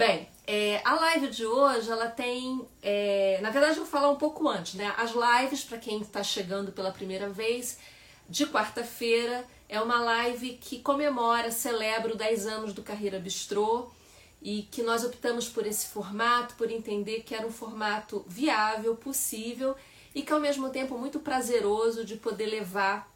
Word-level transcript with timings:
Bem, 0.00 0.26
é, 0.46 0.80
a 0.82 0.94
live 0.94 1.28
de 1.28 1.44
hoje, 1.44 1.90
ela 1.90 2.08
tem. 2.08 2.66
É, 2.82 3.38
na 3.42 3.50
verdade, 3.50 3.74
eu 3.76 3.82
vou 3.82 3.86
falar 3.86 4.08
um 4.08 4.16
pouco 4.16 4.48
antes, 4.48 4.72
né? 4.72 4.94
As 4.96 5.10
lives, 5.10 5.62
para 5.62 5.76
quem 5.76 6.00
está 6.00 6.22
chegando 6.22 6.72
pela 6.72 6.90
primeira 6.90 7.28
vez, 7.28 7.76
de 8.26 8.46
quarta-feira, 8.46 9.44
é 9.68 9.78
uma 9.78 10.00
live 10.00 10.54
que 10.54 10.78
comemora, 10.78 11.50
celebra 11.50 12.12
os 12.12 12.16
10 12.16 12.46
anos 12.46 12.72
do 12.72 12.82
Carreira 12.82 13.18
Bistrô 13.18 13.90
e 14.40 14.62
que 14.70 14.82
nós 14.82 15.04
optamos 15.04 15.50
por 15.50 15.66
esse 15.66 15.88
formato, 15.88 16.54
por 16.54 16.70
entender 16.70 17.20
que 17.20 17.34
era 17.34 17.46
um 17.46 17.52
formato 17.52 18.24
viável, 18.26 18.96
possível 18.96 19.76
e 20.14 20.22
que 20.22 20.32
ao 20.32 20.40
mesmo 20.40 20.70
tempo 20.70 20.96
muito 20.96 21.18
prazeroso 21.18 22.06
de 22.06 22.16
poder 22.16 22.46
levar 22.46 23.06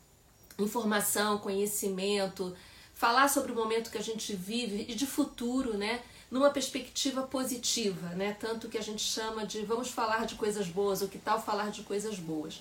informação, 0.59 1.39
conhecimento, 1.39 2.55
falar 2.93 3.29
sobre 3.29 3.53
o 3.53 3.55
momento 3.55 3.91
que 3.91 3.97
a 3.97 4.03
gente 4.03 4.37
vive 4.37 4.85
e 4.87 4.95
de 4.95 5.07
futuro, 5.07 5.79
né? 5.79 6.03
Numa 6.35 6.51
perspectiva 6.51 7.23
positiva, 7.23 8.09
né? 8.09 8.37
Tanto 8.41 8.69
que 8.69 8.77
a 8.77 8.83
gente 8.83 9.01
chama 9.01 9.47
de 9.47 9.65
vamos 9.65 9.89
falar 9.89 10.27
de 10.27 10.35
coisas 10.35 10.67
boas, 10.67 11.01
o 11.01 11.07
que 11.07 11.17
tal 11.17 11.41
falar 11.41 11.71
de 11.71 11.83
coisas 11.83 12.19
boas. 12.19 12.61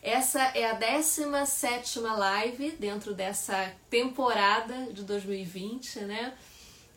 Essa 0.00 0.40
é 0.56 0.70
a 0.70 0.72
17 0.72 2.00
live 2.00 2.70
dentro 2.80 3.12
dessa 3.12 3.74
temporada 3.90 4.90
de 4.90 5.02
2020, 5.02 6.00
né? 6.00 6.32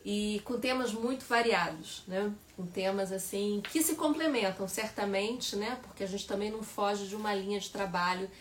E 0.05 0.41
com 0.45 0.57
temas 0.57 0.93
muito 0.93 1.25
variados, 1.25 2.03
né? 2.07 2.31
Com 2.55 2.65
temas 2.65 3.11
assim 3.11 3.61
que 3.69 3.83
se 3.83 3.95
complementam 3.95 4.65
certamente, 4.65 5.57
né? 5.57 5.77
Porque 5.83 6.05
a 6.05 6.07
gente 6.07 6.25
também 6.25 6.49
não 6.49 6.63
foge 6.63 7.05
de 7.05 7.17
uma 7.17 7.35
linha 7.35 7.59
de 7.59 7.69
trabalho 7.69 8.31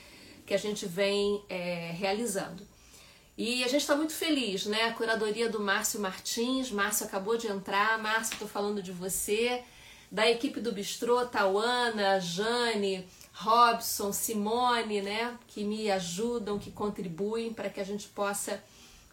que 0.47 0.55
a 0.55 0.59
gente 0.59 0.87
vem 0.87 1.43
é, 1.49 1.91
realizando. 1.91 2.63
E 3.37 3.63
a 3.63 3.69
gente 3.69 3.83
está 3.83 3.95
muito 3.95 4.15
feliz, 4.15 4.65
né? 4.65 4.85
A 4.85 4.93
curadoria 4.93 5.51
do 5.51 5.61
Márcio 5.61 6.01
Martins. 6.01 6.71
Márcio 6.71 7.05
acabou 7.05 7.37
de 7.37 7.49
entrar. 7.49 7.99
Márcio, 7.99 8.33
estou 8.33 8.49
falando 8.49 8.83
de 8.83 8.93
você. 8.93 9.63
Da 10.11 10.31
equipe 10.31 10.61
do 10.61 10.73
Bistrô, 10.73 11.27
Tauana, 11.27 12.19
Jane, 12.19 13.07
Robson, 13.35 14.13
Simone, 14.13 15.03
né? 15.03 15.37
Que 15.49 15.65
me 15.65 15.91
ajudam, 15.91 16.59
que 16.59 16.71
contribuem 16.71 17.53
para 17.53 17.69
que 17.69 17.81
a 17.81 17.85
gente 17.85 18.09
possa 18.09 18.63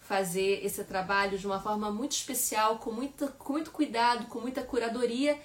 fazer 0.01 0.63
esse 0.63 0.83
trabalho 0.83 1.37
de 1.37 1.45
uma 1.45 1.59
forma 1.59 1.91
muito 1.91 2.13
especial, 2.13 2.77
com, 2.77 2.91
muito 2.91 3.27
com 3.39 3.53
muito 3.53 3.71
cuidado, 3.71 4.27
com 4.27 4.39
muita 4.39 4.61
curadoria 4.61 5.37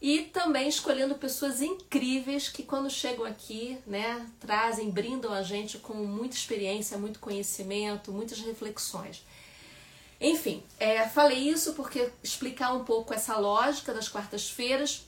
e 0.00 0.22
também 0.22 0.68
escolhendo 0.68 1.16
pessoas 1.16 1.60
incríveis 1.60 2.48
que 2.48 2.62
quando 2.62 2.88
chegam 2.88 3.24
aqui, 3.24 3.78
né, 3.84 4.26
trazem, 4.38 4.90
brindam 4.90 5.32
a 5.32 5.42
gente 5.42 5.78
com 5.78 5.94
muita 5.94 6.36
experiência, 6.36 6.96
muito 6.96 7.18
conhecimento, 7.18 8.12
muitas 8.12 8.38
reflexões. 8.40 9.24
Enfim, 10.20 10.62
é, 10.78 11.06
falei 11.08 11.38
isso 11.38 11.74
porque 11.74 12.10
explicar 12.22 12.72
um 12.74 12.84
pouco 12.84 13.12
essa 13.12 13.36
lógica 13.38 13.92
das 13.92 14.08
quartas-feiras. 14.08 15.02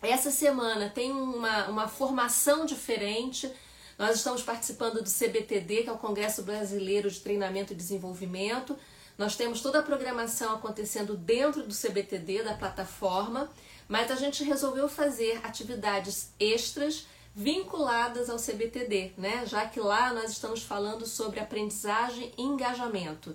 Essa 0.00 0.30
semana 0.30 0.88
tem 0.88 1.10
uma, 1.10 1.68
uma 1.68 1.88
formação 1.88 2.64
diferente. 2.64 3.50
Nós 3.98 4.16
estamos 4.16 4.42
participando 4.42 5.02
do 5.02 5.10
CBTD, 5.10 5.82
que 5.82 5.88
é 5.88 5.92
o 5.92 5.98
Congresso 5.98 6.42
Brasileiro 6.42 7.10
de 7.10 7.20
Treinamento 7.20 7.72
e 7.72 7.76
Desenvolvimento. 7.76 8.76
Nós 9.18 9.36
temos 9.36 9.60
toda 9.60 9.80
a 9.80 9.82
programação 9.82 10.54
acontecendo 10.54 11.16
dentro 11.16 11.64
do 11.64 11.74
CBTD, 11.74 12.42
da 12.42 12.54
plataforma 12.54 13.50
mas 13.90 14.08
a 14.08 14.14
gente 14.14 14.44
resolveu 14.44 14.88
fazer 14.88 15.40
atividades 15.42 16.30
extras 16.38 17.08
vinculadas 17.34 18.30
ao 18.30 18.36
CBTD, 18.36 19.14
né? 19.18 19.44
Já 19.44 19.66
que 19.66 19.80
lá 19.80 20.14
nós 20.14 20.30
estamos 20.30 20.62
falando 20.62 21.04
sobre 21.04 21.40
aprendizagem 21.40 22.32
e 22.38 22.42
engajamento. 22.42 23.34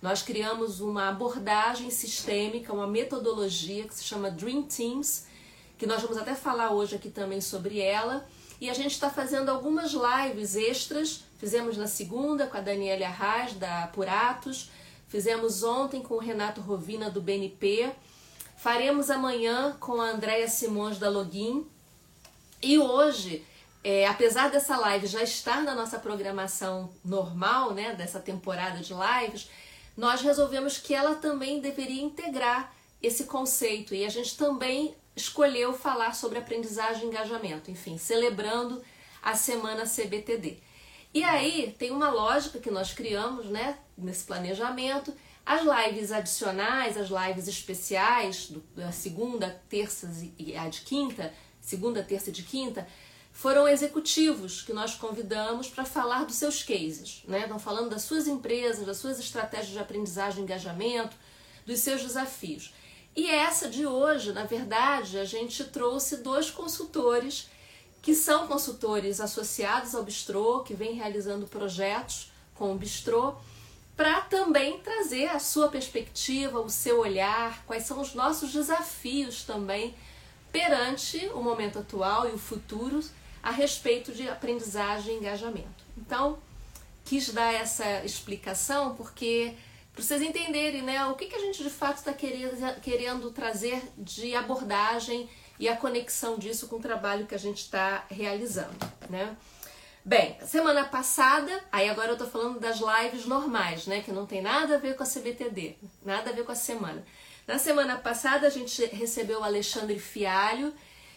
Nós 0.00 0.22
criamos 0.22 0.78
uma 0.80 1.08
abordagem 1.08 1.90
sistêmica, 1.90 2.72
uma 2.72 2.86
metodologia 2.86 3.82
que 3.82 3.94
se 3.96 4.04
chama 4.04 4.30
Dream 4.30 4.62
Teams, 4.62 5.26
que 5.76 5.88
nós 5.88 6.00
vamos 6.02 6.18
até 6.18 6.36
falar 6.36 6.70
hoje 6.70 6.94
aqui 6.94 7.10
também 7.10 7.40
sobre 7.40 7.80
ela. 7.80 8.24
E 8.60 8.70
a 8.70 8.74
gente 8.74 8.92
está 8.92 9.10
fazendo 9.10 9.48
algumas 9.48 9.90
lives 9.90 10.54
extras. 10.54 11.24
Fizemos 11.38 11.76
na 11.76 11.88
segunda 11.88 12.46
com 12.46 12.56
a 12.56 12.60
Daniela 12.60 13.06
Arras, 13.06 13.54
da 13.54 13.82
Apuratos. 13.82 14.70
Fizemos 15.08 15.64
ontem 15.64 16.00
com 16.00 16.14
o 16.14 16.20
Renato 16.20 16.60
Rovina, 16.60 17.10
do 17.10 17.20
BNP. 17.20 17.92
Faremos 18.56 19.10
amanhã 19.10 19.76
com 19.78 20.00
a 20.00 20.10
Andréia 20.10 20.48
Simões 20.48 20.98
da 20.98 21.10
Login. 21.10 21.66
E 22.62 22.78
hoje, 22.78 23.44
é, 23.84 24.06
apesar 24.06 24.50
dessa 24.50 24.76
live 24.78 25.06
já 25.06 25.22
estar 25.22 25.62
na 25.62 25.74
nossa 25.74 25.98
programação 25.98 26.90
normal, 27.04 27.74
né, 27.74 27.94
dessa 27.94 28.18
temporada 28.18 28.80
de 28.80 28.94
lives, 28.94 29.50
nós 29.96 30.22
resolvemos 30.22 30.78
que 30.78 30.94
ela 30.94 31.14
também 31.16 31.60
deveria 31.60 32.02
integrar 32.02 32.74
esse 33.02 33.24
conceito 33.24 33.94
e 33.94 34.04
a 34.04 34.08
gente 34.08 34.36
também 34.36 34.94
escolheu 35.14 35.72
falar 35.72 36.14
sobre 36.14 36.38
aprendizagem 36.38 37.04
e 37.04 37.06
engajamento, 37.06 37.70
enfim, 37.70 37.98
celebrando 37.98 38.82
a 39.22 39.34
semana 39.34 39.84
CBTD. 39.84 40.58
E 41.12 41.22
aí 41.22 41.74
tem 41.78 41.90
uma 41.90 42.10
lógica 42.10 42.58
que 42.58 42.70
nós 42.70 42.92
criamos, 42.92 43.46
né, 43.46 43.78
nesse 43.96 44.24
planejamento, 44.24 45.14
as 45.46 45.62
lives 45.62 46.10
adicionais, 46.10 46.96
as 46.96 47.08
lives 47.08 47.46
especiais, 47.46 48.52
da 48.74 48.90
segunda, 48.90 49.62
terça 49.68 50.10
e 50.36 50.56
a 50.56 50.68
de 50.68 50.80
quinta, 50.80 51.32
segunda, 51.60 52.02
terça 52.02 52.30
e 52.30 52.32
de 52.32 52.42
quinta, 52.42 52.84
foram 53.32 53.68
executivos 53.68 54.62
que 54.62 54.72
nós 54.72 54.96
convidamos 54.96 55.68
para 55.68 55.84
falar 55.84 56.24
dos 56.24 56.34
seus 56.34 56.64
cases, 56.64 57.22
né? 57.28 57.42
Estão 57.42 57.60
falando 57.60 57.90
das 57.90 58.02
suas 58.02 58.26
empresas, 58.26 58.84
das 58.84 58.96
suas 58.96 59.20
estratégias 59.20 59.70
de 59.70 59.78
aprendizagem 59.78 60.40
e 60.40 60.42
engajamento, 60.42 61.16
dos 61.64 61.78
seus 61.78 62.02
desafios. 62.02 62.74
E 63.14 63.30
essa 63.30 63.68
de 63.68 63.86
hoje, 63.86 64.32
na 64.32 64.44
verdade, 64.44 65.18
a 65.18 65.24
gente 65.24 65.62
trouxe 65.64 66.18
dois 66.18 66.50
consultores 66.50 67.48
que 68.02 68.14
são 68.14 68.46
consultores 68.48 69.20
associados 69.20 69.94
ao 69.94 70.02
Bistrô, 70.02 70.60
que 70.60 70.74
vem 70.74 70.94
realizando 70.94 71.46
projetos 71.46 72.32
com 72.54 72.72
o 72.72 72.78
Bistrô 72.78 73.36
para 73.96 74.20
também 74.22 74.78
trazer 74.80 75.28
a 75.28 75.38
sua 75.38 75.68
perspectiva, 75.68 76.60
o 76.60 76.68
seu 76.68 77.00
olhar, 77.00 77.64
quais 77.64 77.84
são 77.84 78.00
os 78.00 78.14
nossos 78.14 78.52
desafios 78.52 79.42
também 79.42 79.94
perante 80.52 81.26
o 81.34 81.42
momento 81.42 81.78
atual 81.78 82.28
e 82.28 82.32
o 82.32 82.38
futuro 82.38 83.02
a 83.42 83.50
respeito 83.50 84.12
de 84.12 84.28
aprendizagem 84.28 85.14
e 85.14 85.18
engajamento. 85.18 85.84
Então, 85.96 86.38
quis 87.04 87.30
dar 87.30 87.54
essa 87.54 88.04
explicação 88.04 88.94
porque 88.94 89.54
para 89.94 90.02
vocês 90.02 90.20
entenderem 90.20 90.82
né, 90.82 91.06
o 91.06 91.14
que, 91.14 91.26
que 91.26 91.34
a 91.34 91.38
gente 91.38 91.62
de 91.62 91.70
fato 91.70 91.96
está 91.96 92.12
querendo, 92.12 92.80
querendo 92.82 93.30
trazer 93.30 93.82
de 93.96 94.34
abordagem 94.34 95.26
e 95.58 95.68
a 95.70 95.76
conexão 95.76 96.36
disso 96.36 96.68
com 96.68 96.76
o 96.76 96.82
trabalho 96.82 97.26
que 97.26 97.34
a 97.34 97.38
gente 97.38 97.62
está 97.62 98.04
realizando. 98.10 98.76
Né? 99.08 99.34
Bem, 100.08 100.36
semana 100.46 100.84
passada, 100.84 101.50
aí 101.72 101.90
agora 101.90 102.12
eu 102.12 102.16
tô 102.16 102.26
falando 102.26 102.60
das 102.60 102.78
lives 102.78 103.26
normais, 103.26 103.88
né? 103.88 104.02
Que 104.02 104.12
não 104.12 104.24
tem 104.24 104.40
nada 104.40 104.76
a 104.76 104.78
ver 104.78 104.94
com 104.94 105.02
a 105.02 105.06
CBTD, 105.06 105.74
nada 106.04 106.30
a 106.30 106.32
ver 106.32 106.44
com 106.44 106.52
a 106.52 106.54
semana. 106.54 107.04
Na 107.44 107.58
semana 107.58 107.96
passada 107.96 108.46
a 108.46 108.50
gente 108.50 108.86
recebeu 108.86 109.40
o 109.40 109.42
Alexandre 109.42 109.98
Fialho, 109.98 110.72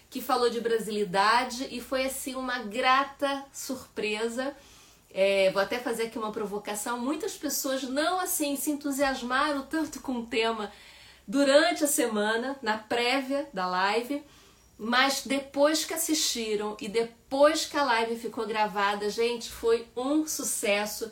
que 0.09 0.19
falou 0.19 0.49
de 0.49 0.59
brasilidade 0.59 1.67
e 1.69 1.79
foi 1.79 2.03
assim 2.03 2.33
uma 2.33 2.63
grata 2.63 3.45
surpresa. 3.53 4.55
É, 5.13 5.51
vou 5.51 5.61
até 5.61 5.77
fazer 5.77 6.07
aqui 6.07 6.17
uma 6.17 6.31
provocação. 6.31 6.99
Muitas 6.99 7.37
pessoas 7.37 7.83
não 7.83 8.19
assim 8.19 8.55
se 8.55 8.71
entusiasmaram 8.71 9.67
tanto 9.67 10.01
com 10.01 10.13
o 10.13 10.25
tema 10.25 10.71
durante 11.27 11.83
a 11.83 11.87
semana, 11.87 12.57
na 12.59 12.79
prévia 12.79 13.47
da 13.53 13.67
live 13.67 14.25
mas 14.81 15.23
depois 15.25 15.83
que 15.83 15.93
assistiram 15.93 16.77
e 16.79 16.87
depois 16.87 17.65
que 17.65 17.75
a 17.75 17.83
live 17.83 18.15
ficou 18.15 18.47
gravada, 18.47 19.09
gente, 19.09 19.49
foi 19.49 19.85
um 19.93 20.25
sucesso. 20.25 21.11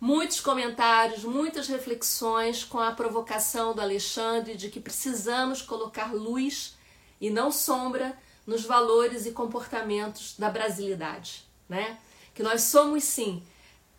Muitos 0.00 0.40
comentários, 0.40 1.24
muitas 1.24 1.66
reflexões 1.66 2.62
com 2.62 2.78
a 2.78 2.92
provocação 2.92 3.74
do 3.74 3.80
Alexandre 3.80 4.56
de 4.56 4.68
que 4.68 4.78
precisamos 4.78 5.60
colocar 5.60 6.14
luz 6.14 6.76
e 7.20 7.28
não 7.28 7.50
sombra 7.50 8.16
nos 8.46 8.64
valores 8.64 9.26
e 9.26 9.32
comportamentos 9.32 10.36
da 10.38 10.48
brasilidade, 10.48 11.44
né? 11.68 11.98
Que 12.32 12.42
nós 12.42 12.62
somos 12.62 13.02
sim 13.02 13.42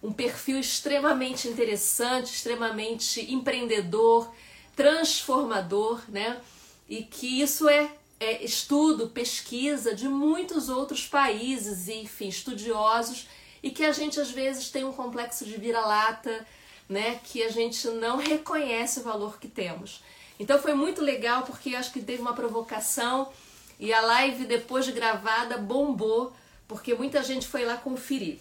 um 0.02 0.14
perfil 0.14 0.60
extremamente 0.60 1.50
interessante, 1.50 2.34
extremamente 2.34 3.34
empreendedor, 3.34 4.34
transformador, 4.78 6.02
né? 6.08 6.42
E 6.88 7.04
que 7.04 7.42
isso 7.42 7.68
é 7.68 7.92
é, 8.24 8.42
estudo, 8.42 9.10
pesquisa 9.10 9.94
de 9.94 10.08
muitos 10.08 10.70
outros 10.70 11.06
países 11.06 11.90
enfim, 11.90 12.30
estudiosos 12.30 13.28
e 13.62 13.70
que 13.70 13.84
a 13.84 13.92
gente 13.92 14.18
às 14.20 14.32
vezes 14.32 14.70
tem 14.70 14.86
um 14.86 14.94
complexo 14.94 15.44
de 15.44 15.58
vira-lata, 15.58 16.46
né, 16.88 17.20
que 17.24 17.44
a 17.44 17.50
gente 17.50 17.86
não 17.90 18.18
reconhece 18.18 19.02
o 19.02 19.04
valor 19.04 19.38
que 19.40 19.48
temos. 19.48 20.02
Então 20.40 20.58
foi 20.58 20.74
muito 20.74 21.02
legal 21.02 21.44
porque 21.44 21.76
acho 21.76 21.92
que 21.92 22.02
teve 22.02 22.22
uma 22.22 22.34
provocação 22.34 23.30
e 23.78 23.94
a 23.94 24.00
live 24.00 24.46
depois 24.46 24.86
de 24.86 24.94
gravada 24.94 25.58
bombou 25.58 26.34
porque 26.66 26.94
muita 26.94 27.22
gente 27.24 27.46
foi 27.46 27.66
lá 27.66 27.76
conferir. 27.76 28.40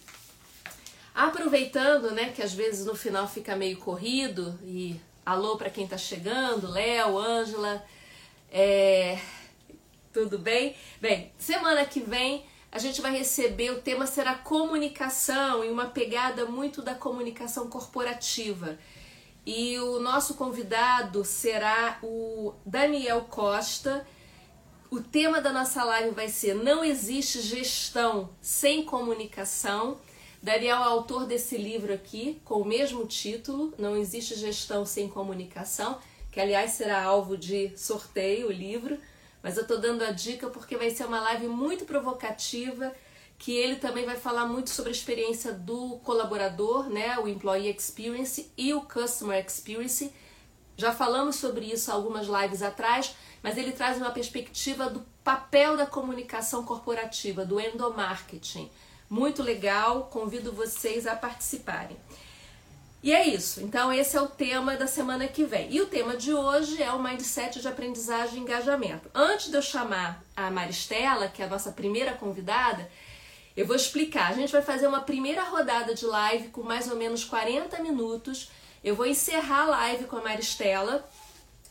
Aproveitando, 1.12 2.12
né, 2.12 2.30
que 2.30 2.40
às 2.40 2.54
vezes 2.54 2.86
no 2.86 2.94
final 2.94 3.26
fica 3.26 3.56
meio 3.56 3.78
corrido 3.78 4.56
e 4.62 4.98
alô 5.26 5.56
para 5.56 5.70
quem 5.70 5.84
está 5.84 5.98
chegando, 5.98 6.70
Léo, 6.70 7.18
Ângela, 7.18 7.84
É... 8.48 9.18
Tudo 10.12 10.38
bem? 10.38 10.76
Bem, 11.00 11.32
semana 11.38 11.86
que 11.86 12.00
vem 12.00 12.44
a 12.70 12.78
gente 12.78 13.00
vai 13.00 13.16
receber, 13.16 13.70
o 13.70 13.80
tema 13.80 14.06
será 14.06 14.34
comunicação 14.34 15.64
e 15.64 15.70
uma 15.70 15.86
pegada 15.86 16.46
muito 16.46 16.82
da 16.82 16.94
comunicação 16.94 17.68
corporativa. 17.68 18.78
E 19.44 19.78
o 19.78 20.00
nosso 20.00 20.34
convidado 20.34 21.24
será 21.24 21.98
o 22.02 22.54
Daniel 22.64 23.22
Costa. 23.22 24.06
O 24.90 25.00
tema 25.00 25.40
da 25.40 25.52
nossa 25.52 25.82
live 25.84 26.14
vai 26.14 26.28
ser 26.28 26.54
Não 26.54 26.84
existe 26.84 27.40
gestão 27.40 28.30
sem 28.40 28.84
comunicação. 28.84 29.98
Daniel 30.42 30.78
é 30.78 30.84
autor 30.84 31.26
desse 31.26 31.56
livro 31.56 31.92
aqui, 31.92 32.40
com 32.44 32.60
o 32.60 32.64
mesmo 32.64 33.06
título, 33.06 33.72
Não 33.78 33.96
existe 33.96 34.34
gestão 34.34 34.84
sem 34.84 35.08
comunicação, 35.08 35.98
que 36.30 36.40
aliás 36.40 36.72
será 36.72 37.02
alvo 37.02 37.36
de 37.36 37.72
sorteio 37.78 38.48
o 38.48 38.52
livro. 38.52 38.98
Mas 39.42 39.56
eu 39.56 39.66
tô 39.66 39.76
dando 39.76 40.02
a 40.02 40.12
dica 40.12 40.48
porque 40.48 40.76
vai 40.76 40.90
ser 40.90 41.04
uma 41.04 41.20
live 41.20 41.48
muito 41.48 41.84
provocativa, 41.84 42.94
que 43.38 43.52
ele 43.56 43.76
também 43.76 44.04
vai 44.04 44.16
falar 44.16 44.46
muito 44.46 44.70
sobre 44.70 44.90
a 44.90 44.94
experiência 44.94 45.52
do 45.52 45.98
colaborador, 46.04 46.88
né, 46.88 47.18
o 47.18 47.26
employee 47.26 47.74
experience 47.74 48.52
e 48.56 48.72
o 48.72 48.82
customer 48.82 49.44
experience. 49.44 50.12
Já 50.76 50.92
falamos 50.92 51.36
sobre 51.36 51.66
isso 51.66 51.90
algumas 51.90 52.28
lives 52.28 52.62
atrás, 52.62 53.16
mas 53.42 53.58
ele 53.58 53.72
traz 53.72 53.96
uma 53.98 54.12
perspectiva 54.12 54.88
do 54.88 55.04
papel 55.24 55.76
da 55.76 55.86
comunicação 55.86 56.64
corporativa, 56.64 57.44
do 57.44 57.60
endomarketing. 57.60 58.70
Muito 59.10 59.42
legal, 59.42 60.04
convido 60.04 60.52
vocês 60.52 61.06
a 61.06 61.16
participarem. 61.16 61.96
E 63.02 63.12
é 63.12 63.26
isso. 63.26 63.60
Então, 63.60 63.92
esse 63.92 64.16
é 64.16 64.20
o 64.20 64.28
tema 64.28 64.76
da 64.76 64.86
semana 64.86 65.26
que 65.26 65.44
vem. 65.44 65.72
E 65.72 65.80
o 65.80 65.86
tema 65.86 66.16
de 66.16 66.32
hoje 66.32 66.80
é 66.80 66.92
o 66.92 67.02
mindset 67.02 67.60
de 67.60 67.66
aprendizagem 67.66 68.38
e 68.38 68.40
engajamento. 68.40 69.10
Antes 69.12 69.50
de 69.50 69.56
eu 69.56 69.62
chamar 69.62 70.22
a 70.36 70.48
Maristela, 70.52 71.26
que 71.26 71.42
é 71.42 71.46
a 71.46 71.48
nossa 71.48 71.72
primeira 71.72 72.12
convidada, 72.12 72.88
eu 73.56 73.66
vou 73.66 73.74
explicar. 73.74 74.30
A 74.30 74.34
gente 74.34 74.52
vai 74.52 74.62
fazer 74.62 74.86
uma 74.86 75.00
primeira 75.00 75.42
rodada 75.42 75.94
de 75.96 76.06
live 76.06 76.48
com 76.48 76.62
mais 76.62 76.88
ou 76.88 76.96
menos 76.96 77.24
40 77.24 77.82
minutos. 77.82 78.52
Eu 78.84 78.94
vou 78.94 79.06
encerrar 79.06 79.62
a 79.62 79.70
live 79.70 80.04
com 80.04 80.18
a 80.18 80.22
Maristela. 80.22 81.04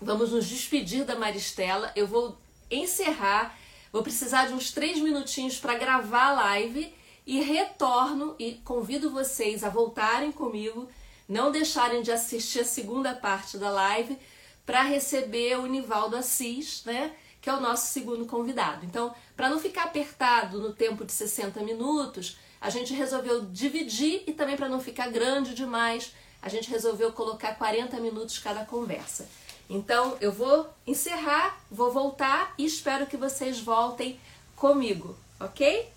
Vamos 0.02 0.34
nos 0.34 0.46
despedir 0.46 1.06
da 1.06 1.16
Maristela. 1.16 1.94
Eu 1.96 2.08
vou 2.08 2.38
encerrar. 2.70 3.58
Vou 3.94 4.04
precisar 4.04 4.48
de 4.48 4.54
uns 4.54 4.72
3 4.72 5.00
minutinhos 5.00 5.58
para 5.58 5.76
gravar 5.76 6.32
a 6.32 6.34
live 6.34 6.94
e 7.26 7.40
retorno 7.40 8.36
e 8.38 8.54
convido 8.66 9.12
vocês 9.12 9.64
a 9.64 9.70
voltarem 9.70 10.32
comigo 10.34 10.90
não 11.32 11.50
deixarem 11.50 12.02
de 12.02 12.12
assistir 12.12 12.60
a 12.60 12.66
segunda 12.66 13.16
parte 13.16 13.58
da 13.58 13.70
live 13.70 14.20
para 14.66 14.82
receber 14.82 15.58
o 15.58 15.66
Nivaldo 15.66 16.18
Assis, 16.18 16.84
né? 16.84 17.16
Que 17.42 17.50
é 17.50 17.54
o 17.54 17.62
nosso 17.62 17.94
segundo 17.94 18.26
convidado. 18.26 18.86
Então, 18.86 19.16
para 19.34 19.50
não 19.50 19.58
ficar 19.58 19.84
apertado 19.86 20.60
no 20.60 20.74
tempo 20.74 21.06
de 21.06 21.14
60 21.14 21.62
minutos, 21.62 22.38
a 22.60 22.70
gente 22.70 22.94
resolveu 22.94 23.46
dividir 23.46 24.24
e 24.28 24.34
também 24.34 24.58
para 24.58 24.68
não 24.68 24.82
ficar 24.82 25.10
grande 25.10 25.56
demais, 25.56 26.12
a 26.42 26.50
gente 26.50 26.70
resolveu 26.70 27.14
colocar 27.14 27.56
40 27.56 27.98
minutos 28.02 28.38
cada 28.38 28.66
conversa. 28.66 29.26
Então, 29.70 30.18
eu 30.20 30.34
vou 30.34 30.70
encerrar, 30.86 31.64
vou 31.72 31.94
voltar 31.94 32.54
e 32.58 32.66
espero 32.66 33.08
que 33.08 33.16
vocês 33.16 33.58
voltem 33.58 34.20
comigo, 34.54 35.16
ok? 35.40 35.88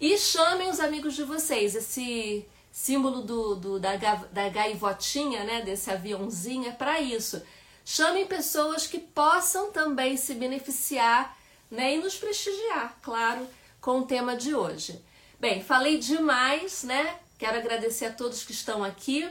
E 0.00 0.18
chamem 0.18 0.68
os 0.68 0.80
amigos 0.80 1.14
de 1.14 1.22
vocês. 1.22 1.76
Esse 1.76 2.44
símbolo 2.70 3.22
do, 3.22 3.56
do 3.56 3.80
da, 3.80 3.96
da 3.96 4.48
gaivotinha, 4.48 5.44
né, 5.44 5.62
desse 5.62 5.90
aviãozinho, 5.90 6.68
é 6.68 6.72
para 6.72 7.00
isso. 7.00 7.42
Chamem 7.84 8.26
pessoas 8.26 8.86
que 8.86 8.98
possam 8.98 9.72
também 9.72 10.16
se 10.16 10.34
beneficiar 10.34 11.36
né, 11.70 11.94
e 11.94 11.98
nos 11.98 12.16
prestigiar, 12.16 12.98
claro, 13.02 13.46
com 13.80 14.00
o 14.00 14.06
tema 14.06 14.36
de 14.36 14.54
hoje. 14.54 15.02
Bem, 15.38 15.62
falei 15.62 15.98
demais, 15.98 16.84
né? 16.84 17.18
Quero 17.38 17.56
agradecer 17.56 18.06
a 18.06 18.12
todos 18.12 18.44
que 18.44 18.52
estão 18.52 18.84
aqui, 18.84 19.26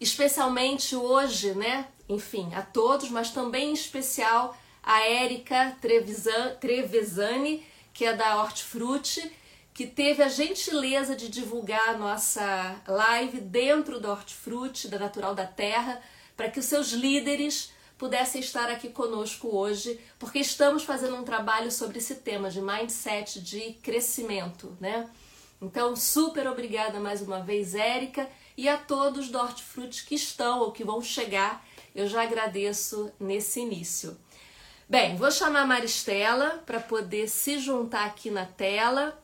especialmente 0.00 0.96
hoje, 0.96 1.54
né? 1.54 1.86
Enfim, 2.08 2.52
a 2.54 2.62
todos, 2.62 3.08
mas 3.10 3.30
também 3.30 3.70
em 3.70 3.74
especial 3.74 4.56
a 4.82 5.00
Érica 5.02 5.76
Trevisani, 6.60 7.64
que 7.92 8.04
é 8.04 8.12
da 8.12 8.42
Hortifruti, 8.42 9.32
que 9.76 9.86
teve 9.86 10.22
a 10.22 10.28
gentileza 10.30 11.14
de 11.14 11.28
divulgar 11.28 11.90
a 11.90 11.98
nossa 11.98 12.80
live 12.88 13.42
dentro 13.42 14.00
do 14.00 14.08
Hortifruti, 14.08 14.88
da 14.88 14.98
Natural 14.98 15.34
da 15.34 15.46
Terra, 15.46 16.00
para 16.34 16.50
que 16.50 16.58
os 16.58 16.64
seus 16.64 16.92
líderes 16.92 17.74
pudessem 17.98 18.40
estar 18.40 18.70
aqui 18.70 18.88
conosco 18.88 19.54
hoje, 19.54 20.00
porque 20.18 20.38
estamos 20.38 20.82
fazendo 20.82 21.16
um 21.16 21.24
trabalho 21.24 21.70
sobre 21.70 21.98
esse 21.98 22.14
tema 22.14 22.48
de 22.48 22.62
mindset 22.62 23.38
de 23.42 23.74
crescimento, 23.82 24.74
né? 24.80 25.10
Então, 25.60 25.94
super 25.94 26.46
obrigada 26.46 26.98
mais 26.98 27.20
uma 27.20 27.42
vez, 27.42 27.74
Érica, 27.74 28.30
e 28.56 28.70
a 28.70 28.78
todos 28.78 29.28
do 29.28 29.38
Hortifruti 29.38 30.06
que 30.06 30.14
estão 30.14 30.60
ou 30.60 30.72
que 30.72 30.84
vão 30.84 31.02
chegar. 31.02 31.62
Eu 31.94 32.08
já 32.08 32.22
agradeço 32.22 33.12
nesse 33.20 33.60
início. 33.60 34.16
Bem, 34.88 35.16
vou 35.16 35.30
chamar 35.30 35.62
a 35.62 35.66
Maristela 35.66 36.62
para 36.64 36.80
poder 36.80 37.28
se 37.28 37.58
juntar 37.58 38.06
aqui 38.06 38.30
na 38.30 38.46
tela. 38.46 39.22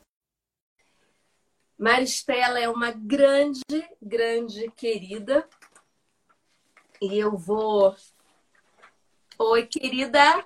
Maristela 1.83 2.61
é 2.61 2.69
uma 2.69 2.91
grande, 2.91 3.61
grande 4.01 4.71
querida. 4.71 5.45
E 7.01 7.19
eu 7.19 7.35
vou. 7.35 7.93
Oi, 9.37 9.65
querida. 9.67 10.45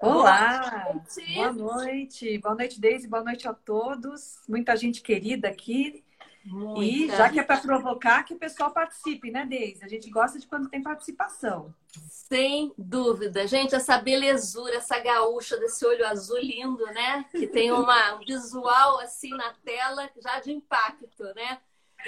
Olá! 0.00 0.60
Boa 0.62 0.94
noite. 0.94 1.34
Boa 1.34 1.52
noite, 1.52 2.38
boa 2.38 2.54
noite, 2.54 2.80
Deise, 2.80 3.06
boa 3.06 3.22
noite 3.22 3.46
a 3.46 3.52
todos. 3.52 4.40
Muita 4.48 4.74
gente 4.76 5.02
querida 5.02 5.48
aqui. 5.48 6.02
Muita. 6.48 6.80
E 6.80 7.16
já 7.16 7.28
que 7.28 7.38
é 7.38 7.42
para 7.42 7.60
provocar, 7.60 8.22
que 8.22 8.34
o 8.34 8.38
pessoal 8.38 8.70
participe, 8.70 9.30
né, 9.30 9.44
Deise? 9.44 9.84
A 9.84 9.88
gente 9.88 10.08
gosta 10.10 10.38
de 10.38 10.46
quando 10.46 10.68
tem 10.68 10.82
participação. 10.82 11.74
Sem 12.08 12.72
dúvida. 12.76 13.46
Gente, 13.46 13.74
essa 13.74 13.98
belezura, 13.98 14.76
essa 14.76 14.98
gaúcha 14.98 15.56
desse 15.58 15.84
olho 15.84 16.06
azul 16.06 16.38
lindo, 16.38 16.84
né? 16.86 17.24
Que 17.30 17.46
tem 17.46 17.70
uma, 17.70 18.14
um 18.14 18.18
visual 18.20 18.98
assim 19.00 19.30
na 19.30 19.52
tela 19.64 20.08
já 20.22 20.40
de 20.40 20.52
impacto, 20.52 21.24
né? 21.34 21.58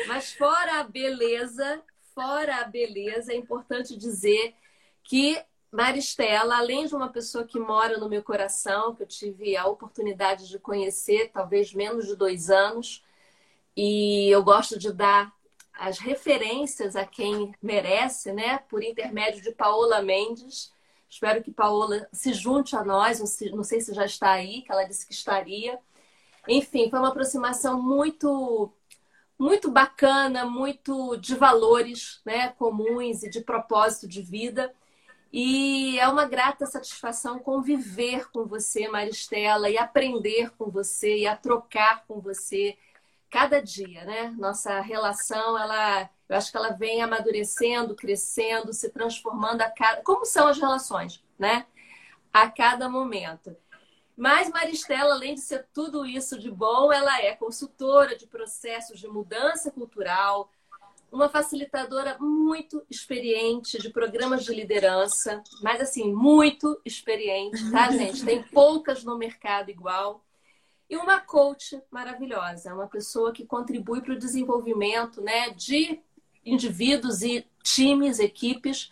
Mas 0.06 0.32
fora 0.32 0.80
a 0.80 0.84
beleza, 0.84 1.82
fora 2.14 2.56
a 2.56 2.64
beleza, 2.64 3.32
é 3.32 3.36
importante 3.36 3.96
dizer 3.96 4.54
que 5.02 5.42
Maristela, 5.72 6.56
além 6.56 6.86
de 6.86 6.94
uma 6.94 7.08
pessoa 7.08 7.44
que 7.44 7.58
mora 7.58 7.96
no 7.96 8.08
meu 8.08 8.22
coração, 8.22 8.94
que 8.94 9.02
eu 9.02 9.06
tive 9.06 9.56
a 9.56 9.66
oportunidade 9.66 10.48
de 10.48 10.58
conhecer, 10.58 11.30
talvez 11.32 11.72
menos 11.72 12.06
de 12.06 12.16
dois 12.16 12.50
anos, 12.50 13.04
e 13.82 14.28
eu 14.28 14.44
gosto 14.44 14.78
de 14.78 14.92
dar 14.92 15.32
as 15.72 15.98
referências 15.98 16.94
a 16.96 17.06
quem 17.06 17.54
merece, 17.62 18.30
né? 18.30 18.58
Por 18.68 18.82
intermédio 18.82 19.40
de 19.40 19.52
Paola 19.52 20.02
Mendes. 20.02 20.70
Espero 21.08 21.42
que 21.42 21.50
Paola 21.50 22.06
se 22.12 22.34
junte 22.34 22.76
a 22.76 22.84
nós, 22.84 23.20
não 23.50 23.64
sei 23.64 23.80
se 23.80 23.94
já 23.94 24.04
está 24.04 24.32
aí, 24.32 24.60
que 24.60 24.70
ela 24.70 24.84
disse 24.84 25.06
que 25.06 25.14
estaria. 25.14 25.78
Enfim, 26.46 26.90
foi 26.90 26.98
uma 26.98 27.08
aproximação 27.08 27.80
muito 27.82 28.70
muito 29.38 29.70
bacana, 29.70 30.44
muito 30.44 31.16
de 31.16 31.34
valores, 31.34 32.20
né, 32.26 32.50
comuns 32.58 33.22
e 33.22 33.30
de 33.30 33.40
propósito 33.40 34.06
de 34.06 34.20
vida. 34.20 34.74
E 35.32 35.98
é 35.98 36.06
uma 36.06 36.26
grata 36.26 36.66
satisfação 36.66 37.38
conviver 37.38 38.30
com 38.30 38.44
você, 38.44 38.88
Maristela, 38.88 39.70
e 39.70 39.78
aprender 39.78 40.50
com 40.58 40.70
você 40.70 41.20
e 41.20 41.26
a 41.26 41.34
trocar 41.34 42.04
com 42.06 42.20
você 42.20 42.76
cada 43.30 43.60
dia, 43.62 44.04
né? 44.04 44.34
Nossa 44.36 44.80
relação, 44.80 45.56
ela, 45.56 46.10
eu 46.28 46.36
acho 46.36 46.50
que 46.50 46.56
ela 46.56 46.70
vem 46.70 47.00
amadurecendo, 47.00 47.94
crescendo, 47.94 48.72
se 48.72 48.90
transformando 48.90 49.62
a 49.62 49.70
cada, 49.70 50.02
como 50.02 50.24
são 50.24 50.48
as 50.48 50.58
relações, 50.58 51.22
né? 51.38 51.66
A 52.32 52.50
cada 52.50 52.88
momento. 52.88 53.56
Mas 54.16 54.50
Maristela, 54.50 55.14
além 55.14 55.34
de 55.34 55.40
ser 55.40 55.66
tudo 55.72 56.04
isso 56.04 56.38
de 56.38 56.50
bom, 56.50 56.92
ela 56.92 57.22
é 57.22 57.34
consultora 57.34 58.16
de 58.16 58.26
processos 58.26 58.98
de 58.98 59.08
mudança 59.08 59.70
cultural, 59.70 60.50
uma 61.10 61.28
facilitadora 61.28 62.16
muito 62.20 62.84
experiente 62.88 63.78
de 63.80 63.90
programas 63.90 64.44
de 64.44 64.54
liderança, 64.54 65.42
mas 65.62 65.80
assim, 65.80 66.12
muito 66.12 66.80
experiente, 66.84 67.70
tá, 67.70 67.90
gente? 67.90 68.24
Tem 68.24 68.42
poucas 68.42 69.02
no 69.02 69.16
mercado 69.16 69.70
igual 69.70 70.22
e 70.90 70.96
uma 70.96 71.20
coach 71.20 71.80
maravilhosa, 71.88 72.74
uma 72.74 72.88
pessoa 72.88 73.32
que 73.32 73.46
contribui 73.46 74.02
para 74.02 74.12
o 74.12 74.18
desenvolvimento 74.18 75.22
né, 75.22 75.50
de 75.50 76.00
indivíduos 76.44 77.22
e 77.22 77.46
times, 77.62 78.18
equipes, 78.18 78.90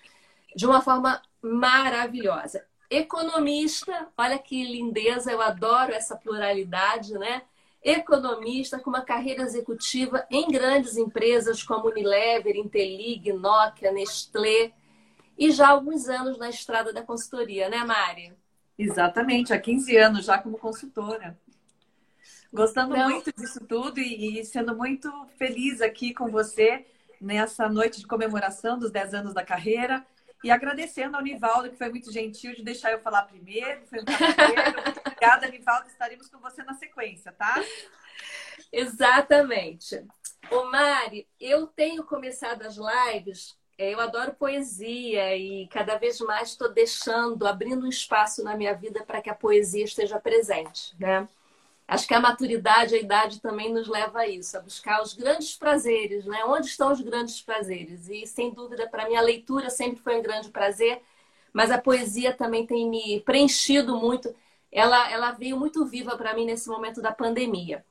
de 0.55 0.65
uma 0.65 0.81
forma 0.81 1.21
maravilhosa. 1.43 2.65
Economista, 2.89 4.09
olha 4.17 4.39
que 4.39 4.65
lindeza, 4.65 5.33
eu 5.33 5.43
adoro 5.43 5.93
essa 5.93 6.17
pluralidade, 6.17 7.15
né? 7.15 7.43
Economista 7.83 8.79
com 8.79 8.91
uma 8.91 9.03
carreira 9.03 9.43
executiva 9.43 10.25
em 10.31 10.51
grandes 10.51 10.97
empresas 10.97 11.63
como 11.63 11.89
Unilever, 11.89 12.57
Intelig, 12.57 13.33
Nokia, 13.33 13.93
Nestlé 13.93 14.73
e 15.37 15.51
já 15.51 15.69
alguns 15.69 16.09
anos 16.09 16.39
na 16.39 16.49
estrada 16.49 16.93
da 16.93 17.03
consultoria, 17.03 17.69
né, 17.69 17.85
Mari? 17.85 18.33
Exatamente, 18.79 19.53
há 19.53 19.61
15 19.61 19.97
anos 19.97 20.25
já 20.25 20.39
como 20.39 20.59
consultora. 20.59 21.37
Gostando 22.53 22.97
Não. 22.97 23.11
muito 23.11 23.33
disso 23.33 23.61
tudo 23.67 24.01
e, 24.01 24.41
e 24.41 24.45
sendo 24.45 24.75
muito 24.77 25.11
feliz 25.37 25.81
aqui 25.81 26.15
com 26.15 26.31
você 26.31 26.87
nessa 27.21 27.69
noite 27.69 28.01
de 28.01 28.07
comemoração 28.07 28.79
dos 28.79 28.91
10 28.91 29.15
anos 29.15 29.35
da 29.35 29.45
carreira. 29.45 30.05
E 30.43 30.51
agradecendo 30.51 31.17
ao 31.17 31.23
Nivaldo, 31.23 31.69
que 31.69 31.77
foi 31.77 31.89
muito 31.89 32.13
gentil 32.13 32.55
de 32.55 32.63
deixar 32.63 32.93
eu 32.93 33.01
falar 33.01 33.23
primeiro. 33.23 33.85
Foi 33.87 33.99
um 33.99 34.05
muito 34.85 35.01
obrigada, 35.01 35.49
Nivaldo. 35.49 35.89
Estaremos 35.89 36.29
com 36.29 36.39
você 36.39 36.63
na 36.63 36.75
sequência, 36.75 37.33
tá? 37.33 37.57
Exatamente. 38.73 40.05
Ô 40.51 40.65
Mari, 40.65 41.27
eu 41.41 41.67
tenho 41.67 42.05
começado 42.05 42.63
as 42.63 42.77
lives, 42.77 43.59
é, 43.77 43.93
eu 43.93 44.01
adoro 44.01 44.35
poesia 44.35 45.37
e 45.37 45.69
cada 45.69 45.99
vez 45.99 46.21
mais 46.21 46.51
estou 46.51 46.73
deixando, 46.73 47.47
abrindo 47.47 47.85
um 47.85 47.89
espaço 47.89 48.43
na 48.43 48.57
minha 48.57 48.75
vida 48.75 49.05
para 49.05 49.21
que 49.21 49.31
a 49.31 49.35
poesia 49.35 49.85
esteja 49.85 50.19
presente, 50.19 50.97
né? 50.99 51.29
Acho 51.89 52.07
que 52.07 52.13
a 52.13 52.21
maturidade, 52.21 52.95
a 52.95 52.99
idade 52.99 53.41
também 53.41 53.73
nos 53.73 53.89
leva 53.89 54.21
a 54.21 54.29
isso, 54.29 54.59
a 54.59 54.61
buscar 54.61 55.03
os 55.03 55.15
grandes 55.15 55.57
prazeres, 55.57 56.27
né? 56.27 56.45
Onde 56.45 56.67
estão 56.67 56.93
os 56.93 57.01
grandes 57.01 57.41
prazeres? 57.41 58.09
E 58.11 58.27
sem 58.27 58.53
dúvida, 58.53 58.87
para 58.87 59.09
mim, 59.09 59.17
a 59.17 59.23
leitura 59.23 59.71
sempre 59.71 60.03
foi 60.03 60.19
um 60.19 60.23
grande 60.23 60.51
prazer, 60.51 61.01
mas 61.51 61.71
a 61.71 61.81
poesia 61.81 62.35
também 62.35 62.67
tem 62.67 62.89
me 62.91 63.21
preenchido 63.21 63.97
muito. 63.97 64.35
Ela, 64.71 65.11
ela 65.11 65.33
veio 65.33 65.59
muito 65.59 65.87
viva 65.87 66.15
para 66.15 66.35
mim 66.35 66.45
nesse 66.45 66.69
momento 66.69 67.01
da 67.01 67.11
pandemia. 67.11 67.83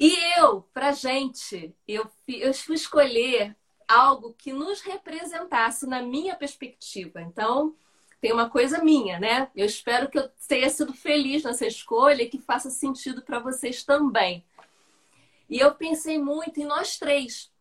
E 0.00 0.12
eu, 0.38 0.62
para 0.74 0.90
gente, 0.90 1.72
eu, 1.86 2.10
eu 2.26 2.52
fui 2.52 2.74
escolher 2.74 3.56
algo 3.86 4.34
que 4.34 4.52
nos 4.52 4.80
representasse 4.80 5.86
na 5.86 6.02
minha 6.02 6.34
perspectiva. 6.34 7.20
Então, 7.22 7.76
tem 8.22 8.32
uma 8.32 8.48
coisa 8.48 8.84
minha, 8.84 9.18
né? 9.18 9.50
Eu 9.52 9.66
espero 9.66 10.08
que 10.08 10.16
eu 10.16 10.30
tenha 10.46 10.70
sido 10.70 10.94
feliz 10.94 11.42
nessa 11.42 11.66
escolha 11.66 12.22
e 12.22 12.28
que 12.28 12.38
faça 12.38 12.70
sentido 12.70 13.20
para 13.20 13.40
vocês 13.40 13.82
também. 13.82 14.46
E 15.50 15.58
eu 15.58 15.74
pensei 15.74 16.20
muito 16.20 16.60
em 16.60 16.64
nós 16.64 16.96
três. 16.96 17.52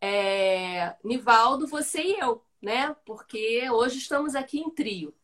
É... 0.00 0.96
Nivaldo, 1.04 1.68
você 1.68 2.02
e 2.02 2.18
eu, 2.18 2.44
né? 2.60 2.96
Porque 3.06 3.70
hoje 3.70 3.98
estamos 3.98 4.34
aqui 4.34 4.58
em 4.58 4.68
trio. 4.68 5.14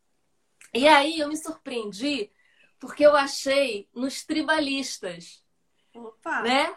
E 0.73 0.87
aí 0.87 1.19
eu 1.19 1.27
me 1.27 1.37
surpreendi 1.37 2.31
porque 2.79 3.05
eu 3.05 3.17
achei 3.17 3.89
nos 3.93 4.25
tribalistas 4.25 5.45
Opa. 5.93 6.43
né? 6.43 6.73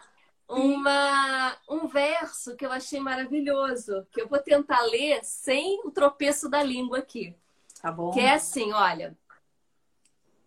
Uma, 0.50 1.56
um 1.70 1.88
verso 1.88 2.56
que 2.56 2.66
eu 2.66 2.72
achei 2.72 3.00
maravilhoso, 3.00 4.04
que 4.12 4.20
eu 4.20 4.28
vou 4.28 4.40
tentar 4.40 4.82
ler 4.82 5.24
sem 5.24 5.80
o 5.86 5.92
tropeço 5.92 6.50
da 6.50 6.64
língua 6.64 6.98
aqui. 6.98 7.38
Tá 7.84 7.92
bom. 7.92 8.12
Que 8.12 8.22
é 8.22 8.36
assim, 8.36 8.72
olha. 8.72 9.14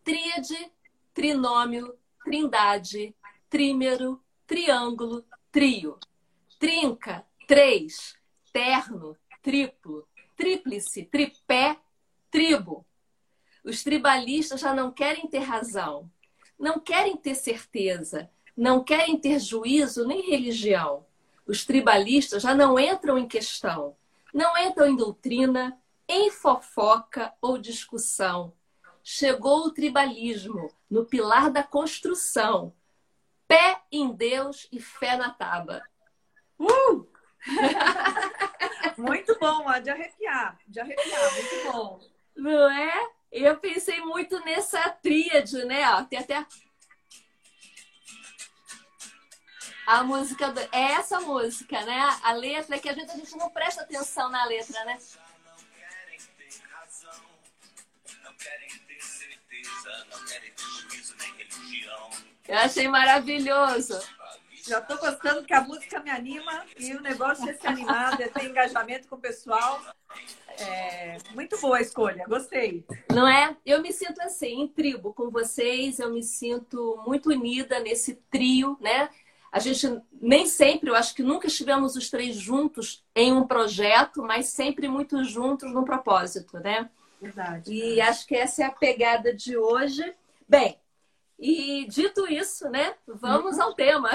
Tríade, 0.02 0.73
trinômio, 1.12 1.95
trindade, 2.25 3.14
trímero, 3.50 4.25
triângulo, 4.47 5.23
trio. 5.52 5.99
Trinca, 6.59 7.26
três, 7.47 8.16
terno, 8.50 9.14
triplo, 9.43 10.09
tríplice, 10.35 11.05
tripé, 11.05 11.78
tribo. 12.31 12.87
Os 13.62 13.85
tribalistas 13.85 14.61
já 14.62 14.73
não 14.73 14.90
querem 14.90 15.26
ter 15.28 15.40
razão, 15.40 16.11
não 16.59 16.81
querem 16.81 17.19
ter 17.19 17.35
certeza, 17.35 18.31
não 18.57 18.83
querem 18.83 19.19
ter 19.19 19.38
juízo 19.40 20.07
nem 20.07 20.23
religião. 20.23 21.05
Os 21.47 21.66
tribalistas 21.66 22.45
já 22.45 22.55
não 22.55 22.81
entram 22.81 23.19
em 23.19 23.28
questão, 23.28 23.95
não 24.33 24.57
entram 24.57 24.87
em 24.87 24.97
doutrina, 24.97 25.78
em 26.09 26.31
fofoca 26.31 27.33
ou 27.41 27.59
discussão. 27.59 28.53
Chegou 29.03 29.67
o 29.67 29.71
tribalismo 29.71 30.73
no 30.91 31.05
pilar 31.05 31.51
da 31.51 31.63
construção. 31.63 32.75
Pé 33.47 33.81
em 33.91 34.13
Deus 34.13 34.67
e 34.73 34.81
fé 34.81 35.17
na 35.17 35.31
tábua. 35.31 35.83
Uh! 36.59 37.07
muito 38.99 39.39
bom, 39.39 39.65
de 39.81 39.91
arrepiar, 39.91 40.59
de 40.67 40.81
arrepiar, 40.81 41.35
muito 41.35 41.73
bom. 41.73 42.01
Não 42.35 42.71
é? 42.71 43.11
Eu 43.31 43.57
pensei 43.59 44.01
muito 44.01 44.41
nessa 44.45 44.89
tríade, 44.91 45.65
né? 45.65 45.85
tem 46.09 46.19
até 46.19 46.45
a 49.87 50.03
música 50.03 50.51
do... 50.51 50.61
é 50.61 50.93
essa 50.95 51.21
música, 51.21 51.81
né? 51.83 52.19
A 52.23 52.33
letra 52.33 52.79
que 52.79 52.89
a 52.89 52.93
gente, 52.93 53.11
a 53.11 53.17
gente 53.17 53.37
não 53.37 53.49
presta 53.51 53.83
atenção 53.83 54.29
na 54.29 54.45
letra, 54.45 54.85
né? 54.85 54.99
Eu 62.49 62.59
achei 62.59 62.89
maravilhoso. 62.89 63.99
Já 64.67 64.81
estou 64.81 64.99
gostando 64.99 65.45
que 65.45 65.55
a 65.55 65.61
música 65.61 66.01
me 66.01 66.11
anima 66.11 66.65
e 66.77 66.93
o 66.95 67.01
negócio 67.01 67.49
é 67.49 67.53
ser 67.55 67.69
animado, 67.69 68.21
é 68.21 68.29
ter 68.29 68.47
engajamento 68.47 69.07
com 69.07 69.15
o 69.15 69.21
pessoal. 69.21 69.81
É, 70.59 71.19
muito 71.35 71.59
boa 71.61 71.77
a 71.77 71.81
escolha, 71.81 72.25
gostei. 72.27 72.85
Não 73.15 73.29
é? 73.29 73.57
Eu 73.65 73.81
me 73.81 73.93
sinto 73.93 74.21
assim, 74.23 74.63
em 74.63 74.69
tribo 74.69 75.13
com 75.13 75.31
vocês, 75.31 76.01
eu 76.01 76.13
me 76.13 76.23
sinto 76.23 77.01
muito 77.07 77.31
unida 77.31 77.79
nesse 77.79 78.15
trio, 78.31 78.77
né? 78.81 79.09
A 79.53 79.61
gente 79.61 80.03
nem 80.21 80.47
sempre, 80.47 80.91
eu 80.91 80.97
acho 80.97 81.15
que 81.15 81.23
nunca 81.23 81.47
estivemos 81.47 81.95
os 81.95 82.11
três 82.11 82.37
juntos 82.37 83.05
em 83.15 83.33
um 83.33 83.47
projeto, 83.47 84.23
mas 84.23 84.47
sempre 84.47 84.89
muito 84.89 85.23
juntos 85.25 85.73
num 85.73 85.85
propósito, 85.85 86.59
né? 86.59 86.91
Verdade. 87.21 87.73
E 87.73 88.01
acho 88.01 88.27
que 88.27 88.35
essa 88.35 88.63
é 88.63 88.67
a 88.67 88.73
pegada 88.73 89.35
de 89.35 89.57
hoje. 89.57 90.15
Bem, 90.49 90.79
e 91.39 91.87
dito 91.89 92.31
isso, 92.31 92.69
né? 92.71 92.95
Vamos 93.07 93.57
uhum. 93.57 93.65
ao 93.65 93.75
tema. 93.75 94.11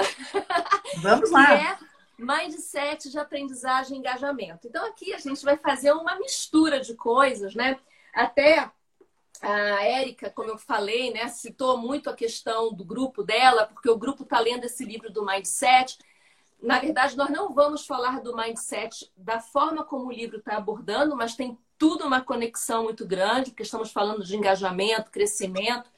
Vamos 1.02 1.30
lá. 1.30 1.46
que 1.46 1.52
é 1.52 1.78
mindset 2.18 3.10
de 3.10 3.18
aprendizagem 3.18 3.96
e 3.96 3.98
engajamento. 4.00 4.66
Então 4.66 4.84
aqui 4.86 5.12
a 5.12 5.18
gente 5.18 5.44
vai 5.44 5.56
fazer 5.56 5.92
uma 5.92 6.16
mistura 6.16 6.80
de 6.80 6.94
coisas, 6.94 7.54
né? 7.54 7.78
Até 8.14 8.70
a 9.40 9.84
Érica, 9.84 10.30
como 10.30 10.50
eu 10.50 10.58
falei, 10.58 11.12
né, 11.12 11.26
citou 11.26 11.76
muito 11.76 12.08
a 12.08 12.14
questão 12.14 12.72
do 12.72 12.84
grupo 12.84 13.24
dela, 13.24 13.66
porque 13.66 13.90
o 13.90 13.98
grupo 13.98 14.22
está 14.22 14.38
lendo 14.38 14.64
esse 14.64 14.84
livro 14.84 15.10
do 15.10 15.26
Mindset. 15.26 15.98
Na 16.62 16.78
verdade, 16.78 17.16
nós 17.16 17.28
não 17.28 17.52
vamos 17.52 17.84
falar 17.84 18.20
do 18.20 18.36
Mindset 18.36 19.10
da 19.16 19.40
forma 19.40 19.84
como 19.84 20.06
o 20.06 20.12
livro 20.12 20.38
está 20.38 20.56
abordando, 20.56 21.16
mas 21.16 21.34
tem 21.34 21.58
tudo 21.76 22.06
uma 22.06 22.20
conexão 22.20 22.84
muito 22.84 23.04
grande, 23.04 23.50
porque 23.50 23.64
estamos 23.64 23.90
falando 23.90 24.22
de 24.22 24.36
engajamento, 24.36 25.10
crescimento, 25.10 25.90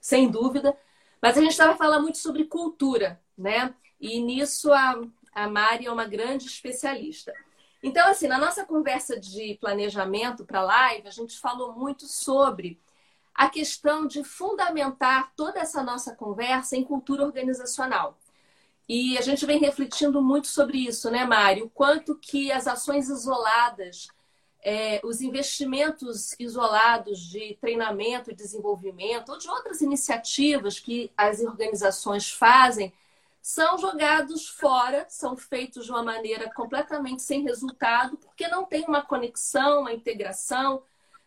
sem 0.00 0.30
dúvida. 0.30 0.78
Mas 1.20 1.36
a 1.36 1.40
gente 1.40 1.50
estava 1.50 1.76
falando 1.76 2.02
muito 2.02 2.18
sobre 2.18 2.44
cultura, 2.44 3.20
né? 3.36 3.74
E 4.00 4.20
nisso 4.20 4.72
a, 4.72 5.00
a 5.34 5.48
Mari 5.48 5.86
é 5.86 5.92
uma 5.92 6.06
grande 6.06 6.46
especialista. 6.46 7.32
Então, 7.82 8.08
assim, 8.08 8.28
na 8.28 8.38
nossa 8.38 8.64
conversa 8.64 9.18
de 9.18 9.58
planejamento 9.60 10.44
para 10.44 10.60
a 10.60 10.64
live, 10.64 11.08
a 11.08 11.10
gente 11.10 11.36
falou 11.40 11.72
muito 11.72 12.06
sobre 12.06 12.80
a 13.34 13.48
questão 13.48 14.06
de 14.06 14.22
fundamentar 14.22 15.32
toda 15.34 15.58
essa 15.58 15.82
nossa 15.82 16.14
conversa 16.14 16.76
em 16.76 16.84
cultura 16.84 17.24
organizacional. 17.24 18.16
E 18.88 19.16
a 19.16 19.20
gente 19.20 19.46
vem 19.46 19.58
refletindo 19.58 20.20
muito 20.20 20.48
sobre 20.48 20.78
isso, 20.78 21.10
né, 21.10 21.24
Mário? 21.24 21.70
Quanto 21.74 22.16
que 22.16 22.50
as 22.50 22.66
ações 22.66 23.08
isoladas, 23.08 24.08
é, 24.62 25.00
os 25.04 25.20
investimentos 25.20 26.34
isolados 26.38 27.20
de 27.20 27.56
treinamento 27.60 28.30
e 28.30 28.34
desenvolvimento, 28.34 29.30
ou 29.30 29.38
de 29.38 29.48
outras 29.48 29.80
iniciativas 29.80 30.78
que 30.78 31.10
as 31.16 31.40
organizações 31.40 32.30
fazem, 32.30 32.92
são 33.40 33.76
jogados 33.76 34.48
fora, 34.48 35.04
são 35.08 35.36
feitos 35.36 35.86
de 35.86 35.90
uma 35.90 36.02
maneira 36.02 36.52
completamente 36.54 37.22
sem 37.22 37.42
resultado, 37.42 38.16
porque 38.16 38.46
não 38.46 38.64
tem 38.64 38.84
uma 38.84 39.02
conexão, 39.02 39.80
uma 39.80 39.92
integração, 39.92 40.82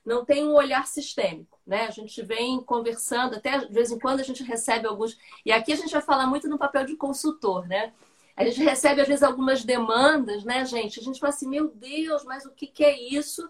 não 0.06 0.24
tem 0.24 0.46
um 0.46 0.54
olhar 0.54 0.86
sistêmico, 0.86 1.60
né? 1.66 1.88
A 1.88 1.92
gente 1.92 2.22
vem 2.22 2.62
conversando, 2.62 3.36
até 3.36 3.58
de 3.58 3.74
vez 3.74 3.92
em 3.92 3.98
quando 3.98 4.20
a 4.20 4.24
gente 4.24 4.44
recebe 4.44 4.86
alguns. 4.86 5.18
E 5.44 5.52
aqui 5.52 5.74
a 5.74 5.76
gente 5.76 5.92
vai 5.92 6.02
falar 6.02 6.28
muito 6.28 6.48
no 6.48 6.60
papel 6.60 6.86
de 6.86 6.96
consultor, 6.96 7.68
né? 7.68 7.92
A 8.38 8.44
gente 8.44 8.62
recebe, 8.62 9.02
às 9.02 9.08
vezes, 9.08 9.24
algumas 9.24 9.64
demandas, 9.64 10.44
né, 10.44 10.64
gente? 10.66 11.00
A 11.00 11.04
gente 11.04 11.20
fala 11.20 11.34
assim, 11.34 11.48
meu 11.48 11.70
Deus, 11.70 12.24
mas 12.24 12.46
o 12.46 12.52
que, 12.52 12.68
que 12.68 12.84
é 12.84 13.00
isso? 13.00 13.50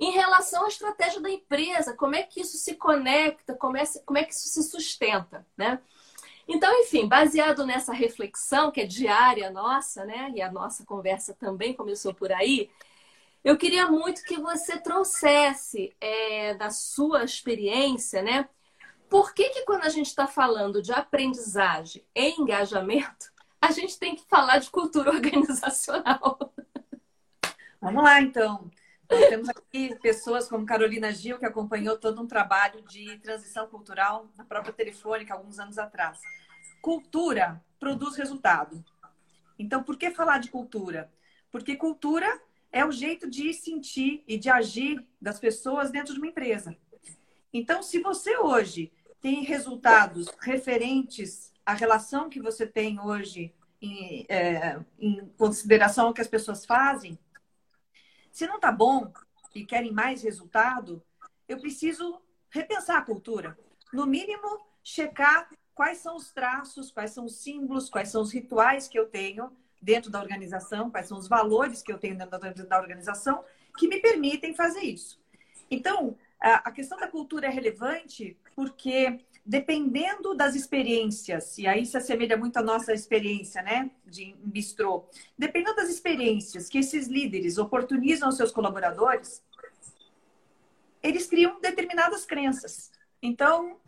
Em 0.00 0.10
relação 0.10 0.64
à 0.64 0.68
estratégia 0.68 1.20
da 1.20 1.30
empresa, 1.30 1.94
como 1.94 2.16
é 2.16 2.22
que 2.22 2.40
isso 2.40 2.56
se 2.56 2.74
conecta, 2.74 3.54
como 3.54 3.76
é, 3.76 3.84
como 4.04 4.18
é 4.18 4.24
que 4.24 4.34
isso 4.34 4.48
se 4.48 4.62
sustenta, 4.64 5.46
né? 5.56 5.78
Então, 6.48 6.72
enfim, 6.82 7.06
baseado 7.06 7.64
nessa 7.64 7.92
reflexão 7.92 8.70
que 8.70 8.80
é 8.80 8.86
diária 8.86 9.50
nossa, 9.50 10.04
né? 10.04 10.32
E 10.34 10.42
a 10.42 10.50
nossa 10.50 10.84
conversa 10.84 11.34
também 11.34 11.72
começou 11.72 12.12
por 12.12 12.32
aí, 12.32 12.68
eu 13.44 13.58
queria 13.58 13.86
muito 13.90 14.24
que 14.24 14.40
você 14.40 14.80
trouxesse 14.80 15.94
é, 16.00 16.54
da 16.54 16.70
sua 16.70 17.24
experiência, 17.24 18.22
né? 18.22 18.48
Por 19.08 19.34
que, 19.34 19.50
que 19.50 19.64
quando 19.66 19.84
a 19.84 19.90
gente 19.90 20.06
está 20.06 20.26
falando 20.26 20.80
de 20.80 20.92
aprendizagem 20.92 22.02
e 22.14 22.30
engajamento, 22.40 23.30
a 23.60 23.70
gente 23.70 23.98
tem 23.98 24.16
que 24.16 24.24
falar 24.26 24.58
de 24.58 24.70
cultura 24.70 25.10
organizacional? 25.12 26.54
Vamos 27.80 28.02
lá, 28.02 28.20
então. 28.22 28.70
Nós 29.10 29.28
temos 29.28 29.48
aqui 29.50 29.94
pessoas 29.96 30.48
como 30.48 30.64
Carolina 30.64 31.12
Gil, 31.12 31.38
que 31.38 31.44
acompanhou 31.44 31.98
todo 31.98 32.22
um 32.22 32.26
trabalho 32.26 32.80
de 32.82 33.18
transição 33.18 33.66
cultural 33.66 34.26
na 34.36 34.44
própria 34.44 34.72
Telefônica 34.72 35.34
alguns 35.34 35.58
anos 35.58 35.76
atrás. 35.76 36.18
Cultura 36.80 37.62
produz 37.78 38.16
resultado. 38.16 38.82
Então, 39.58 39.82
por 39.82 39.98
que 39.98 40.10
falar 40.10 40.38
de 40.38 40.48
cultura? 40.48 41.12
Porque 41.52 41.76
cultura 41.76 42.40
é 42.74 42.84
o 42.84 42.90
jeito 42.90 43.30
de 43.30 43.54
sentir 43.54 44.24
e 44.26 44.36
de 44.36 44.50
agir 44.50 45.06
das 45.22 45.38
pessoas 45.38 45.92
dentro 45.92 46.12
de 46.12 46.18
uma 46.18 46.26
empresa. 46.26 46.76
Então, 47.52 47.84
se 47.84 48.00
você 48.00 48.36
hoje 48.36 48.92
tem 49.20 49.44
resultados 49.44 50.26
referentes 50.40 51.52
à 51.64 51.72
relação 51.72 52.28
que 52.28 52.42
você 52.42 52.66
tem 52.66 52.98
hoje 52.98 53.54
em, 53.80 54.26
é, 54.28 54.80
em 54.98 55.24
consideração 55.38 56.08
ao 56.08 56.12
que 56.12 56.20
as 56.20 56.26
pessoas 56.26 56.66
fazem, 56.66 57.16
se 58.32 58.44
não 58.48 58.56
está 58.56 58.72
bom 58.72 59.12
e 59.54 59.64
querem 59.64 59.92
mais 59.92 60.24
resultado, 60.24 61.00
eu 61.48 61.60
preciso 61.60 62.20
repensar 62.50 62.98
a 62.98 63.02
cultura. 63.02 63.56
No 63.92 64.04
mínimo, 64.04 64.66
checar 64.82 65.48
quais 65.76 65.98
são 65.98 66.16
os 66.16 66.32
traços, 66.32 66.90
quais 66.90 67.12
são 67.12 67.26
os 67.26 67.36
símbolos, 67.36 67.88
quais 67.88 68.08
são 68.08 68.20
os 68.20 68.32
rituais 68.32 68.88
que 68.88 68.98
eu 68.98 69.08
tenho 69.08 69.56
dentro 69.84 70.10
da 70.10 70.20
organização, 70.20 70.90
quais 70.90 71.06
são 71.06 71.18
os 71.18 71.28
valores 71.28 71.82
que 71.82 71.92
eu 71.92 71.98
tenho 71.98 72.16
dentro 72.16 72.66
da 72.66 72.80
organização 72.80 73.44
que 73.76 73.86
me 73.86 74.00
permitem 74.00 74.54
fazer 74.54 74.80
isso. 74.80 75.20
Então, 75.70 76.16
a 76.40 76.70
questão 76.70 76.98
da 76.98 77.08
cultura 77.08 77.46
é 77.46 77.50
relevante 77.50 78.36
porque 78.54 79.20
dependendo 79.46 80.34
das 80.34 80.54
experiências, 80.54 81.58
e 81.58 81.66
aí 81.66 81.84
se 81.84 81.96
assemelha 81.96 82.36
muito 82.36 82.56
à 82.56 82.62
nossa 82.62 82.94
experiência, 82.94 83.60
né, 83.60 83.90
de 84.06 84.34
bistrô, 84.42 85.06
dependendo 85.38 85.76
das 85.76 85.90
experiências 85.90 86.68
que 86.68 86.78
esses 86.78 87.08
líderes 87.08 87.58
oportunizam 87.58 88.28
aos 88.28 88.38
seus 88.38 88.50
colaboradores, 88.50 89.42
eles 91.02 91.26
criam 91.26 91.60
determinadas 91.60 92.24
crenças. 92.24 92.90
Então, 93.20 93.78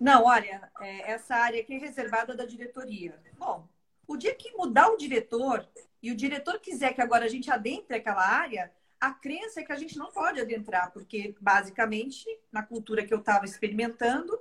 não, 0.00 0.24
olha, 0.24 0.70
é, 0.80 1.12
essa 1.12 1.34
área 1.36 1.60
aqui 1.60 1.74
é 1.74 1.78
reservada 1.78 2.34
da 2.34 2.46
diretoria. 2.46 3.20
Bom, 3.38 3.68
o 4.06 4.16
dia 4.16 4.34
que 4.34 4.52
mudar 4.52 4.88
o 4.88 4.96
diretor 4.96 5.66
e 6.02 6.10
o 6.10 6.16
diretor 6.16 6.58
quiser 6.60 6.94
que 6.94 7.00
agora 7.00 7.24
a 7.24 7.28
gente 7.28 7.50
adentre 7.50 7.96
aquela 7.96 8.26
área, 8.26 8.70
a 9.00 9.10
crença 9.10 9.60
é 9.60 9.64
que 9.64 9.72
a 9.72 9.76
gente 9.76 9.98
não 9.98 10.10
pode 10.10 10.40
adentrar, 10.40 10.90
porque 10.92 11.34
basicamente, 11.40 12.26
na 12.50 12.62
cultura 12.62 13.04
que 13.04 13.12
eu 13.12 13.18
estava 13.18 13.44
experimentando, 13.44 14.38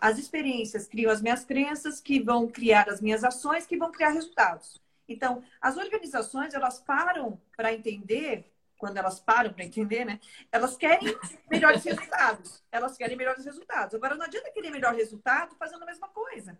as 0.00 0.18
experiências 0.18 0.86
criam 0.86 1.10
as 1.10 1.20
minhas 1.20 1.44
crenças, 1.44 2.00
que 2.00 2.20
vão 2.20 2.48
criar 2.48 2.88
as 2.88 3.00
minhas 3.00 3.22
ações, 3.22 3.66
que 3.66 3.76
vão 3.76 3.92
criar 3.92 4.10
resultados. 4.10 4.80
Então, 5.06 5.42
as 5.60 5.76
organizações, 5.76 6.54
elas 6.54 6.78
param 6.78 7.40
para 7.56 7.72
entender, 7.72 8.50
quando 8.78 8.96
elas 8.96 9.20
param 9.20 9.52
para 9.52 9.64
entender, 9.64 10.04
né? 10.06 10.20
Elas 10.50 10.76
querem 10.76 11.14
melhores 11.50 11.84
resultados. 11.84 12.62
Elas 12.72 12.96
querem 12.96 13.16
melhores 13.16 13.44
resultados. 13.44 13.94
Agora, 13.94 14.14
não 14.14 14.24
adianta 14.24 14.50
querer 14.50 14.70
melhor 14.70 14.94
resultado 14.94 15.54
fazendo 15.56 15.82
a 15.82 15.86
mesma 15.86 16.08
coisa. 16.08 16.56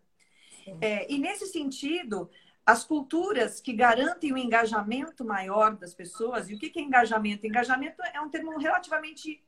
É, 0.80 1.10
e 1.12 1.18
nesse 1.18 1.46
sentido, 1.46 2.30
as 2.64 2.84
culturas 2.84 3.60
que 3.60 3.72
garantem 3.72 4.32
o 4.32 4.38
engajamento 4.38 5.24
maior 5.24 5.76
das 5.76 5.94
pessoas, 5.94 6.48
e 6.48 6.54
o 6.54 6.58
que 6.58 6.78
é 6.78 6.82
engajamento? 6.82 7.46
Engajamento 7.46 8.02
é 8.12 8.20
um 8.20 8.28
termo 8.28 8.58
relativamente 8.58 9.42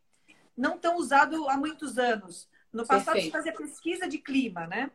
não 0.56 0.78
tão 0.78 0.96
usado 0.96 1.48
há 1.48 1.56
muitos 1.56 1.98
anos. 1.98 2.48
No 2.72 2.86
passado 2.86 3.14
Perfeito. 3.14 3.26
se 3.26 3.30
fazia 3.30 3.52
pesquisa 3.52 4.08
de 4.08 4.18
clima, 4.18 4.66
né? 4.66 4.90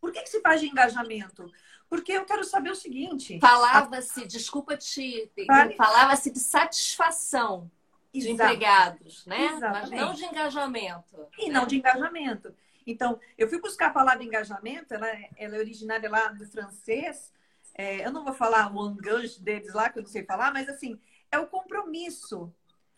Por 0.00 0.12
que, 0.12 0.22
que 0.22 0.28
se 0.28 0.40
faz 0.40 0.60
de 0.60 0.68
engajamento? 0.68 1.50
Porque 1.88 2.12
eu 2.12 2.24
quero 2.24 2.44
saber 2.44 2.70
o 2.70 2.76
seguinte. 2.76 3.38
Falava-se, 3.40 4.22
a... 4.22 4.26
desculpa 4.26 4.76
te. 4.76 5.30
Vale. 5.46 5.74
Falava-se 5.74 6.30
de 6.30 6.38
satisfação 6.38 7.70
de 8.12 8.30
Exato. 8.30 8.52
empregados, 8.52 9.26
né? 9.26 9.46
Exatamente. 9.46 9.90
Mas 9.90 10.00
não 10.00 10.12
de 10.14 10.24
engajamento. 10.24 11.26
E 11.38 11.48
né? 11.48 11.52
não 11.52 11.66
de 11.66 11.76
engajamento. 11.76 12.54
Então, 12.90 13.20
eu 13.36 13.48
fui 13.48 13.60
buscar 13.60 13.88
a 13.88 13.92
palavra 13.92 14.24
engajamento, 14.24 14.94
ela, 14.94 15.08
é, 15.08 15.30
ela 15.36 15.56
é 15.56 15.58
originária 15.58 16.10
lá 16.10 16.28
do 16.28 16.46
francês. 16.46 17.32
É, 17.74 18.06
eu 18.06 18.12
não 18.12 18.24
vou 18.24 18.32
falar 18.32 18.74
o 18.74 18.90
engage 18.90 19.40
deles 19.40 19.72
lá, 19.74 19.88
que 19.88 19.98
eu 19.98 20.02
não 20.02 20.10
sei 20.10 20.24
falar, 20.24 20.52
mas 20.52 20.68
assim, 20.68 20.98
é 21.30 21.38
o 21.38 21.46
compromisso. 21.46 22.52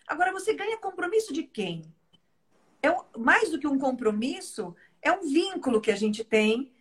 Agora, 0.07 0.33
você 0.33 0.55
ganha 0.55 0.79
compromisso 0.79 1.33
de 1.33 1.43
quem? 1.43 1.93
é 2.83 2.91
um, 2.91 3.03
mais 3.19 3.51
do 3.51 3.59
que 3.59 3.67
um 3.67 3.79
compromisso, 3.79 4.75
é 5.03 5.13
um 5.13 5.23
vínculo 5.23 5.81
que 5.81 5.91
a 5.91 5.97
gente 5.97 6.25
tem 6.25 6.73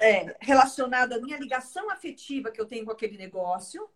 é, 0.00 0.36
relacionado 0.40 1.12
à 1.12 1.20
minha 1.20 1.38
ligação 1.38 1.90
afetiva 1.90 2.50
que 2.50 2.60
eu 2.60 2.66
tenho 2.66 2.84
com 2.84 2.92
aquele 2.92 3.16
negócio. 3.16 3.88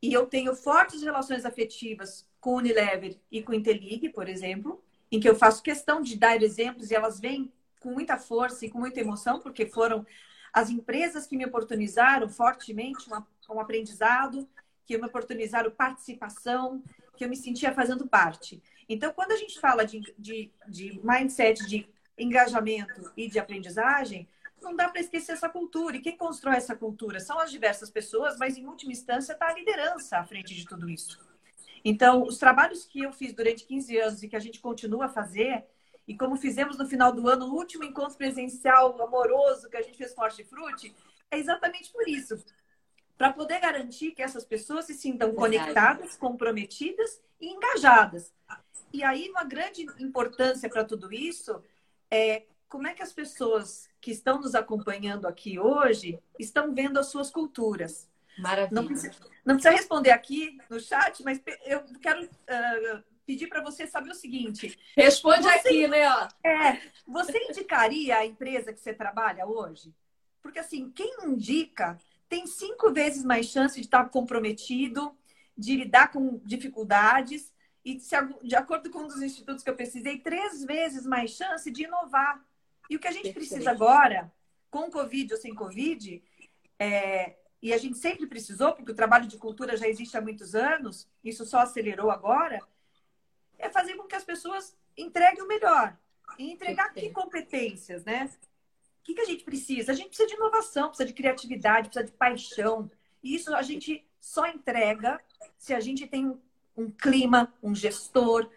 E 0.00 0.12
eu 0.12 0.26
tenho 0.26 0.54
fortes 0.54 1.02
relações 1.02 1.44
afetivas 1.44 2.26
com 2.40 2.54
o 2.54 2.56
Unilever 2.56 3.16
e 3.30 3.40
com 3.40 3.52
o 3.52 3.54
Intelig, 3.54 4.08
por 4.08 4.28
exemplo, 4.28 4.82
em 5.12 5.20
que 5.20 5.28
eu 5.28 5.36
faço 5.36 5.62
questão 5.62 6.02
de 6.02 6.18
dar 6.18 6.42
exemplos 6.42 6.90
e 6.90 6.94
elas 6.94 7.20
vêm 7.20 7.52
com 7.82 7.90
muita 7.90 8.16
força 8.16 8.64
e 8.64 8.70
com 8.70 8.78
muita 8.78 9.00
emoção, 9.00 9.40
porque 9.40 9.66
foram 9.66 10.06
as 10.52 10.70
empresas 10.70 11.26
que 11.26 11.36
me 11.36 11.44
oportunizaram 11.44 12.28
fortemente 12.28 13.08
um, 13.50 13.60
aprendizado, 13.60 14.48
que 14.84 14.96
me 14.96 15.06
oportunizaram 15.06 15.70
participação, 15.70 16.82
que 17.16 17.24
eu 17.24 17.28
me 17.28 17.36
sentia 17.36 17.72
fazendo 17.72 18.06
parte. 18.06 18.62
Então, 18.88 19.12
quando 19.12 19.32
a 19.32 19.36
gente 19.36 19.58
fala 19.58 19.84
de, 19.84 20.00
de, 20.18 20.52
de 20.68 21.00
mindset, 21.02 21.66
de 21.66 21.88
engajamento 22.18 23.10
e 23.16 23.28
de 23.28 23.38
aprendizagem, 23.38 24.28
não 24.60 24.76
dá 24.76 24.88
para 24.88 25.00
esquecer 25.00 25.32
essa 25.32 25.48
cultura. 25.48 25.96
E 25.96 26.00
quem 26.00 26.16
constrói 26.16 26.56
essa 26.56 26.76
cultura 26.76 27.18
são 27.18 27.38
as 27.38 27.50
diversas 27.50 27.90
pessoas, 27.90 28.36
mas 28.38 28.56
em 28.56 28.66
última 28.66 28.92
instância 28.92 29.32
está 29.32 29.48
a 29.48 29.54
liderança 29.54 30.18
à 30.18 30.24
frente 30.24 30.54
de 30.54 30.66
tudo 30.66 30.88
isso. 30.88 31.18
Então, 31.84 32.22
os 32.22 32.38
trabalhos 32.38 32.84
que 32.84 33.02
eu 33.02 33.12
fiz 33.12 33.32
durante 33.32 33.64
15 33.64 33.98
anos 33.98 34.22
e 34.22 34.28
que 34.28 34.36
a 34.36 34.40
gente 34.40 34.60
continua 34.60 35.06
a 35.06 35.08
fazer, 35.08 35.64
e 36.06 36.16
como 36.16 36.36
fizemos 36.36 36.76
no 36.76 36.86
final 36.86 37.12
do 37.12 37.28
ano, 37.28 37.46
o 37.46 37.54
último 37.54 37.84
encontro 37.84 38.16
presencial 38.16 39.00
amoroso 39.00 39.68
que 39.68 39.76
a 39.76 39.82
gente 39.82 39.96
fez 39.96 40.12
com 40.12 40.22
Hortifruti, 40.22 40.94
é 41.30 41.38
exatamente 41.38 41.90
por 41.92 42.08
isso. 42.08 42.44
Para 43.16 43.32
poder 43.32 43.60
garantir 43.60 44.12
que 44.12 44.22
essas 44.22 44.44
pessoas 44.44 44.86
se 44.86 44.94
sintam 44.94 45.32
conectadas, 45.34 46.16
comprometidas 46.16 47.20
e 47.40 47.48
engajadas. 47.48 48.32
E 48.92 49.02
aí, 49.02 49.30
uma 49.30 49.44
grande 49.44 49.86
importância 49.98 50.68
para 50.68 50.84
tudo 50.84 51.12
isso 51.12 51.62
é 52.10 52.44
como 52.68 52.86
é 52.86 52.94
que 52.94 53.02
as 53.02 53.12
pessoas 53.12 53.88
que 54.00 54.10
estão 54.10 54.40
nos 54.40 54.54
acompanhando 54.54 55.26
aqui 55.26 55.58
hoje 55.58 56.18
estão 56.38 56.74
vendo 56.74 56.98
as 56.98 57.06
suas 57.06 57.30
culturas. 57.30 58.10
Maravilha. 58.38 58.70
Não 58.72 58.86
precisa, 58.86 59.14
não 59.44 59.54
precisa 59.54 59.76
responder 59.76 60.10
aqui 60.10 60.58
no 60.68 60.80
chat, 60.80 61.22
mas 61.22 61.40
eu 61.64 61.84
quero 62.00 62.24
uh, 62.24 63.04
pedir 63.26 63.48
para 63.48 63.62
você 63.62 63.86
saber 63.86 64.10
o 64.10 64.14
seguinte. 64.14 64.78
Responde 64.96 65.42
você, 65.42 65.48
aqui, 65.50 65.88
né? 65.88 66.02
É, 66.44 66.80
você 67.06 67.38
indicaria 67.48 68.16
a 68.18 68.26
empresa 68.26 68.72
que 68.72 68.80
você 68.80 68.92
trabalha 68.92 69.46
hoje? 69.46 69.94
Porque 70.40 70.58
assim, 70.58 70.90
quem 70.90 71.24
indica 71.24 71.98
tem 72.28 72.46
cinco 72.46 72.92
vezes 72.92 73.24
mais 73.24 73.46
chance 73.46 73.78
de 73.78 73.86
estar 73.86 74.08
comprometido, 74.08 75.16
de 75.56 75.76
lidar 75.76 76.10
com 76.10 76.40
dificuldades 76.44 77.52
e, 77.84 77.98
de 78.42 78.56
acordo 78.56 78.90
com 78.90 79.00
um 79.00 79.06
dos 79.06 79.22
institutos 79.22 79.62
que 79.62 79.70
eu 79.70 79.76
pesquisei, 79.76 80.18
três 80.18 80.64
vezes 80.64 81.04
mais 81.04 81.32
chance 81.32 81.70
de 81.70 81.84
inovar. 81.84 82.42
E 82.88 82.96
o 82.96 82.98
que 82.98 83.08
a 83.08 83.12
gente 83.12 83.32
precisa 83.32 83.70
agora, 83.70 84.32
com 84.70 84.90
Covid 84.90 85.34
ou 85.34 85.40
sem 85.40 85.54
Covid, 85.54 86.22
é, 86.78 87.36
e 87.60 87.72
a 87.72 87.78
gente 87.78 87.98
sempre 87.98 88.26
precisou, 88.26 88.72
porque 88.72 88.90
o 88.90 88.94
trabalho 88.94 89.26
de 89.26 89.38
cultura 89.38 89.76
já 89.76 89.86
existe 89.86 90.16
há 90.16 90.20
muitos 90.20 90.54
anos, 90.54 91.08
isso 91.22 91.44
só 91.44 91.58
acelerou 91.60 92.10
agora, 92.10 92.60
é 93.62 93.70
fazer 93.70 93.94
com 93.94 94.02
que 94.02 94.16
as 94.16 94.24
pessoas 94.24 94.76
entreguem 94.96 95.42
o 95.42 95.48
melhor. 95.48 95.96
E 96.38 96.50
entregar 96.50 96.92
que 96.92 97.10
competências, 97.10 98.04
né? 98.04 98.30
O 99.00 99.04
que, 99.04 99.14
que 99.14 99.20
a 99.20 99.24
gente 99.24 99.44
precisa? 99.44 99.92
A 99.92 99.94
gente 99.94 100.08
precisa 100.08 100.28
de 100.28 100.34
inovação, 100.34 100.88
precisa 100.88 101.06
de 101.06 101.14
criatividade, 101.14 101.88
precisa 101.88 102.04
de 102.04 102.12
paixão. 102.12 102.90
E 103.22 103.34
isso 103.34 103.54
a 103.54 103.62
gente 103.62 104.06
só 104.20 104.46
entrega 104.46 105.20
se 105.56 105.72
a 105.72 105.80
gente 105.80 106.06
tem 106.06 106.38
um 106.76 106.90
clima, 106.90 107.52
um 107.62 107.74
gestor, 107.74 108.48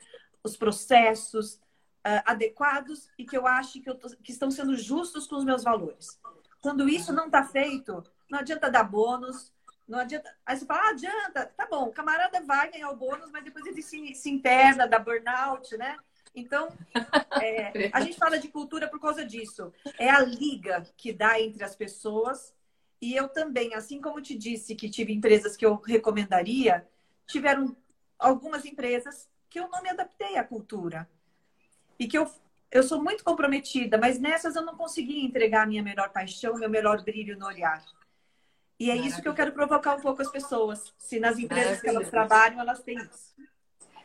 os 0.44 0.56
processos 0.56 1.56
uh, 1.56 2.22
adequados 2.26 3.10
e 3.18 3.26
que 3.26 3.38
eu 3.38 3.46
acho 3.48 3.82
que, 3.82 3.90
eu 3.90 3.96
tô, 3.96 4.10
que 4.18 4.32
estão 4.32 4.50
sendo 4.50 4.76
justos 4.76 5.28
com 5.28 5.36
os 5.36 5.46
meus 5.46 5.64
valores. 5.64 6.20
Quando 6.62 6.88
isso 6.88 7.12
não 7.12 7.26
está 7.26 7.44
feito, 7.44 8.04
não 8.30 8.40
adianta 8.40 8.72
dar 8.72 8.84
bônus, 8.84 9.52
não 9.88 10.00
adianta. 10.00 10.36
Aí 10.46 10.58
você 10.58 10.66
fala, 10.66 10.82
ah, 10.82 10.90
adianta, 10.90 11.46
tá 11.56 11.68
bom, 11.68 11.86
o 11.86 11.94
camarada 11.94 12.42
vai 12.42 12.72
ganhar 12.72 12.90
o 12.90 12.96
bônus, 12.96 13.32
mas 13.32 13.44
depois 13.44 13.66
ele 13.66 13.82
se, 13.82 14.16
se 14.16 14.30
interna, 14.30 14.88
dá 14.88 14.98
burnout, 14.98 15.78
né? 15.78 15.98
Então, 16.36 16.70
é, 17.42 17.90
a 17.94 18.02
gente 18.02 18.18
fala 18.18 18.38
de 18.38 18.48
cultura 18.48 18.88
por 18.88 19.00
causa 19.00 19.26
disso. 19.26 19.72
É 19.98 20.10
a 20.10 20.22
liga 20.22 20.86
que 20.98 21.14
dá 21.14 21.40
entre 21.40 21.64
as 21.64 21.76
pessoas. 21.76 22.54
E 23.02 23.16
eu 23.16 23.30
também, 23.30 23.74
assim 23.76 24.02
como 24.02 24.22
te 24.22 24.36
disse 24.36 24.76
que 24.76 24.90
tive 24.90 25.14
empresas 25.14 25.56
que 25.56 25.66
eu 25.66 25.76
recomendaria, 25.76 26.88
tiveram 27.28 27.76
algumas 28.18 28.66
empresas 28.66 29.30
que 29.50 29.60
eu 29.60 29.70
não 29.70 29.82
me 29.82 29.90
adaptei 29.90 30.38
à 30.38 30.44
cultura. 30.44 31.08
E 32.00 32.08
que 32.08 32.18
eu, 32.18 32.30
eu 32.72 32.84
sou 32.84 33.02
muito 33.02 33.24
comprometida, 33.24 33.98
mas 33.98 34.20
nessas 34.20 34.56
eu 34.56 34.64
não 34.64 34.76
consegui 34.76 35.24
entregar 35.24 35.64
a 35.64 35.68
minha 35.68 35.84
melhor 35.84 36.10
paixão, 36.10 36.56
meu 36.56 36.70
melhor 36.70 37.04
brilho 37.04 37.38
no 37.38 37.46
olhar. 37.46 37.84
E 38.80 38.92
é 38.92 38.96
isso 38.96 39.22
que 39.22 39.28
eu 39.28 39.34
quero 39.34 39.54
provocar 39.54 39.96
um 39.96 40.02
pouco 40.02 40.22
as 40.22 40.30
pessoas. 40.30 40.94
Se 40.98 41.20
nas 41.20 41.40
empresas 41.40 41.80
que 41.80 41.88
elas 41.88 42.10
trabalham, 42.10 42.60
elas 42.60 42.82
têm 42.84 42.98
isso. 42.98 43.34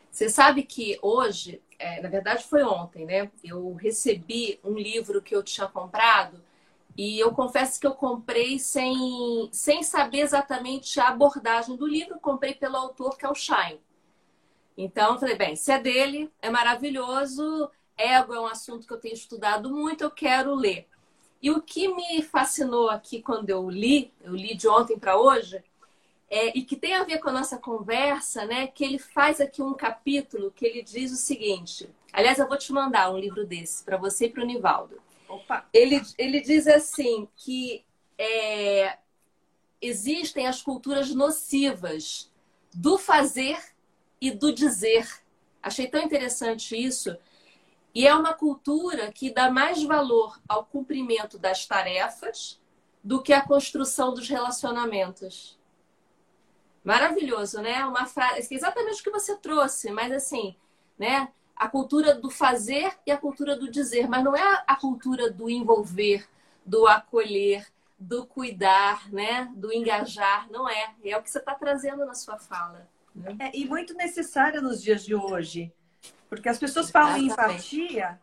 Você 0.09 0.29
sabe 0.29 0.63
que 0.63 0.97
hoje, 1.01 1.61
é, 1.79 2.01
na 2.01 2.09
verdade 2.09 2.43
foi 2.43 2.63
ontem, 2.63 3.05
né? 3.05 3.31
Eu 3.43 3.73
recebi 3.73 4.59
um 4.63 4.73
livro 4.73 5.21
que 5.21 5.35
eu 5.35 5.43
tinha 5.43 5.67
comprado 5.67 6.41
e 6.97 7.19
eu 7.19 7.31
confesso 7.33 7.79
que 7.79 7.87
eu 7.87 7.93
comprei 7.93 8.59
sem, 8.59 9.49
sem 9.51 9.83
saber 9.83 10.19
exatamente 10.19 10.99
a 10.99 11.09
abordagem 11.09 11.75
do 11.75 11.87
livro. 11.87 12.19
Comprei 12.19 12.53
pelo 12.53 12.77
autor, 12.77 13.17
que 13.17 13.25
é 13.25 13.29
o 13.29 13.35
Shine. 13.35 13.79
Então, 14.77 15.19
falei, 15.19 15.35
bem, 15.35 15.55
se 15.55 15.71
é 15.71 15.79
dele, 15.79 16.31
é 16.41 16.49
maravilhoso. 16.49 17.69
Ego 17.97 18.33
é 18.33 18.39
um 18.39 18.47
assunto 18.47 18.87
que 18.87 18.93
eu 18.93 18.99
tenho 18.99 19.13
estudado 19.13 19.69
muito, 19.69 20.03
eu 20.03 20.11
quero 20.11 20.55
ler. 20.55 20.87
E 21.41 21.49
o 21.49 21.61
que 21.61 21.87
me 21.87 22.21
fascinou 22.21 22.89
aqui 22.89 23.21
quando 23.21 23.49
eu 23.49 23.69
li, 23.69 24.13
eu 24.21 24.35
li 24.35 24.55
de 24.55 24.67
ontem 24.67 24.97
para 24.99 25.17
hoje, 25.17 25.63
é, 26.29 26.57
e 26.57 26.63
que 26.63 26.75
tem 26.75 26.93
a 26.93 27.03
ver 27.03 27.17
com 27.17 27.29
a 27.29 27.33
nossa 27.33 27.57
conversa, 27.57 28.45
né? 28.45 28.67
Que 28.67 28.85
ele 28.85 28.99
faz 28.99 29.41
aqui 29.41 29.61
um 29.61 29.73
capítulo 29.73 30.51
que 30.51 30.65
ele 30.65 30.81
diz 30.81 31.11
o 31.11 31.17
seguinte. 31.17 31.89
Aliás, 32.13 32.39
eu 32.39 32.47
vou 32.47 32.57
te 32.57 32.71
mandar 32.71 33.11
um 33.11 33.17
livro 33.17 33.45
desse 33.45 33.83
para 33.83 33.97
você 33.97 34.25
e 34.25 34.29
para 34.29 34.43
o 34.43 34.45
Nivaldo. 34.45 35.01
Opa. 35.27 35.65
Ele, 35.73 36.01
ele 36.17 36.39
diz 36.39 36.67
assim 36.67 37.27
que 37.35 37.83
é, 38.17 38.97
existem 39.81 40.47
as 40.47 40.61
culturas 40.61 41.13
nocivas 41.13 42.31
do 42.73 42.97
fazer 42.97 43.59
e 44.21 44.31
do 44.31 44.53
dizer. 44.53 45.07
Achei 45.61 45.87
tão 45.87 46.01
interessante 46.01 46.75
isso. 46.75 47.17
E 47.93 48.07
é 48.07 48.15
uma 48.15 48.33
cultura 48.33 49.11
que 49.11 49.33
dá 49.33 49.51
mais 49.51 49.83
valor 49.83 50.39
ao 50.47 50.65
cumprimento 50.65 51.37
das 51.37 51.65
tarefas 51.65 52.59
do 53.03 53.21
que 53.21 53.33
à 53.33 53.41
construção 53.41 54.13
dos 54.13 54.29
relacionamentos. 54.29 55.59
Maravilhoso, 56.83 57.61
né? 57.61 57.85
Uma 57.85 58.05
frase, 58.05 58.53
exatamente 58.53 59.01
o 59.01 59.03
que 59.03 59.11
você 59.11 59.35
trouxe, 59.35 59.91
mas 59.91 60.11
assim, 60.11 60.55
né? 60.97 61.29
A 61.55 61.67
cultura 61.67 62.15
do 62.15 62.29
fazer 62.29 62.97
e 63.05 63.11
a 63.11 63.17
cultura 63.17 63.55
do 63.55 63.69
dizer, 63.69 64.07
mas 64.07 64.23
não 64.23 64.35
é 64.35 64.63
a 64.65 64.75
cultura 64.75 65.29
do 65.29 65.49
envolver, 65.49 66.27
do 66.65 66.87
acolher, 66.87 67.67
do 67.99 68.25
cuidar, 68.25 69.11
né? 69.11 69.51
Do 69.55 69.71
engajar, 69.71 70.49
não 70.49 70.67
é. 70.67 70.95
É 71.03 71.17
o 71.17 71.21
que 71.21 71.29
você 71.29 71.37
está 71.37 71.53
trazendo 71.53 72.05
na 72.05 72.15
sua 72.15 72.39
fala. 72.39 72.89
Né? 73.13 73.35
É, 73.39 73.51
e 73.55 73.65
muito 73.65 73.93
necessária 73.93 74.59
nos 74.61 74.81
dias 74.81 75.03
de 75.03 75.13
hoje, 75.13 75.71
porque 76.31 76.47
as 76.47 76.57
pessoas 76.57 76.89
falam 76.89 77.17
em 77.17 77.25
empatia, 77.25 78.17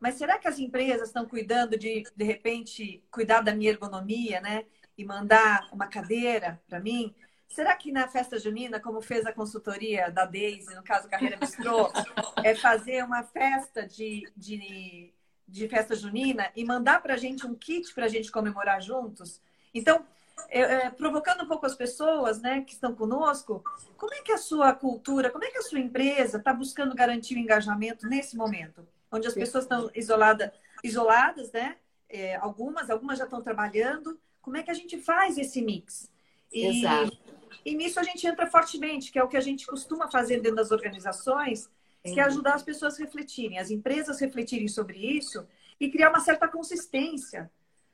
mas 0.00 0.14
será 0.14 0.38
que 0.38 0.48
as 0.48 0.58
empresas 0.58 1.08
estão 1.08 1.26
cuidando 1.26 1.76
de, 1.76 2.04
de 2.16 2.24
repente, 2.24 3.04
cuidar 3.10 3.42
da 3.42 3.54
minha 3.54 3.68
ergonomia, 3.68 4.40
né? 4.40 4.64
E 4.96 5.04
mandar 5.04 5.68
uma 5.70 5.86
cadeira 5.86 6.58
para 6.66 6.80
mim? 6.80 7.14
Será 7.46 7.76
que 7.76 7.92
na 7.92 8.08
festa 8.08 8.38
junina, 8.38 8.80
como 8.80 9.02
fez 9.02 9.26
a 9.26 9.32
consultoria 9.34 10.10
da 10.10 10.24
Daisy, 10.24 10.74
no 10.74 10.82
caso 10.82 11.06
Carreira 11.06 11.36
Bistrô, 11.36 11.92
é 12.42 12.54
fazer 12.54 13.04
uma 13.04 13.24
festa 13.24 13.86
de, 13.86 14.26
de, 14.34 15.12
de 15.46 15.68
festa 15.68 15.94
junina 15.94 16.50
e 16.56 16.64
mandar 16.64 17.02
para 17.02 17.12
a 17.12 17.18
gente 17.18 17.46
um 17.46 17.54
kit 17.54 17.92
para 17.92 18.06
a 18.06 18.08
gente 18.08 18.32
comemorar 18.32 18.80
juntos? 18.80 19.38
Então, 19.74 20.06
é, 20.48 20.60
é, 20.60 20.90
provocando 20.90 21.42
um 21.42 21.46
pouco 21.46 21.66
as 21.66 21.74
pessoas 21.74 22.40
né, 22.40 22.62
que 22.62 22.72
estão 22.72 22.94
conosco, 22.94 23.62
como 23.96 24.14
é 24.14 24.22
que 24.22 24.32
a 24.32 24.38
sua 24.38 24.72
cultura, 24.72 25.30
como 25.30 25.44
é 25.44 25.50
que 25.50 25.58
a 25.58 25.62
sua 25.62 25.78
empresa 25.78 26.38
está 26.38 26.52
buscando 26.52 26.94
garantir 26.94 27.34
o 27.34 27.38
engajamento 27.38 28.08
nesse 28.08 28.36
momento? 28.36 28.86
Onde 29.10 29.26
as 29.26 29.34
pessoas 29.34 29.64
estão 29.64 29.90
isolada, 29.94 30.52
isoladas, 30.84 31.50
né? 31.52 31.76
É, 32.08 32.36
algumas, 32.36 32.90
algumas 32.90 33.18
já 33.18 33.24
estão 33.24 33.42
trabalhando. 33.42 34.18
Como 34.40 34.56
é 34.56 34.62
que 34.62 34.70
a 34.70 34.74
gente 34.74 35.00
faz 35.00 35.36
esse 35.36 35.60
mix? 35.60 36.10
E, 36.52 36.66
Exato. 36.66 37.18
E 37.64 37.74
nisso 37.74 38.00
a 38.00 38.02
gente 38.02 38.26
entra 38.26 38.46
fortemente, 38.46 39.12
que 39.12 39.18
é 39.18 39.22
o 39.22 39.28
que 39.28 39.36
a 39.36 39.40
gente 39.40 39.66
costuma 39.66 40.08
fazer 40.10 40.40
dentro 40.40 40.56
das 40.56 40.70
organizações, 40.70 41.68
Entendi. 42.00 42.14
que 42.14 42.20
é 42.20 42.24
ajudar 42.24 42.54
as 42.54 42.62
pessoas 42.62 42.98
a 42.98 43.04
refletirem, 43.04 43.58
as 43.58 43.70
empresas 43.70 44.20
refletirem 44.20 44.68
sobre 44.68 44.98
isso 44.98 45.46
e 45.78 45.90
criar 45.90 46.10
uma 46.10 46.20
certa 46.20 46.48
consistência. 46.48 47.50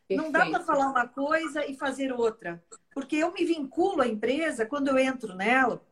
Perfeito. 0.08 0.22
Não 0.22 0.30
dá 0.30 0.46
para 0.46 0.64
falar 0.64 0.88
uma 0.88 1.06
coisa 1.06 1.66
e 1.66 1.74
fazer 1.74 2.12
outra. 2.12 2.62
Porque 2.94 3.16
eu 3.16 3.32
me 3.32 3.44
vinculo 3.44 4.02
à 4.02 4.06
empresa 4.06 4.64
quando 4.64 4.88
eu 4.88 4.98
entro 4.98 5.34
nela. 5.34 5.84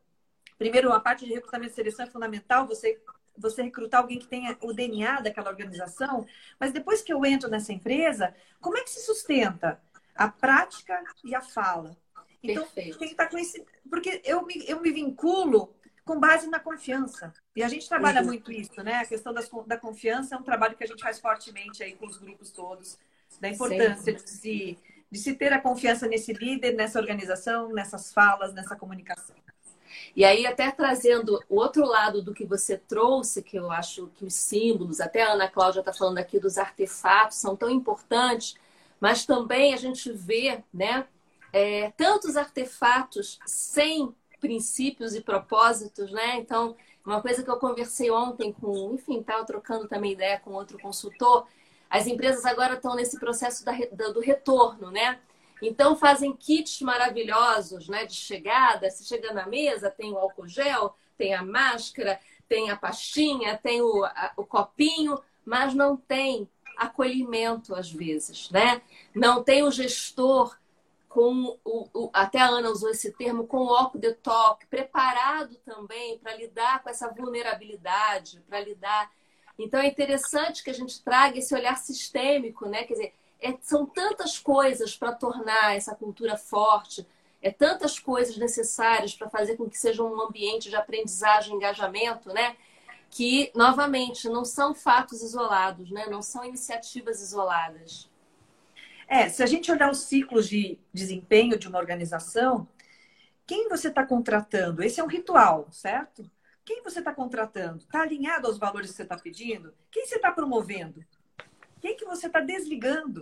Primeiro, 0.56 0.92
a 0.92 1.00
parte 1.00 1.26
de 1.26 1.34
recrutamento 1.34 1.72
e 1.72 1.74
seleção 1.74 2.06
é 2.06 2.10
fundamental, 2.10 2.66
você, 2.66 3.02
você 3.36 3.62
recrutar 3.62 4.00
alguém 4.00 4.18
que 4.18 4.28
tenha 4.28 4.56
o 4.62 4.72
DNA 4.72 5.20
daquela 5.20 5.50
organização. 5.50 6.24
Mas 6.60 6.72
depois 6.72 7.02
que 7.02 7.12
eu 7.12 7.24
entro 7.24 7.50
nessa 7.50 7.72
empresa, 7.72 8.34
como 8.60 8.78
é 8.78 8.82
que 8.82 8.90
se 8.90 9.04
sustenta 9.04 9.80
a 10.14 10.28
prática 10.28 11.02
e 11.24 11.34
a 11.34 11.40
fala? 11.40 11.96
Então, 12.40 12.62
Perfeito. 12.62 12.98
tem 12.98 13.08
que 13.08 13.14
estar 13.14 13.24
tá 13.24 13.30
com 13.30 13.38
esse. 13.38 13.66
Porque 13.90 14.22
eu 14.24 14.46
me, 14.46 14.64
eu 14.68 14.80
me 14.80 14.92
vinculo 14.92 15.74
com 16.04 16.20
base 16.20 16.46
na 16.48 16.60
confiança. 16.60 17.32
E 17.56 17.62
a 17.62 17.68
gente 17.68 17.88
trabalha 17.88 18.20
uhum. 18.20 18.26
muito 18.26 18.52
isso, 18.52 18.82
né? 18.82 18.96
A 18.96 19.06
questão 19.06 19.32
das, 19.32 19.50
da 19.66 19.76
confiança 19.76 20.34
é 20.34 20.38
um 20.38 20.42
trabalho 20.42 20.76
que 20.76 20.84
a 20.84 20.86
gente 20.86 21.02
faz 21.02 21.18
fortemente 21.18 21.82
aí 21.82 21.94
com 21.94 22.06
os 22.06 22.18
grupos 22.18 22.50
todos, 22.50 22.98
da 23.40 23.48
importância 23.48 24.12
de 24.12 24.30
se, 24.30 24.78
de 25.10 25.18
se 25.18 25.34
ter 25.34 25.52
a 25.52 25.60
confiança 25.60 26.06
nesse 26.06 26.32
líder, 26.32 26.74
nessa 26.74 26.98
organização, 26.98 27.72
nessas 27.72 28.12
falas, 28.12 28.52
nessa 28.52 28.76
comunicação. 28.76 29.36
E 30.14 30.24
aí, 30.24 30.46
até 30.46 30.70
trazendo 30.70 31.40
o 31.48 31.56
outro 31.56 31.84
lado 31.84 32.22
do 32.22 32.34
que 32.34 32.44
você 32.44 32.76
trouxe, 32.76 33.42
que 33.42 33.56
eu 33.56 33.70
acho 33.70 34.08
que 34.14 34.24
os 34.24 34.34
símbolos, 34.34 35.00
até 35.00 35.22
a 35.22 35.32
Ana 35.32 35.48
Cláudia 35.48 35.80
está 35.80 35.92
falando 35.92 36.18
aqui 36.18 36.38
dos 36.38 36.58
artefatos, 36.58 37.38
são 37.38 37.56
tão 37.56 37.70
importantes, 37.70 38.54
mas 39.00 39.26
também 39.26 39.74
a 39.74 39.76
gente 39.76 40.10
vê, 40.12 40.62
né, 40.72 41.06
é, 41.52 41.90
tantos 41.92 42.36
artefatos 42.36 43.38
sem 43.46 44.14
princípios 44.40 45.14
e 45.14 45.20
propósitos, 45.20 46.10
né? 46.10 46.36
Então, 46.36 46.76
uma 47.04 47.20
coisa 47.20 47.42
que 47.42 47.50
eu 47.50 47.56
conversei 47.56 48.10
ontem 48.10 48.52
com, 48.52 48.92
enfim, 48.94 49.20
estava 49.20 49.44
trocando 49.44 49.88
também 49.88 50.12
ideia 50.12 50.38
com 50.38 50.52
outro 50.52 50.78
consultor, 50.78 51.46
as 51.94 52.08
empresas 52.08 52.44
agora 52.44 52.74
estão 52.74 52.96
nesse 52.96 53.20
processo 53.20 53.64
da, 53.64 53.72
do 54.12 54.18
retorno, 54.18 54.90
né? 54.90 55.20
Então 55.62 55.94
fazem 55.94 56.32
kits 56.32 56.80
maravilhosos, 56.80 57.88
né? 57.88 58.04
De 58.04 58.14
chegada, 58.14 58.90
se 58.90 59.04
chega 59.04 59.32
na 59.32 59.46
mesa, 59.46 59.92
tem 59.92 60.12
o 60.12 60.18
álcool 60.18 60.48
gel, 60.48 60.96
tem 61.16 61.34
a 61.34 61.44
máscara, 61.44 62.18
tem 62.48 62.68
a 62.68 62.76
pastinha, 62.76 63.56
tem 63.56 63.80
o, 63.80 64.04
a, 64.04 64.32
o 64.36 64.44
copinho, 64.44 65.22
mas 65.44 65.72
não 65.72 65.96
tem 65.96 66.50
acolhimento 66.76 67.72
às 67.76 67.92
vezes, 67.92 68.50
né? 68.50 68.82
Não 69.14 69.44
tem 69.44 69.62
o 69.62 69.70
gestor 69.70 70.58
com 71.08 71.56
o, 71.64 71.88
o, 71.94 72.10
até 72.12 72.40
a 72.40 72.48
Ana 72.48 72.70
usou 72.70 72.90
esse 72.90 73.12
termo, 73.12 73.46
com 73.46 73.58
o 73.58 73.66
walk 73.66 73.96
the 74.00 74.14
talk, 74.14 74.66
preparado 74.66 75.54
também 75.64 76.18
para 76.18 76.34
lidar 76.34 76.82
com 76.82 76.90
essa 76.90 77.08
vulnerabilidade, 77.08 78.42
para 78.48 78.58
lidar. 78.58 79.08
Então 79.58 79.80
é 79.80 79.86
interessante 79.86 80.62
que 80.62 80.70
a 80.70 80.74
gente 80.74 81.02
traga 81.02 81.38
esse 81.38 81.54
olhar 81.54 81.76
sistêmico, 81.78 82.68
né? 82.68 82.84
Quer 82.84 82.94
dizer, 82.94 83.14
é, 83.40 83.54
são 83.60 83.86
tantas 83.86 84.38
coisas 84.38 84.96
para 84.96 85.12
tornar 85.12 85.76
essa 85.76 85.94
cultura 85.94 86.36
forte, 86.36 87.06
é 87.40 87.50
tantas 87.50 87.98
coisas 87.98 88.36
necessárias 88.36 89.14
para 89.14 89.28
fazer 89.28 89.56
com 89.56 89.68
que 89.68 89.78
seja 89.78 90.02
um 90.02 90.20
ambiente 90.20 90.70
de 90.70 90.76
aprendizagem, 90.76 91.54
engajamento, 91.54 92.32
né? 92.32 92.56
Que, 93.10 93.52
novamente, 93.54 94.28
não 94.28 94.44
são 94.44 94.74
fatos 94.74 95.22
isolados, 95.22 95.90
né? 95.90 96.06
Não 96.06 96.22
são 96.22 96.44
iniciativas 96.44 97.20
isoladas. 97.20 98.10
É, 99.06 99.28
se 99.28 99.42
a 99.42 99.46
gente 99.46 99.70
olhar 99.70 99.90
os 99.90 99.98
ciclos 99.98 100.48
de 100.48 100.78
desempenho 100.92 101.58
de 101.58 101.68
uma 101.68 101.78
organização, 101.78 102.66
quem 103.46 103.68
você 103.68 103.88
está 103.88 104.04
contratando? 104.04 104.82
Esse 104.82 105.00
é 105.00 105.04
um 105.04 105.08
ritual, 105.08 105.68
certo? 105.70 106.28
Quem 106.64 106.82
você 106.82 107.00
está 107.00 107.12
contratando? 107.12 107.78
Está 107.78 108.02
alinhado 108.02 108.46
aos 108.46 108.58
valores 108.58 108.90
que 108.90 108.96
você 108.96 109.02
está 109.02 109.16
pedindo? 109.16 109.74
Quem 109.90 110.06
você 110.06 110.16
está 110.16 110.32
promovendo? 110.32 111.04
Quem 111.80 111.96
que 111.96 112.04
você 112.04 112.26
está 112.26 112.40
desligando? 112.40 113.20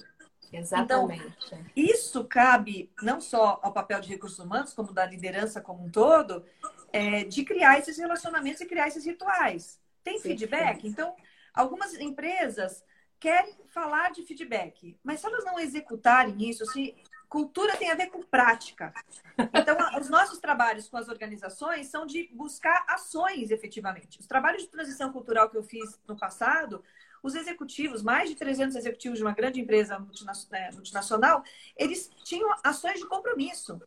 Exatamente. 0.53 1.35
Então, 1.47 1.65
isso 1.75 2.25
cabe 2.25 2.93
não 3.03 3.21
só 3.21 3.59
ao 3.63 3.73
papel 3.73 4.01
de 4.01 4.09
recursos 4.09 4.39
humanos, 4.39 4.75
como 4.75 4.93
da 4.93 5.07
liderança 5.07 5.61
como 5.61 5.85
um 5.85 5.91
todo, 5.91 6.45
é, 6.93 7.25
de 7.25 7.45
criar 7.45 7.79
esses 7.79 7.97
relacionamentos 7.97 8.61
e 8.61 8.67
criar 8.67 8.87
esses 8.87 9.05
rituais. 9.05 9.81
Tem 10.05 10.21
feedback? 10.21 10.87
Então, 10.87 11.17
algumas 11.55 11.95
empresas 11.95 12.85
querem 13.19 13.55
falar 13.69 14.11
de 14.11 14.23
feedback, 14.25 14.99
mas 15.03 15.21
se 15.21 15.27
elas 15.27 15.45
não 15.45 15.59
executarem 15.59 16.49
isso, 16.49 16.67
se 16.67 16.95
cultura 17.33 17.75
tem 17.79 17.91
a 17.91 17.95
ver 17.95 18.11
com 18.11 18.23
prática. 18.23 18.93
Então, 19.39 19.75
os 19.99 20.11
nossos 20.11 20.39
trabalhos 20.39 20.87
com 20.87 20.99
as 20.99 21.09
organizações 21.09 21.87
são 21.87 22.05
de 22.05 22.29
buscar 22.31 22.85
ações 22.87 23.51
efetivamente. 23.51 24.21
Os 24.21 24.27
trabalhos 24.27 24.65
de 24.65 24.69
transição 24.69 25.11
cultural 25.11 25.49
que 25.49 25.57
eu 25.57 25.63
fiz 25.63 25.99
no 26.07 26.15
passado, 26.15 26.85
os 27.23 27.35
executivos, 27.35 28.03
mais 28.03 28.29
de 28.29 28.37
300 28.37 28.77
executivos 28.77 29.17
de 29.17 29.25
uma 29.25 29.33
grande 29.33 29.59
empresa 29.59 29.95
é, 30.53 30.71
multinacional, 30.73 31.43
eles 31.75 32.11
tinham 32.23 32.55
ações 32.63 33.01
de 33.01 33.09
compromisso. 33.09 33.81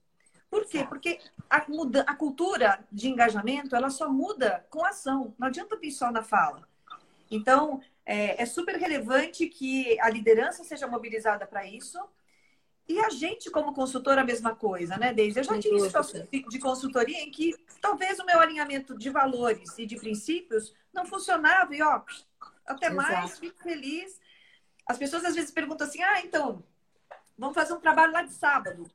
Por 0.50 0.66
quê? 0.66 0.84
Porque 0.84 1.20
a, 1.48 1.64
muda, 1.68 2.02
a 2.08 2.16
cultura 2.16 2.84
de 2.92 3.10
engajamento, 3.10 3.76
ela 3.76 3.92
só 3.92 4.10
muda 4.10 4.66
com 4.72 4.84
ação. 4.84 5.36
Não 5.38 5.50
adianta 5.50 5.78
vir 5.78 5.92
só 5.92 6.12
na 6.12 6.24
fala. 6.24 6.68
Então, 7.30 7.80
é, 8.04 8.42
é 8.42 8.46
super 8.48 8.76
relevante 8.76 9.46
que 9.46 10.00
a 10.00 10.10
liderança 10.10 10.64
seja 10.64 10.88
mobilizada 10.88 11.46
para 11.46 11.64
isso 11.68 12.00
E 12.88 13.00
a 13.00 13.10
gente, 13.10 13.50
como 13.50 13.74
consultora, 13.74 14.22
a 14.22 14.26
mesma 14.26 14.56
coisa, 14.56 14.96
né, 14.98 15.12
Deise? 15.12 15.40
Eu 15.40 15.44
já 15.44 15.60
tive 15.60 15.80
situações 15.80 16.28
de 16.30 16.60
consultoria 16.60 17.20
em 17.20 17.32
que 17.32 17.56
talvez 17.82 18.20
o 18.20 18.26
meu 18.26 18.40
alinhamento 18.40 18.96
de 18.96 19.10
valores 19.10 19.76
e 19.78 19.86
de 19.88 19.96
princípios 19.96 20.74
não 20.94 21.06
funcionava 21.06 21.76
e, 21.76 21.82
ó, 21.82 22.04
até 22.66 22.88
Exato. 22.88 22.96
mais, 22.96 23.40
fico 23.40 23.62
feliz. 23.62 24.20
As 24.88 24.98
pessoas 24.98 25.26
às 25.26 25.34
vezes 25.34 25.52
perguntam 25.52 25.88
assim: 25.88 26.02
ah, 26.04 26.22
então, 26.22 26.64
vamos 27.38 27.56
fazer 27.56 27.74
um 27.74 27.80
trabalho 27.80 28.14
lá 28.14 28.22
de 28.22 28.34
sábado. 28.34 28.90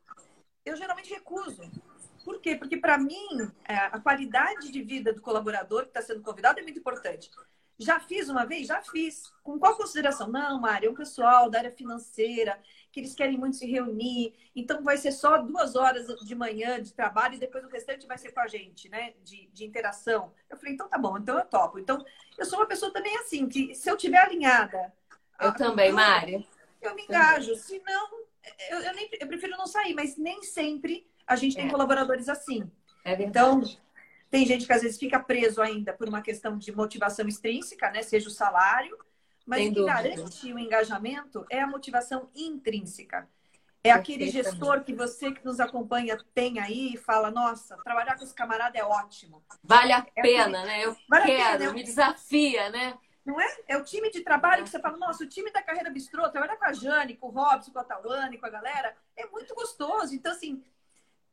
Eu 0.64 0.76
geralmente 0.76 1.10
recuso. 1.10 1.62
Por 2.24 2.40
quê? 2.40 2.54
Porque, 2.54 2.76
para 2.76 2.98
mim, 2.98 3.50
é, 3.66 3.74
a 3.74 3.98
qualidade 3.98 4.70
de 4.70 4.82
vida 4.82 5.12
do 5.12 5.20
colaborador 5.20 5.82
que 5.82 5.88
está 5.88 6.02
sendo 6.02 6.22
convidado 6.22 6.60
é 6.60 6.62
muito 6.62 6.78
importante. 6.78 7.30
Já 7.78 7.98
fiz 7.98 8.28
uma 8.28 8.44
vez? 8.44 8.66
Já 8.66 8.82
fiz. 8.82 9.32
Com 9.42 9.58
qual 9.58 9.76
consideração? 9.76 10.28
Não, 10.28 10.60
Mário, 10.60 10.88
é 10.88 10.90
um 10.90 10.94
pessoal 10.94 11.48
da 11.48 11.58
área 11.58 11.70
financeira, 11.70 12.60
que 12.92 13.00
eles 13.00 13.14
querem 13.14 13.38
muito 13.38 13.56
se 13.56 13.66
reunir, 13.66 14.34
então 14.54 14.82
vai 14.82 14.96
ser 14.96 15.12
só 15.12 15.38
duas 15.38 15.76
horas 15.76 16.06
de 16.24 16.34
manhã 16.34 16.82
de 16.82 16.92
trabalho 16.92 17.34
e 17.34 17.38
depois 17.38 17.64
o 17.64 17.68
restante 17.68 18.06
vai 18.06 18.18
ser 18.18 18.32
com 18.32 18.40
a 18.40 18.48
gente, 18.48 18.88
né? 18.88 19.14
De, 19.22 19.48
de 19.52 19.64
interação. 19.64 20.32
Eu 20.48 20.56
falei, 20.56 20.74
então 20.74 20.88
tá 20.88 20.98
bom, 20.98 21.16
então 21.16 21.38
eu 21.38 21.44
topo. 21.44 21.78
Então, 21.78 22.04
eu 22.36 22.44
sou 22.44 22.58
uma 22.58 22.66
pessoa 22.66 22.92
também 22.92 23.16
assim, 23.18 23.48
que 23.48 23.74
se 23.74 23.88
eu 23.88 23.96
tiver 23.96 24.18
alinhada. 24.18 24.92
Eu 25.40 25.54
também, 25.54 25.92
Mário. 25.92 26.44
Eu 26.82 26.94
me 26.94 27.04
engajo. 27.04 27.54
Se 27.56 27.80
não, 27.86 28.10
eu, 28.70 28.80
eu, 28.80 28.94
nem, 28.94 29.08
eu 29.20 29.26
prefiro 29.26 29.56
não 29.56 29.66
sair, 29.66 29.94
mas 29.94 30.16
nem 30.16 30.42
sempre 30.42 31.06
a 31.26 31.36
gente 31.36 31.54
tem 31.54 31.66
é. 31.66 31.70
colaboradores 31.70 32.28
assim. 32.28 32.70
É 33.04 33.12
então, 33.12 33.60
verdade. 33.60 33.72
Então, 33.72 33.90
tem 34.30 34.46
gente 34.46 34.66
que 34.66 34.72
às 34.72 34.82
vezes 34.82 34.98
fica 34.98 35.18
preso 35.18 35.60
ainda 35.60 35.92
por 35.92 36.08
uma 36.08 36.22
questão 36.22 36.56
de 36.56 36.72
motivação 36.72 37.26
extrínseca, 37.26 37.90
né? 37.90 38.02
Seja 38.02 38.28
o 38.28 38.32
salário, 38.32 38.96
mas 39.50 39.68
o 39.68 39.74
que 39.74 39.84
garante 39.84 40.52
o 40.52 40.58
engajamento 40.58 41.44
é 41.50 41.60
a 41.60 41.66
motivação 41.66 42.30
intrínseca. 42.36 43.28
É 43.82 43.90
aquele 43.90 44.30
gestor 44.30 44.84
que 44.84 44.94
você 44.94 45.32
que 45.32 45.44
nos 45.44 45.58
acompanha 45.58 46.16
tem 46.34 46.60
aí 46.60 46.94
e 46.94 46.96
fala, 46.96 47.30
nossa, 47.30 47.76
trabalhar 47.78 48.16
com 48.16 48.22
esse 48.22 48.34
camarada 48.34 48.78
é 48.78 48.84
ótimo. 48.84 49.42
Vale 49.64 49.92
a 49.92 50.06
é 50.14 50.22
pena, 50.22 50.60
aquele... 50.60 50.66
né? 50.66 50.84
Eu 50.84 50.96
vale 51.08 51.24
quero, 51.24 51.58
pena, 51.58 51.72
me 51.72 51.82
desafia, 51.82 52.70
né? 52.70 52.96
Não 53.24 53.40
é? 53.40 53.56
É 53.66 53.76
o 53.76 53.82
time 53.82 54.08
de 54.10 54.20
trabalho 54.20 54.60
é. 54.60 54.64
que 54.64 54.70
você 54.70 54.78
fala, 54.78 54.96
nossa, 54.98 55.24
o 55.24 55.28
time 55.28 55.50
da 55.50 55.62
carreira 55.62 55.90
bistrô, 55.90 56.28
trabalhar 56.28 56.56
com 56.56 56.64
a 56.64 56.72
Jane, 56.72 57.16
com 57.16 57.26
o 57.26 57.30
Robson, 57.30 57.72
com 57.72 57.78
a 57.80 57.84
Tawane, 57.84 58.38
com 58.38 58.46
a 58.46 58.50
galera, 58.50 58.94
é 59.16 59.26
muito 59.26 59.52
gostoso. 59.54 60.14
Então, 60.14 60.30
assim, 60.30 60.62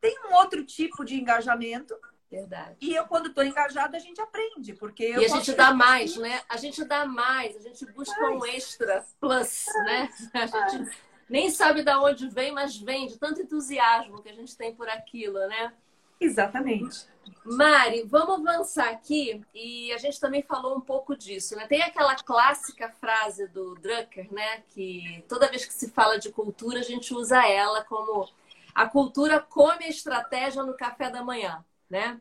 tem 0.00 0.18
um 0.26 0.34
outro 0.34 0.64
tipo 0.64 1.04
de 1.04 1.20
engajamento. 1.20 1.94
Verdade. 2.30 2.76
E 2.80 2.94
eu, 2.94 3.06
quando 3.06 3.28
estou 3.28 3.42
engajada, 3.42 3.96
a 3.96 4.00
gente 4.00 4.20
aprende, 4.20 4.74
porque 4.74 5.12
E 5.12 5.24
a 5.24 5.28
gente 5.28 5.52
dá 5.54 5.72
mais, 5.72 6.16
né? 6.16 6.42
A 6.48 6.58
gente 6.58 6.84
dá 6.84 7.06
mais, 7.06 7.56
a 7.56 7.60
gente 7.60 7.86
busca 7.92 8.22
um 8.26 8.44
extra 8.44 9.04
plus, 9.18 9.64
né? 9.86 10.08
A 10.34 10.46
gente 10.46 10.90
nem 11.28 11.50
sabe 11.50 11.82
de 11.82 11.90
onde 11.94 12.28
vem, 12.28 12.52
mas 12.52 12.76
vem 12.76 13.06
de 13.06 13.18
tanto 13.18 13.42
entusiasmo 13.42 14.22
que 14.22 14.30
a 14.30 14.34
gente 14.34 14.56
tem 14.56 14.74
por 14.74 14.88
aquilo, 14.88 15.38
né? 15.46 15.72
Exatamente. 16.20 17.06
Mari, 17.44 18.02
vamos 18.04 18.46
avançar 18.46 18.88
aqui 18.88 19.42
e 19.54 19.92
a 19.92 19.98
gente 19.98 20.18
também 20.18 20.42
falou 20.42 20.76
um 20.76 20.80
pouco 20.80 21.16
disso, 21.16 21.54
né? 21.54 21.66
Tem 21.66 21.82
aquela 21.82 22.16
clássica 22.16 22.90
frase 22.90 23.46
do 23.48 23.74
Drucker, 23.74 24.32
né? 24.32 24.62
Que 24.70 25.24
toda 25.28 25.48
vez 25.48 25.64
que 25.64 25.72
se 25.72 25.90
fala 25.90 26.18
de 26.18 26.30
cultura, 26.30 26.80
a 26.80 26.82
gente 26.82 27.14
usa 27.14 27.46
ela 27.46 27.84
como 27.84 28.28
a 28.74 28.86
cultura 28.86 29.40
come 29.40 29.84
a 29.84 29.88
estratégia 29.88 30.62
no 30.62 30.76
café 30.76 31.10
da 31.10 31.22
manhã, 31.22 31.64
né? 31.88 32.20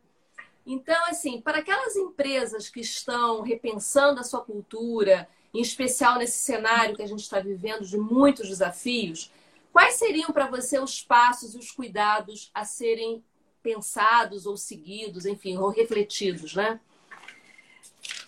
Então, 0.65 1.05
assim, 1.05 1.39
para 1.39 1.59
aquelas 1.59 1.95
empresas 1.95 2.69
que 2.69 2.81
estão 2.81 3.41
repensando 3.41 4.19
a 4.19 4.23
sua 4.23 4.41
cultura, 4.41 5.27
em 5.53 5.61
especial 5.61 6.17
nesse 6.17 6.39
cenário 6.39 6.95
que 6.95 7.01
a 7.01 7.07
gente 7.07 7.21
está 7.21 7.39
vivendo 7.39 7.85
de 7.85 7.97
muitos 7.97 8.49
desafios, 8.49 9.31
quais 9.71 9.95
seriam 9.95 10.31
para 10.31 10.47
você 10.47 10.77
os 10.77 11.01
passos 11.01 11.55
e 11.55 11.57
os 11.57 11.71
cuidados 11.71 12.51
a 12.53 12.65
serem 12.65 13.23
pensados 13.63 14.45
ou 14.45 14.57
seguidos, 14.57 15.25
enfim, 15.25 15.57
ou 15.57 15.69
refletidos, 15.69 16.53
né? 16.55 16.79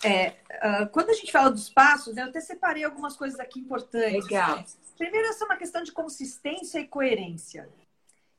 É, 0.03 0.29
uh, 0.29 0.89
quando 0.91 1.09
a 1.09 1.13
gente 1.13 1.31
fala 1.31 1.49
dos 1.49 1.69
passos, 1.69 2.15
eu 2.15 2.25
até 2.25 2.39
separei 2.39 2.83
algumas 2.83 3.17
coisas 3.17 3.39
aqui 3.39 3.59
importantes. 3.59 4.23
Legal. 4.23 4.63
Primeiro, 4.97 5.27
essa 5.27 5.43
é 5.43 5.45
uma 5.45 5.57
questão 5.57 5.83
de 5.83 5.91
consistência 5.91 6.79
e 6.79 6.87
coerência. 6.87 7.69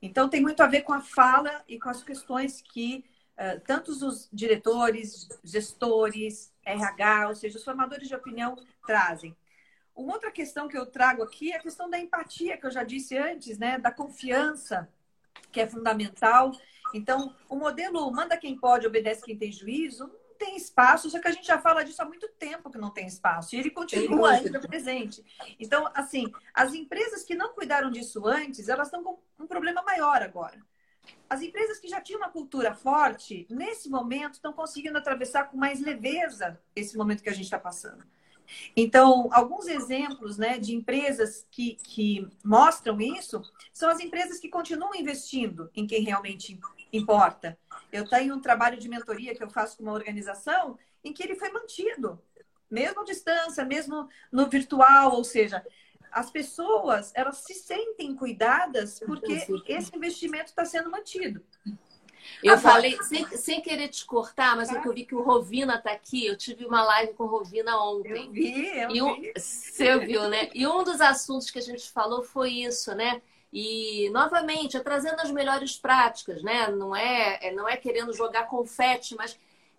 Então, 0.01 0.29
tem 0.29 0.41
muito 0.41 0.61
a 0.61 0.67
ver 0.67 0.81
com 0.81 0.93
a 0.93 1.01
fala 1.01 1.63
e 1.67 1.79
com 1.79 1.89
as 1.89 2.03
questões 2.03 2.61
que 2.61 3.05
uh, 3.37 3.59
tantos 3.61 4.01
os 4.01 4.27
diretores, 4.33 5.29
gestores, 5.43 6.51
RH, 6.65 7.27
ou 7.29 7.35
seja, 7.35 7.57
os 7.57 7.63
formadores 7.63 8.07
de 8.07 8.15
opinião 8.15 8.55
trazem. 8.85 9.35
Uma 9.95 10.13
outra 10.13 10.31
questão 10.31 10.67
que 10.67 10.77
eu 10.77 10.85
trago 10.85 11.21
aqui 11.21 11.51
é 11.51 11.57
a 11.57 11.61
questão 11.61 11.89
da 11.89 11.99
empatia, 11.99 12.57
que 12.57 12.65
eu 12.65 12.71
já 12.71 12.83
disse 12.83 13.17
antes, 13.17 13.57
né? 13.57 13.77
Da 13.77 13.91
confiança, 13.91 14.89
que 15.51 15.59
é 15.59 15.67
fundamental. 15.67 16.51
Então, 16.93 17.35
o 17.49 17.55
modelo 17.55 18.09
manda 18.11 18.37
quem 18.37 18.57
pode, 18.57 18.87
obedece 18.87 19.23
quem 19.23 19.37
tem 19.37 19.51
juízo, 19.51 20.11
tem 20.41 20.55
espaço, 20.55 21.07
só 21.07 21.19
que 21.19 21.27
a 21.27 21.31
gente 21.31 21.45
já 21.45 21.59
fala 21.59 21.83
disso 21.83 22.01
há 22.01 22.05
muito 22.05 22.27
tempo 22.27 22.71
que 22.71 22.79
não 22.79 22.89
tem 22.89 23.05
espaço. 23.05 23.55
E 23.55 23.59
ele 23.59 23.69
continua 23.69 24.31
ainda 24.31 24.59
presente. 24.59 25.23
Então, 25.59 25.87
assim, 25.93 26.31
as 26.51 26.73
empresas 26.73 27.23
que 27.23 27.35
não 27.35 27.53
cuidaram 27.53 27.91
disso 27.91 28.25
antes, 28.25 28.67
elas 28.67 28.87
estão 28.87 29.03
com 29.03 29.19
um 29.39 29.45
problema 29.45 29.83
maior 29.83 30.23
agora. 30.23 30.59
As 31.29 31.43
empresas 31.43 31.77
que 31.79 31.87
já 31.87 32.01
tinham 32.01 32.19
uma 32.19 32.31
cultura 32.31 32.73
forte, 32.73 33.45
nesse 33.51 33.87
momento, 33.87 34.33
estão 34.33 34.51
conseguindo 34.51 34.97
atravessar 34.97 35.43
com 35.43 35.57
mais 35.57 35.79
leveza 35.79 36.59
esse 36.75 36.97
momento 36.97 37.21
que 37.21 37.29
a 37.29 37.33
gente 37.33 37.45
está 37.45 37.59
passando. 37.59 38.03
Então, 38.75 39.29
alguns 39.31 39.67
exemplos 39.67 40.37
né, 40.37 40.57
de 40.57 40.75
empresas 40.75 41.45
que, 41.51 41.75
que 41.83 42.27
mostram 42.43 42.99
isso 42.99 43.41
são 43.73 43.89
as 43.89 43.99
empresas 43.99 44.39
que 44.39 44.49
continuam 44.49 44.95
investindo 44.95 45.69
em 45.75 45.85
quem 45.87 46.03
realmente 46.03 46.59
importa. 46.91 47.57
Eu 47.91 48.07
tenho 48.07 48.35
um 48.35 48.41
trabalho 48.41 48.79
de 48.79 48.89
mentoria 48.89 49.35
que 49.35 49.43
eu 49.43 49.49
faço 49.49 49.77
com 49.77 49.83
uma 49.83 49.93
organização 49.93 50.77
em 51.03 51.13
que 51.13 51.23
ele 51.23 51.35
foi 51.35 51.49
mantido, 51.51 52.21
mesmo 52.69 53.01
à 53.01 53.03
distância, 53.03 53.65
mesmo 53.65 54.07
no 54.31 54.47
virtual, 54.47 55.15
ou 55.15 55.23
seja, 55.23 55.65
as 56.11 56.29
pessoas 56.29 57.11
elas 57.15 57.37
se 57.37 57.53
sentem 57.53 58.15
cuidadas 58.15 58.99
porque 58.99 59.45
esse 59.65 59.95
investimento 59.95 60.45
está 60.45 60.65
sendo 60.65 60.91
mantido. 60.91 61.43
Eu 62.43 62.57
falei, 62.57 62.97
sem, 63.03 63.25
sem 63.37 63.61
querer 63.61 63.87
te 63.89 64.05
cortar, 64.05 64.55
mas 64.55 64.69
tá. 64.69 64.77
é 64.77 64.81
que 64.81 64.87
eu 64.87 64.93
vi 64.93 65.05
que 65.05 65.15
o 65.15 65.21
Rovina 65.21 65.75
está 65.75 65.91
aqui. 65.91 66.25
Eu 66.25 66.37
tive 66.37 66.65
uma 66.65 66.83
live 66.83 67.13
com 67.13 67.25
o 67.25 67.27
Rovina 67.27 67.77
ontem. 67.83 68.25
Eu 68.25 68.31
vi, 68.31 68.67
eu 68.67 68.89
e 68.89 69.01
um, 69.01 69.15
vi. 69.15 69.33
Você 69.35 69.99
viu, 69.99 70.27
né? 70.27 70.49
E 70.53 70.65
um 70.65 70.83
dos 70.83 71.01
assuntos 71.01 71.51
que 71.51 71.59
a 71.59 71.61
gente 71.61 71.91
falou 71.91 72.23
foi 72.23 72.51
isso, 72.51 72.93
né? 72.95 73.21
E, 73.53 74.09
novamente, 74.11 74.77
é 74.77 74.79
trazendo 74.79 75.19
as 75.19 75.29
melhores 75.29 75.77
práticas, 75.77 76.41
né? 76.41 76.67
Não 76.69 76.95
é, 76.95 77.39
é, 77.41 77.51
não 77.51 77.67
é 77.67 77.75
querendo 77.75 78.13
jogar 78.13 78.47
confete, 78.47 79.15
mas 79.15 79.37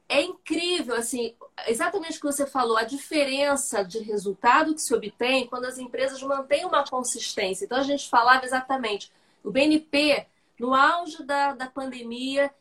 é 0.09 0.21
incrível, 0.21 0.95
assim, 0.95 1.35
exatamente 1.67 2.19
o 2.19 2.21
que 2.21 2.27
você 2.27 2.47
falou, 2.47 2.77
a 2.77 2.85
diferença 2.85 3.83
de 3.83 3.99
resultado 4.01 4.75
que 4.75 4.83
se 4.83 4.95
obtém 4.95 5.47
quando 5.47 5.65
as 5.65 5.79
empresas 5.79 6.23
mantêm 6.23 6.67
uma 6.67 6.85
consistência. 6.85 7.65
Então, 7.65 7.79
a 7.79 7.83
gente 7.83 8.11
falava 8.11 8.45
exatamente, 8.45 9.11
o 9.43 9.51
BNP, 9.51 10.27
no 10.59 10.75
auge 10.75 11.23
da, 11.25 11.55
da 11.55 11.67
pandemia, 11.67 12.53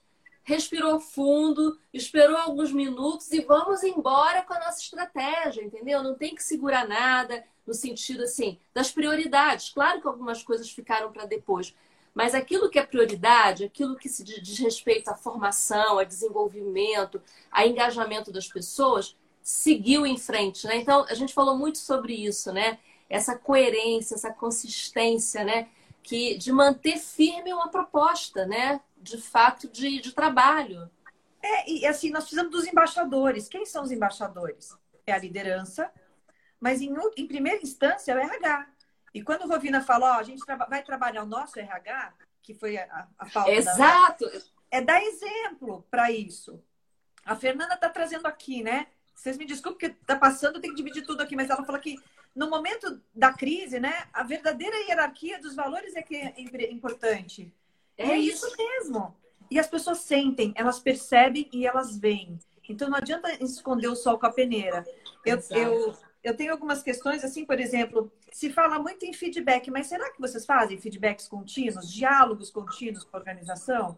respirou 0.43 0.99
fundo, 0.99 1.79
esperou 1.93 2.37
alguns 2.37 2.71
minutos 2.71 3.31
e 3.31 3.41
vamos 3.41 3.83
embora 3.83 4.41
com 4.41 4.53
a 4.53 4.59
nossa 4.59 4.81
estratégia, 4.81 5.63
entendeu? 5.63 6.01
Não 6.01 6.15
tem 6.15 6.33
que 6.33 6.43
segurar 6.43 6.87
nada, 6.87 7.43
no 7.65 7.73
sentido 7.73 8.23
assim 8.23 8.59
das 8.73 8.91
prioridades. 8.91 9.69
Claro 9.69 10.01
que 10.01 10.07
algumas 10.07 10.43
coisas 10.43 10.69
ficaram 10.69 11.11
para 11.11 11.25
depois, 11.25 11.75
mas 12.13 12.33
aquilo 12.33 12.69
que 12.69 12.79
é 12.79 12.85
prioridade, 12.85 13.63
aquilo 13.63 13.95
que 13.95 14.09
se 14.09 14.23
diz 14.23 14.59
respeito 14.59 15.09
à 15.09 15.15
formação, 15.15 15.97
a 15.97 16.03
desenvolvimento, 16.03 17.21
a 17.51 17.65
engajamento 17.65 18.31
das 18.31 18.47
pessoas, 18.47 19.15
seguiu 19.41 20.05
em 20.05 20.17
frente, 20.17 20.67
né? 20.67 20.77
Então 20.77 21.05
a 21.07 21.13
gente 21.13 21.33
falou 21.33 21.57
muito 21.57 21.77
sobre 21.77 22.13
isso, 22.13 22.51
né? 22.51 22.79
Essa 23.09 23.37
coerência, 23.37 24.15
essa 24.15 24.31
consistência, 24.31 25.43
né? 25.43 25.69
Que 26.03 26.37
de 26.37 26.51
manter 26.51 26.97
firme 26.97 27.53
uma 27.53 27.69
proposta, 27.69 28.45
né? 28.45 28.81
De 28.97 29.17
fato 29.17 29.67
de, 29.67 29.99
de 29.99 30.13
trabalho. 30.13 30.89
É, 31.41 31.69
e 31.69 31.85
assim, 31.85 32.11
nós 32.11 32.23
precisamos 32.23 32.51
dos 32.51 32.67
embaixadores. 32.67 33.47
Quem 33.47 33.65
são 33.65 33.83
os 33.83 33.91
embaixadores? 33.91 34.77
É 35.05 35.13
a 35.13 35.17
liderança, 35.17 35.91
mas 36.59 36.81
em, 36.81 36.93
em 37.17 37.27
primeira 37.27 37.61
instância 37.61 38.11
é 38.11 38.15
o 38.15 38.19
RH. 38.19 38.67
E 39.13 39.23
quando 39.23 39.43
o 39.43 39.47
Rovina 39.47 39.81
falou, 39.81 40.09
ó, 40.09 40.13
a 40.13 40.23
gente 40.23 40.43
vai 40.69 40.83
trabalhar 40.83 41.23
o 41.23 41.27
nosso 41.27 41.59
RH, 41.59 42.13
que 42.41 42.53
foi 42.53 42.77
a, 42.77 43.07
a 43.17 43.25
falta 43.25 43.51
Exato. 43.51 44.25
Da... 44.25 44.39
É 44.69 44.81
dar 44.81 45.03
exemplo 45.03 45.85
para 45.89 46.11
isso. 46.11 46.63
A 47.25 47.35
Fernanda 47.35 47.73
está 47.73 47.89
trazendo 47.89 48.25
aqui, 48.25 48.63
né? 48.63 48.87
Vocês 49.13 49.37
me 49.37 49.45
desculpem 49.45 49.89
que 49.89 49.95
está 50.01 50.15
passando, 50.15 50.55
eu 50.55 50.61
tenho 50.61 50.73
que 50.73 50.81
dividir 50.81 51.05
tudo 51.05 51.21
aqui, 51.21 51.35
mas 51.35 51.49
ela 51.49 51.63
fala 51.63 51.79
que 51.79 51.97
no 52.35 52.49
momento 52.49 53.01
da 53.13 53.33
crise, 53.33 53.79
né, 53.79 54.07
a 54.13 54.23
verdadeira 54.23 54.75
hierarquia 54.87 55.39
dos 55.39 55.55
valores 55.55 55.95
é 55.95 56.01
que 56.01 56.15
é 56.15 56.71
importante. 56.71 57.53
É, 57.97 58.11
é 58.11 58.17
isso 58.17 58.47
mesmo. 58.57 59.15
E 59.49 59.59
as 59.59 59.67
pessoas 59.67 59.99
sentem, 59.99 60.53
elas 60.55 60.79
percebem 60.79 61.47
e 61.51 61.67
elas 61.67 61.97
veem. 61.97 62.39
Então 62.67 62.89
não 62.89 62.97
adianta 62.97 63.31
esconder 63.43 63.89
o 63.89 63.95
sol 63.95 64.17
com 64.17 64.25
a 64.25 64.31
peneira. 64.31 64.85
Eu, 65.25 65.39
eu 65.51 65.97
eu 66.23 66.35
tenho 66.35 66.51
algumas 66.51 66.83
questões, 66.83 67.23
assim, 67.23 67.45
por 67.45 67.59
exemplo, 67.59 68.11
se 68.31 68.51
fala 68.51 68.77
muito 68.77 69.05
em 69.05 69.13
feedback, 69.13 69.71
mas 69.71 69.87
será 69.87 70.11
que 70.11 70.21
vocês 70.21 70.45
fazem 70.45 70.79
feedbacks 70.79 71.27
contínuos, 71.27 71.91
diálogos 71.91 72.51
contínuos 72.51 73.03
com 73.03 73.17
a 73.17 73.19
organização? 73.19 73.97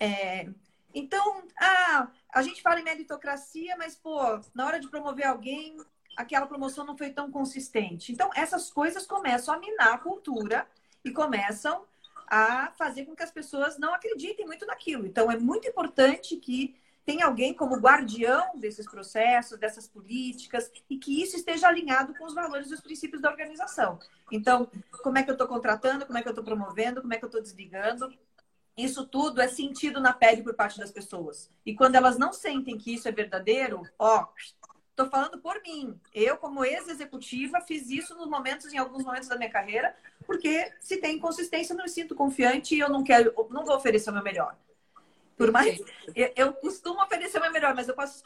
É, 0.00 0.48
então, 0.98 1.42
ah, 1.60 2.08
a 2.32 2.40
gente 2.40 2.62
fala 2.62 2.80
em 2.80 2.84
meritocracia, 2.84 3.76
mas, 3.76 3.94
pô, 3.94 4.18
na 4.54 4.64
hora 4.64 4.80
de 4.80 4.88
promover 4.88 5.26
alguém, 5.26 5.76
aquela 6.16 6.46
promoção 6.46 6.86
não 6.86 6.96
foi 6.96 7.10
tão 7.10 7.30
consistente. 7.30 8.12
Então, 8.12 8.30
essas 8.34 8.70
coisas 8.70 9.06
começam 9.06 9.52
a 9.52 9.58
minar 9.58 9.92
a 9.92 9.98
cultura 9.98 10.66
e 11.04 11.10
começam 11.10 11.84
a 12.26 12.72
fazer 12.78 13.04
com 13.04 13.14
que 13.14 13.22
as 13.22 13.30
pessoas 13.30 13.78
não 13.78 13.92
acreditem 13.92 14.46
muito 14.46 14.64
naquilo. 14.64 15.06
Então, 15.06 15.30
é 15.30 15.38
muito 15.38 15.68
importante 15.68 16.34
que 16.38 16.74
tenha 17.04 17.26
alguém 17.26 17.52
como 17.52 17.76
guardião 17.76 18.58
desses 18.58 18.86
processos, 18.86 19.58
dessas 19.58 19.86
políticas, 19.86 20.72
e 20.88 20.96
que 20.96 21.22
isso 21.22 21.36
esteja 21.36 21.68
alinhado 21.68 22.14
com 22.14 22.24
os 22.24 22.34
valores 22.34 22.70
e 22.70 22.74
os 22.74 22.80
princípios 22.80 23.20
da 23.20 23.30
organização. 23.30 23.98
Então, 24.32 24.68
como 25.02 25.18
é 25.18 25.22
que 25.22 25.28
eu 25.28 25.34
estou 25.34 25.46
contratando, 25.46 26.06
como 26.06 26.18
é 26.18 26.22
que 26.22 26.28
eu 26.28 26.32
estou 26.32 26.44
promovendo, 26.44 27.02
como 27.02 27.12
é 27.12 27.18
que 27.18 27.24
eu 27.24 27.28
estou 27.28 27.42
desligando. 27.42 28.10
Isso 28.76 29.06
tudo 29.06 29.40
é 29.40 29.48
sentido 29.48 30.00
na 30.00 30.12
pele 30.12 30.42
por 30.42 30.54
parte 30.54 30.78
das 30.78 30.90
pessoas. 30.90 31.50
E 31.64 31.74
quando 31.74 31.94
elas 31.94 32.18
não 32.18 32.32
sentem 32.32 32.76
que 32.76 32.92
isso 32.92 33.08
é 33.08 33.12
verdadeiro, 33.12 33.82
ó, 33.98 34.28
Estou 34.96 35.10
falando 35.10 35.38
por 35.38 35.60
mim. 35.60 36.00
Eu, 36.14 36.38
como 36.38 36.64
ex-executiva, 36.64 37.60
fiz 37.60 37.90
isso 37.90 38.14
nos 38.14 38.30
momentos, 38.30 38.72
em 38.72 38.78
alguns 38.78 39.04
momentos 39.04 39.28
da 39.28 39.36
minha 39.36 39.50
carreira, 39.50 39.94
porque 40.26 40.72
se 40.80 40.96
tem 40.96 41.16
inconsistência, 41.16 41.74
eu 41.74 41.76
não 41.76 41.84
me 41.84 41.90
sinto 41.90 42.14
confiante 42.14 42.74
e 42.74 42.78
eu 42.78 42.88
não 42.88 43.04
quero, 43.04 43.30
não 43.50 43.62
vou 43.62 43.76
oferecer 43.76 44.08
o 44.08 44.14
meu 44.14 44.22
melhor. 44.22 44.56
Por 45.36 45.52
mais 45.52 45.78
eu, 46.14 46.32
eu 46.34 46.52
costumo 46.54 47.02
oferecer 47.02 47.36
o 47.36 47.42
meu 47.42 47.52
melhor, 47.52 47.74
mas 47.74 47.88
eu 47.88 47.94
posso 47.94 48.22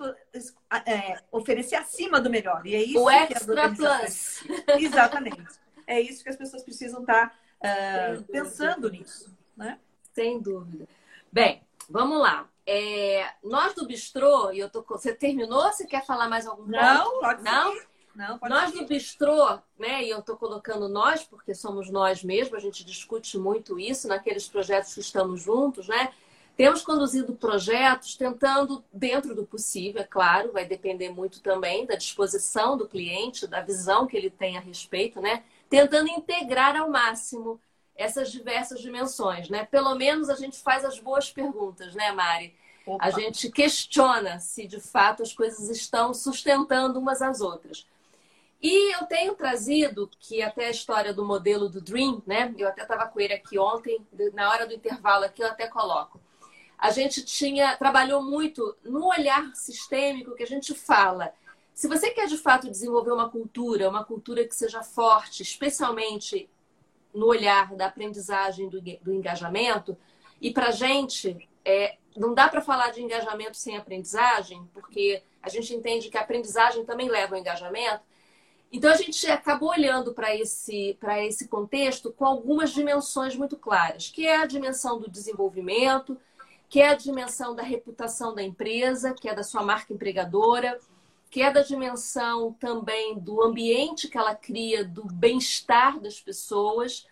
é, 0.86 1.20
oferecer 1.32 1.74
acima 1.74 2.20
do 2.20 2.30
melhor. 2.30 2.64
E 2.64 2.76
é 2.76 2.82
isso 2.84 3.02
o 3.02 3.08
que 3.08 3.32
extra 3.34 3.74
plus. 3.74 4.44
Exatamente. 4.78 5.58
É 5.88 6.00
isso 6.00 6.22
que 6.22 6.30
as 6.30 6.36
pessoas 6.36 6.62
precisam 6.62 7.00
estar 7.00 7.36
uh, 7.58 8.22
pensando 8.30 8.88
nisso, 8.88 9.36
né? 9.56 9.80
Sem 10.12 10.40
dúvida. 10.40 10.86
Bem, 11.32 11.62
vamos 11.88 12.20
lá. 12.20 12.48
É, 12.66 13.28
nós 13.42 13.74
do 13.74 13.86
Bistrô, 13.86 14.52
e 14.52 14.58
eu 14.58 14.70
tô, 14.70 14.82
você 14.82 15.14
terminou? 15.14 15.62
Você 15.72 15.86
quer 15.86 16.04
falar 16.04 16.28
mais 16.28 16.46
algum 16.46 16.64
ponto? 16.64 16.72
Não, 16.72 17.20
pode 17.20 17.42
Não? 17.42 17.74
Não, 18.14 18.38
nós 18.48 18.72
do 18.72 18.84
Bistrô, 18.86 19.58
né, 19.78 20.04
e 20.04 20.10
eu 20.10 20.18
estou 20.18 20.36
colocando 20.36 20.88
nós, 20.88 21.22
porque 21.22 21.54
somos 21.54 21.90
nós 21.90 22.24
mesmos, 22.24 22.54
a 22.54 22.60
gente 22.60 22.84
discute 22.84 23.38
muito 23.38 23.78
isso 23.78 24.08
naqueles 24.08 24.48
projetos 24.48 24.94
que 24.94 25.00
estamos 25.00 25.40
juntos, 25.40 25.88
né? 25.88 26.12
Temos 26.56 26.82
conduzido 26.82 27.34
projetos 27.34 28.16
tentando, 28.16 28.84
dentro 28.92 29.34
do 29.34 29.46
possível, 29.46 30.02
é 30.02 30.04
claro, 30.04 30.52
vai 30.52 30.66
depender 30.66 31.08
muito 31.08 31.40
também 31.40 31.86
da 31.86 31.94
disposição 31.94 32.76
do 32.76 32.86
cliente, 32.86 33.46
da 33.46 33.62
visão 33.62 34.06
que 34.06 34.16
ele 34.16 34.28
tem 34.28 34.58
a 34.58 34.60
respeito, 34.60 35.20
né? 35.20 35.42
Tentando 35.70 36.10
integrar 36.10 36.76
ao 36.76 36.90
máximo 36.90 37.58
essas 37.96 38.30
diversas 38.30 38.80
dimensões, 38.80 39.48
né? 39.48 39.64
Pelo 39.66 39.94
menos 39.94 40.30
a 40.30 40.34
gente 40.34 40.58
faz 40.58 40.84
as 40.84 40.98
boas 40.98 41.30
perguntas, 41.30 41.94
né, 41.94 42.12
Mari? 42.12 42.54
Opa. 42.86 43.04
A 43.04 43.10
gente 43.10 43.50
questiona 43.50 44.38
se 44.38 44.66
de 44.66 44.80
fato 44.80 45.22
as 45.22 45.32
coisas 45.32 45.68
estão 45.68 46.14
sustentando 46.14 46.98
umas 46.98 47.20
às 47.20 47.40
outras. 47.40 47.86
E 48.62 48.94
eu 48.94 49.06
tenho 49.06 49.34
trazido, 49.34 50.10
que 50.18 50.42
até 50.42 50.66
a 50.66 50.70
história 50.70 51.14
do 51.14 51.24
modelo 51.24 51.68
do 51.68 51.80
Dream, 51.80 52.22
né? 52.26 52.54
Eu 52.58 52.68
até 52.68 52.82
estava 52.82 53.06
com 53.06 53.18
ele 53.18 53.32
aqui 53.32 53.58
ontem, 53.58 54.06
na 54.34 54.50
hora 54.50 54.66
do 54.66 54.74
intervalo 54.74 55.24
aqui, 55.24 55.42
eu 55.42 55.46
até 55.46 55.66
coloco. 55.66 56.20
A 56.78 56.90
gente 56.90 57.24
tinha, 57.24 57.76
trabalhou 57.76 58.22
muito 58.22 58.76
no 58.82 59.06
olhar 59.06 59.54
sistêmico 59.54 60.34
que 60.34 60.42
a 60.42 60.46
gente 60.46 60.74
fala. 60.74 61.32
Se 61.74 61.88
você 61.88 62.10
quer 62.10 62.26
de 62.26 62.36
fato 62.36 62.70
desenvolver 62.70 63.12
uma 63.12 63.30
cultura, 63.30 63.88
uma 63.88 64.04
cultura 64.04 64.46
que 64.46 64.54
seja 64.54 64.82
forte, 64.82 65.42
especialmente 65.42 66.48
no 67.14 67.26
olhar 67.26 67.74
da 67.74 67.86
aprendizagem 67.86 68.68
do, 68.68 68.80
do 68.80 69.12
engajamento, 69.12 69.96
e 70.40 70.52
para 70.52 70.68
a 70.68 70.70
gente, 70.70 71.48
é, 71.64 71.96
não 72.16 72.32
dá 72.34 72.48
para 72.48 72.60
falar 72.60 72.90
de 72.90 73.02
engajamento 73.02 73.56
sem 73.56 73.76
aprendizagem, 73.76 74.68
porque 74.72 75.22
a 75.42 75.48
gente 75.48 75.74
entende 75.74 76.08
que 76.08 76.16
a 76.16 76.22
aprendizagem 76.22 76.84
também 76.84 77.08
leva 77.08 77.34
ao 77.34 77.40
engajamento. 77.40 78.02
Então 78.72 78.90
a 78.90 78.96
gente 78.96 79.26
acabou 79.26 79.70
olhando 79.70 80.12
para 80.14 80.34
esse, 80.34 80.96
esse 81.26 81.48
contexto 81.48 82.12
com 82.12 82.24
algumas 82.24 82.70
dimensões 82.70 83.34
muito 83.34 83.56
claras, 83.56 84.08
que 84.08 84.26
é 84.26 84.36
a 84.36 84.46
dimensão 84.46 84.98
do 84.98 85.10
desenvolvimento, 85.10 86.16
que 86.68 86.80
é 86.80 86.88
a 86.88 86.94
dimensão 86.94 87.54
da 87.54 87.64
reputação 87.64 88.32
da 88.32 88.42
empresa, 88.42 89.12
que 89.12 89.28
é 89.28 89.34
da 89.34 89.42
sua 89.42 89.62
marca 89.62 89.92
empregadora, 89.92 90.78
que 91.30 91.40
é 91.40 91.50
da 91.50 91.62
dimensão 91.62 92.52
também 92.54 93.16
do 93.18 93.40
ambiente 93.40 94.08
que 94.08 94.18
ela 94.18 94.34
cria, 94.34 94.84
do 94.84 95.04
bem-estar 95.04 96.00
das 96.00 96.20
pessoas, 96.20 97.06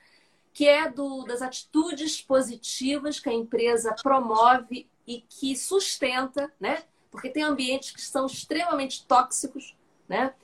que 0.53 0.67
é 0.67 0.91
do, 0.91 1.25
das 1.25 1.41
atitudes 1.41 2.21
positivas 2.21 3.21
que 3.21 3.29
a 3.29 3.33
empresa 3.33 3.95
promove 4.03 4.91
e 5.07 5.21
que 5.21 5.55
sustenta, 5.57 6.53
né? 6.59 6.83
Porque 7.13 7.31
tem 7.31 7.45
ambientes 7.45 7.93
que 7.93 8.03
são 8.03 8.27
extremamente 8.27 9.07
tóxicos, 9.07 9.77
né? 10.09 10.35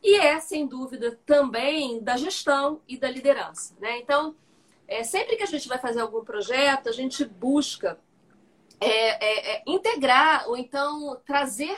E 0.00 0.14
é, 0.14 0.38
sem 0.38 0.64
dúvida, 0.64 1.18
também 1.26 2.00
da 2.00 2.16
gestão 2.16 2.80
e 2.86 2.96
da 2.96 3.10
liderança, 3.10 3.74
né? 3.80 3.98
Então, 3.98 4.36
é, 4.86 5.02
sempre 5.02 5.34
que 5.36 5.42
a 5.42 5.46
gente 5.46 5.66
vai 5.66 5.78
fazer 5.78 6.00
algum 6.00 6.24
projeto, 6.24 6.88
a 6.88 6.92
gente 6.92 7.24
busca 7.24 7.98
é, 8.80 8.86
é, 8.86 9.56
é 9.56 9.62
integrar 9.66 10.48
ou 10.48 10.56
então 10.56 11.20
trazer 11.26 11.76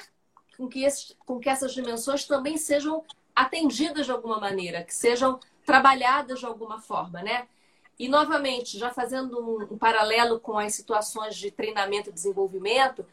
com 0.59 0.68
que, 0.68 0.83
esse, 0.83 1.14
com 1.25 1.38
que 1.38 1.49
essas 1.49 1.73
dimensões 1.73 2.25
também 2.25 2.57
sejam 2.57 3.05
atendidas 3.35 4.07
de 4.07 4.12
alguma 4.12 4.40
maneira, 4.40 4.83
que 4.83 4.92
sejam 4.92 5.38
trabalhadas 5.64 6.40
de 6.40 6.47
alguma 6.47 6.81
forma, 6.81 7.23
né? 7.23 7.47
E, 7.97 8.09
novamente, 8.09 8.77
já 8.77 8.90
fazendo 8.90 9.40
um, 9.40 9.75
um, 9.75 9.79
paralelo 9.79 10.40
com 10.40 10.59
as 10.59 10.75
situações 10.75 11.37
de 11.37 11.51
treinamento 11.51 12.11
e 12.11 12.12
desenvolvimento, 12.12 13.07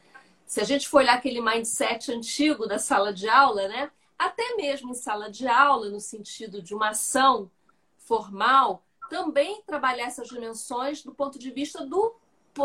se 0.44 0.60
a 0.60 0.64
gente 0.64 0.88
for 0.88 0.98
olhar 0.98 1.14
aquele 1.14 1.40
mindset 1.40 2.12
antigo 2.12 2.66
da 2.66 2.78
sala 2.78 3.12
de 3.12 3.28
aula, 3.28 3.68
né? 3.68 3.90
Até 4.18 4.56
mesmo 4.56 4.90
em 4.90 4.94
sala 4.94 5.30
de 5.30 5.46
aula, 5.46 5.88
no 5.88 6.00
sentido 6.00 6.60
de 6.60 6.74
uma 6.74 6.90
ação 6.90 7.50
formal, 7.98 8.82
também 9.08 9.62
trabalhar 9.66 10.06
essas 10.06 10.28
dimensões 10.28 11.02
do 11.02 11.14
ponto 11.14 11.38
de 11.38 11.50
vista 11.50 11.84
do, 11.84 12.14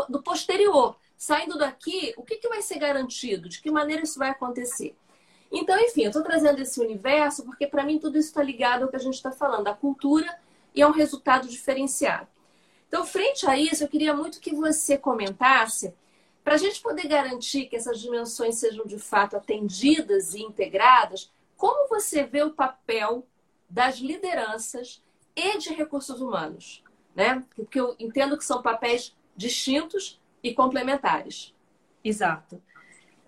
do 0.08 0.22
posterior. 0.22 0.96
Saindo 1.16 1.58
daqui, 1.58 2.14
o 2.16 2.22
que, 2.22 2.36
que 2.36 2.48
vai 2.48 2.62
ser 2.62 2.78
garantido? 2.78 3.48
De 3.48 3.60
que 3.60 3.70
maneira 3.70 4.02
isso 4.02 4.18
vai 4.18 4.30
acontecer? 4.30 4.96
Então, 5.50 5.78
enfim, 5.78 6.02
eu 6.02 6.08
estou 6.08 6.22
trazendo 6.22 6.60
esse 6.60 6.80
universo 6.80 7.44
porque, 7.44 7.66
para 7.66 7.84
mim, 7.84 7.98
tudo 7.98 8.18
isso 8.18 8.28
está 8.28 8.42
ligado 8.42 8.84
ao 8.84 8.88
que 8.88 8.96
a 8.96 9.00
gente 9.00 9.14
está 9.14 9.30
falando, 9.30 9.68
a 9.68 9.74
cultura 9.74 10.34
e 10.74 10.80
é 10.80 10.86
um 10.86 10.92
resultado 10.92 11.46
diferenciado. 11.46 12.26
Então, 12.88 13.04
frente 13.04 13.46
a 13.46 13.56
isso, 13.56 13.84
eu 13.84 13.88
queria 13.88 14.14
muito 14.14 14.40
que 14.40 14.54
você 14.54 14.96
comentasse, 14.96 15.94
para 16.42 16.54
a 16.54 16.58
gente 16.58 16.80
poder 16.80 17.06
garantir 17.06 17.66
que 17.66 17.76
essas 17.76 18.00
dimensões 18.00 18.56
sejam 18.56 18.84
de 18.84 18.98
fato 18.98 19.36
atendidas 19.36 20.34
e 20.34 20.42
integradas, 20.42 21.30
como 21.56 21.88
você 21.88 22.24
vê 22.24 22.42
o 22.42 22.50
papel 22.50 23.26
das 23.68 23.98
lideranças 23.98 25.02
e 25.36 25.56
de 25.58 25.72
recursos 25.72 26.20
humanos, 26.20 26.82
né? 27.14 27.44
Porque 27.54 27.78
eu 27.78 27.94
entendo 27.98 28.36
que 28.36 28.44
são 28.44 28.60
papéis 28.60 29.14
distintos 29.36 30.20
e 30.42 30.54
complementares. 30.54 31.54
Exato. 32.02 32.62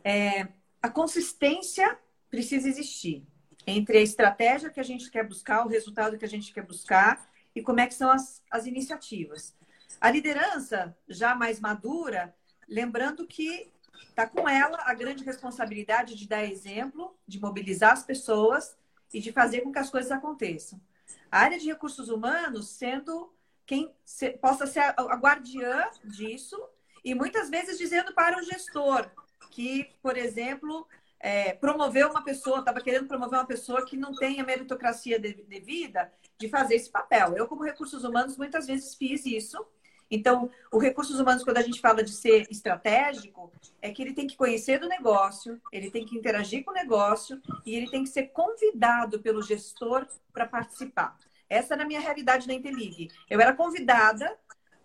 É, 0.02 0.48
a 0.82 0.88
consistência 0.88 1.98
precisa 2.30 2.68
existir 2.68 3.24
entre 3.66 3.98
a 3.98 4.02
estratégia 4.02 4.70
que 4.70 4.80
a 4.80 4.84
gente 4.84 5.10
quer 5.10 5.26
buscar, 5.26 5.64
o 5.64 5.68
resultado 5.68 6.18
que 6.18 6.24
a 6.24 6.28
gente 6.28 6.52
quer 6.52 6.66
buscar 6.66 7.26
e 7.54 7.62
como 7.62 7.80
é 7.80 7.86
que 7.86 7.94
são 7.94 8.10
as, 8.10 8.42
as 8.50 8.66
iniciativas. 8.66 9.56
A 10.00 10.10
liderança 10.10 10.96
já 11.08 11.34
mais 11.34 11.60
madura, 11.60 12.34
lembrando 12.68 13.26
que 13.26 13.70
está 14.08 14.26
com 14.26 14.48
ela 14.48 14.78
a 14.84 14.92
grande 14.92 15.24
responsabilidade 15.24 16.14
de 16.14 16.28
dar 16.28 16.44
exemplo, 16.44 17.16
de 17.26 17.40
mobilizar 17.40 17.92
as 17.92 18.02
pessoas 18.02 18.76
e 19.12 19.20
de 19.20 19.32
fazer 19.32 19.62
com 19.62 19.72
que 19.72 19.78
as 19.78 19.90
coisas 19.90 20.10
aconteçam. 20.10 20.80
A 21.30 21.40
área 21.40 21.58
de 21.58 21.66
recursos 21.66 22.08
humanos 22.08 22.68
sendo 22.68 23.32
quem 23.64 23.94
se, 24.04 24.30
possa 24.32 24.66
ser 24.66 24.80
a, 24.80 24.94
a 24.96 25.16
guardiã 25.16 25.88
disso 26.04 26.60
e 27.04 27.14
muitas 27.14 27.50
vezes 27.50 27.78
dizendo 27.78 28.14
para 28.14 28.38
o 28.38 28.42
gestor 28.42 29.10
que, 29.50 29.90
por 30.02 30.16
exemplo, 30.16 30.86
é, 31.20 31.52
promover 31.52 32.06
uma 32.06 32.24
pessoa, 32.24 32.58
estava 32.58 32.80
querendo 32.80 33.06
promover 33.06 33.38
uma 33.38 33.46
pessoa 33.46 33.84
que 33.84 33.96
não 33.96 34.14
tem 34.14 34.40
a 34.40 34.44
meritocracia 34.44 35.18
devida 35.18 36.12
de 36.38 36.48
fazer 36.48 36.74
esse 36.76 36.90
papel. 36.90 37.36
Eu, 37.36 37.46
como 37.46 37.62
recursos 37.62 38.04
humanos, 38.04 38.36
muitas 38.36 38.66
vezes 38.66 38.94
fiz 38.94 39.24
isso. 39.24 39.64
Então, 40.10 40.50
o 40.70 40.78
recursos 40.78 41.18
humanos, 41.18 41.42
quando 41.42 41.58
a 41.58 41.62
gente 41.62 41.80
fala 41.80 42.02
de 42.02 42.12
ser 42.12 42.46
estratégico, 42.50 43.52
é 43.80 43.90
que 43.90 44.02
ele 44.02 44.12
tem 44.12 44.26
que 44.26 44.36
conhecer 44.36 44.78
do 44.78 44.88
negócio, 44.88 45.60
ele 45.72 45.90
tem 45.90 46.04
que 46.04 46.16
interagir 46.16 46.64
com 46.64 46.70
o 46.70 46.74
negócio 46.74 47.40
e 47.64 47.74
ele 47.74 47.90
tem 47.90 48.02
que 48.02 48.10
ser 48.10 48.24
convidado 48.24 49.20
pelo 49.20 49.42
gestor 49.42 50.06
para 50.32 50.46
participar. 50.46 51.16
Essa 51.48 51.74
era 51.74 51.84
a 51.84 51.86
minha 51.86 52.00
realidade 52.00 52.46
na 52.46 52.54
Interlig. 52.54 53.10
Eu 53.30 53.40
era 53.40 53.54
convidada 53.54 54.36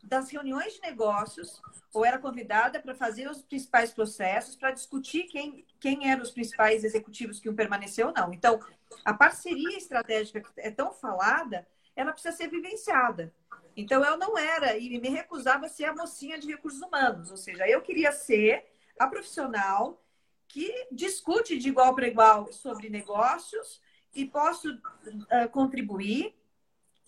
das 0.04 0.30
reuniões 0.30 0.74
de 0.74 0.82
negócios 0.82 1.62
ou 1.94 2.06
era 2.06 2.18
convidada 2.18 2.80
para 2.80 2.96
fazer 2.96 3.30
os 3.30 3.42
principais 3.42 3.92
processos, 3.92 4.56
para 4.56 4.72
discutir 4.72 5.24
quem, 5.24 5.66
quem 5.80 6.10
eram 6.10 6.24
os 6.24 6.32
principais 6.32 6.84
executivos 6.84 7.40
que 7.40 7.48
iam 7.48 7.56
permanecer 7.56 8.06
ou 8.06 8.14
não. 8.14 8.34
Então, 8.34 8.60
a 9.04 9.14
parceria 9.14 9.78
estratégica 9.78 10.42
que 10.42 10.52
é 10.58 10.72
tão 10.72 10.94
falada, 10.94 11.68
ela 11.96 12.12
precisa 12.12 12.36
ser 12.36 12.50
vivenciada. 12.50 13.34
Então, 13.76 14.04
eu 14.04 14.18
não 14.18 14.38
era 14.38 14.78
e 14.78 15.00
me 15.00 15.10
recusava 15.10 15.66
a 15.66 15.70
ser 15.70 15.86
a 15.86 15.96
mocinha 15.96 16.38
de 16.40 16.48
recursos 16.48 16.82
humanos, 16.82 17.32
ou 17.32 17.38
seja, 17.38 17.68
eu 17.68 17.82
queria 17.82 18.12
ser 18.12 18.66
a 18.98 19.08
profissional 19.08 20.04
que 20.48 20.88
discute 20.92 21.58
de 21.58 21.70
igual 21.70 21.94
para 21.96 22.08
igual 22.08 22.52
sobre 22.52 22.90
negócios 22.90 23.82
e 24.14 24.26
posso 24.26 24.74
uh, 24.74 25.50
contribuir 25.52 26.36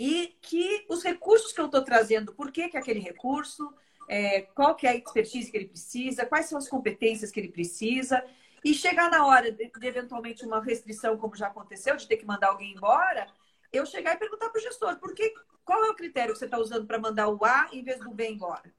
e 0.03 0.35
que 0.41 0.83
os 0.89 1.03
recursos 1.03 1.53
que 1.53 1.61
eu 1.61 1.67
estou 1.67 1.83
trazendo, 1.83 2.33
por 2.33 2.51
que, 2.51 2.69
que 2.69 2.75
aquele 2.75 2.99
recurso, 2.99 3.71
é, 4.09 4.41
qual 4.41 4.73
que 4.73 4.87
é 4.87 4.89
a 4.89 4.95
expertise 4.95 5.51
que 5.51 5.55
ele 5.55 5.67
precisa, 5.67 6.25
quais 6.25 6.47
são 6.47 6.57
as 6.57 6.67
competências 6.67 7.29
que 7.29 7.39
ele 7.39 7.51
precisa, 7.51 8.25
e 8.65 8.73
chegar 8.73 9.11
na 9.11 9.23
hora 9.27 9.51
de, 9.51 9.69
de 9.69 9.87
eventualmente 9.87 10.43
uma 10.43 10.59
restrição, 10.59 11.15
como 11.19 11.35
já 11.35 11.45
aconteceu, 11.45 11.95
de 11.95 12.07
ter 12.07 12.17
que 12.17 12.25
mandar 12.25 12.47
alguém 12.47 12.73
embora, 12.73 13.27
eu 13.71 13.85
chegar 13.85 14.15
e 14.15 14.17
perguntar 14.17 14.49
para 14.49 14.57
o 14.57 14.63
gestor, 14.63 14.97
por 14.97 15.13
que, 15.13 15.35
qual 15.63 15.85
é 15.85 15.91
o 15.91 15.95
critério 15.95 16.33
que 16.33 16.39
você 16.39 16.45
está 16.45 16.57
usando 16.57 16.87
para 16.87 16.97
mandar 16.97 17.27
o 17.27 17.45
A 17.45 17.69
em 17.71 17.83
vez 17.83 17.99
do 17.99 18.09
B 18.09 18.27
embora? 18.27 18.73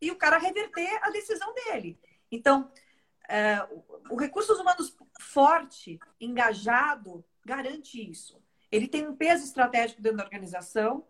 E 0.00 0.10
o 0.10 0.16
cara 0.16 0.38
reverter 0.38 0.98
a 1.02 1.10
decisão 1.10 1.52
dele. 1.52 2.00
Então, 2.30 2.72
é, 3.28 3.58
o 4.08 4.16
recursos 4.16 4.58
humanos 4.58 4.96
forte, 5.20 6.00
engajado, 6.18 7.22
garante 7.44 8.10
isso. 8.10 8.41
Ele 8.72 8.88
tem 8.88 9.06
um 9.06 9.14
peso 9.14 9.44
estratégico 9.44 10.00
dentro 10.00 10.16
da 10.18 10.24
organização 10.24 11.04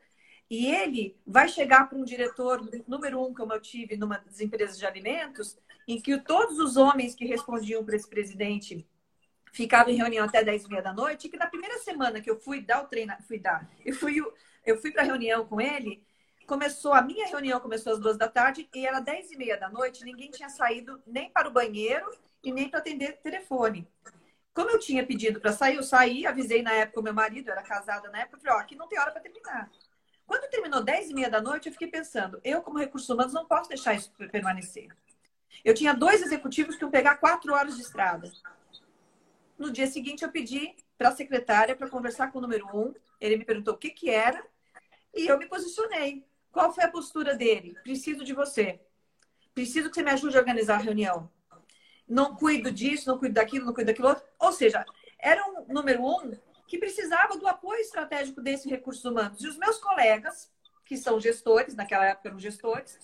e 0.51 0.67
ele 0.67 1.17
vai 1.25 1.49
chegar 1.49 1.89
para 1.89 1.97
um 1.97 2.05
diretor 2.05 2.61
número 2.87 3.25
um, 3.25 3.33
como 3.33 3.53
eu 3.53 3.61
tive 3.61 3.97
numa 3.97 4.19
das 4.19 4.41
empresas 4.41 4.77
de 4.77 4.85
alimentos, 4.85 5.57
em 5.87 6.01
que 6.01 6.19
todos 6.19 6.59
os 6.59 6.77
homens 6.77 7.15
que 7.15 7.25
respondiam 7.25 7.85
para 7.85 7.97
esse 7.97 8.09
presidente 8.09 8.87
ficavam 9.53 9.93
em 9.93 9.97
reunião 9.97 10.25
até 10.25 10.43
10 10.43 10.65
e 10.65 10.69
meia 10.69 10.83
da 10.83 10.93
noite, 10.93 11.27
e 11.27 11.31
que 11.31 11.37
na 11.37 11.47
primeira 11.47 11.79
semana 11.79 12.21
que 12.21 12.31
eu 12.31 12.39
fui 12.39 12.61
dar 12.61 12.83
o 12.83 12.87
treino, 12.87 13.15
fui 13.27 13.39
dar, 13.39 13.69
eu 13.85 13.95
fui, 13.95 14.17
eu 14.67 14.77
fui 14.79 14.91
para 14.91 15.03
a 15.03 15.07
reunião 15.07 15.47
com 15.47 15.61
ele, 15.61 16.05
começou, 16.47 16.93
a 16.93 17.03
minha 17.03 17.27
reunião 17.29 17.61
começou 17.61 17.93
às 17.93 18.01
duas 18.01 18.17
da 18.17 18.29
tarde 18.29 18.69
e 18.75 18.87
era 18.87 19.01
10 19.01 19.33
e 19.33 19.37
meia 19.37 19.57
da 19.57 19.71
noite, 19.71 20.05
ninguém 20.05 20.31
tinha 20.31 20.49
saído 20.49 21.01
nem 21.07 21.31
para 21.31 21.49
o 21.49 21.53
banheiro 21.53 22.11
e 22.43 22.51
nem 22.51 22.69
para 22.69 22.81
atender 22.81 23.19
telefone. 23.23 23.87
Como 24.55 24.71
eu 24.71 24.79
tinha 24.79 25.07
pedido 25.07 25.41
para 25.41 25.53
sair, 25.53 25.77
eu 25.77 25.83
saí, 25.83 26.27
avisei 26.27 26.63
na 26.63 26.73
época 26.73 27.01
o 27.01 27.03
meu 27.03 27.15
marido, 27.15 27.51
era 27.51 27.63
casada 27.63 28.11
na 28.11 28.21
época, 28.21 28.39
falei, 28.39 28.55
ó, 28.55 28.61
aqui 28.61 28.77
não 28.77 28.87
tem 28.87 28.99
hora 28.99 29.11
para 29.11 29.23
terminar. 29.23 29.71
Quando 30.27 30.49
terminou 30.51 30.83
10 30.83 31.11
e 31.11 31.15
meia 31.15 31.31
da 31.31 31.41
noite, 31.41 31.69
eu 31.69 31.73
fiquei 31.73 31.89
pensando, 31.89 32.41
eu, 32.45 32.63
como 32.63 32.79
recursos 32.79 33.09
humanos, 33.09 33.33
não 33.33 33.47
posso 33.47 33.69
deixar 33.69 33.95
isso 33.95 34.13
permanecer. 34.31 34.89
Eu 35.65 35.75
tinha 35.75 35.95
dois 35.95 36.23
executivos 36.23 36.77
que 36.77 36.85
iam 36.85 36.91
pegar 36.91 37.17
quatro 37.17 37.53
horas 37.53 37.77
de 37.77 37.83
estrada. 37.83 38.31
No 39.59 39.71
dia 39.71 39.87
seguinte, 39.87 40.25
eu 40.25 40.31
pedi 40.31 40.75
para 40.99 41.11
a 41.11 41.17
secretária 41.17 41.77
para 41.77 41.89
conversar 41.89 42.33
com 42.33 42.39
o 42.39 42.43
número 42.43 42.67
um. 42.75 42.95
Ele 43.21 43.37
me 43.37 43.45
perguntou 43.45 43.75
o 43.75 43.79
que, 43.79 43.91
que 43.91 44.11
era 44.11 44.43
e 45.15 45.27
eu 45.27 45.39
me 45.39 45.47
posicionei. 45.47 46.25
Qual 46.51 46.73
foi 46.73 46.85
a 46.85 46.91
postura 46.91 47.37
dele? 47.37 47.75
Preciso 47.83 48.25
de 48.25 48.33
você. 48.33 48.81
Preciso 49.55 49.89
que 49.89 49.95
você 49.95 50.03
me 50.03 50.11
ajude 50.11 50.37
a 50.37 50.41
organizar 50.41 50.77
a 50.77 50.83
reunião. 50.83 51.31
Não 52.13 52.37
cuido 52.37 52.71
disso, 52.71 53.09
não 53.09 53.19
cuido 53.19 53.37
daquilo, 53.37 53.65
não 53.65 53.73
cuido 53.73 53.87
daquilo 53.87 54.09
outro. 54.09 54.23
Ou 54.39 54.53
seja, 54.53 54.85
era 55.19 55.43
um 55.49 55.73
número 55.73 56.05
um 56.05 56.37
que 56.67 56.77
precisava 56.77 57.39
do 57.39 57.49
apoio 57.49 57.81
estratégico 57.81 58.43
desses 58.43 58.71
recursos 58.71 59.03
humanos. 59.03 59.43
E 59.43 59.49
os 59.49 59.57
meus 59.57 59.79
colegas, 59.79 60.53
que 60.85 60.95
são 60.99 61.19
gestores, 61.19 61.75
naquela 61.75 62.05
época 62.05 62.29
eram 62.29 62.39
gestores, 62.39 62.99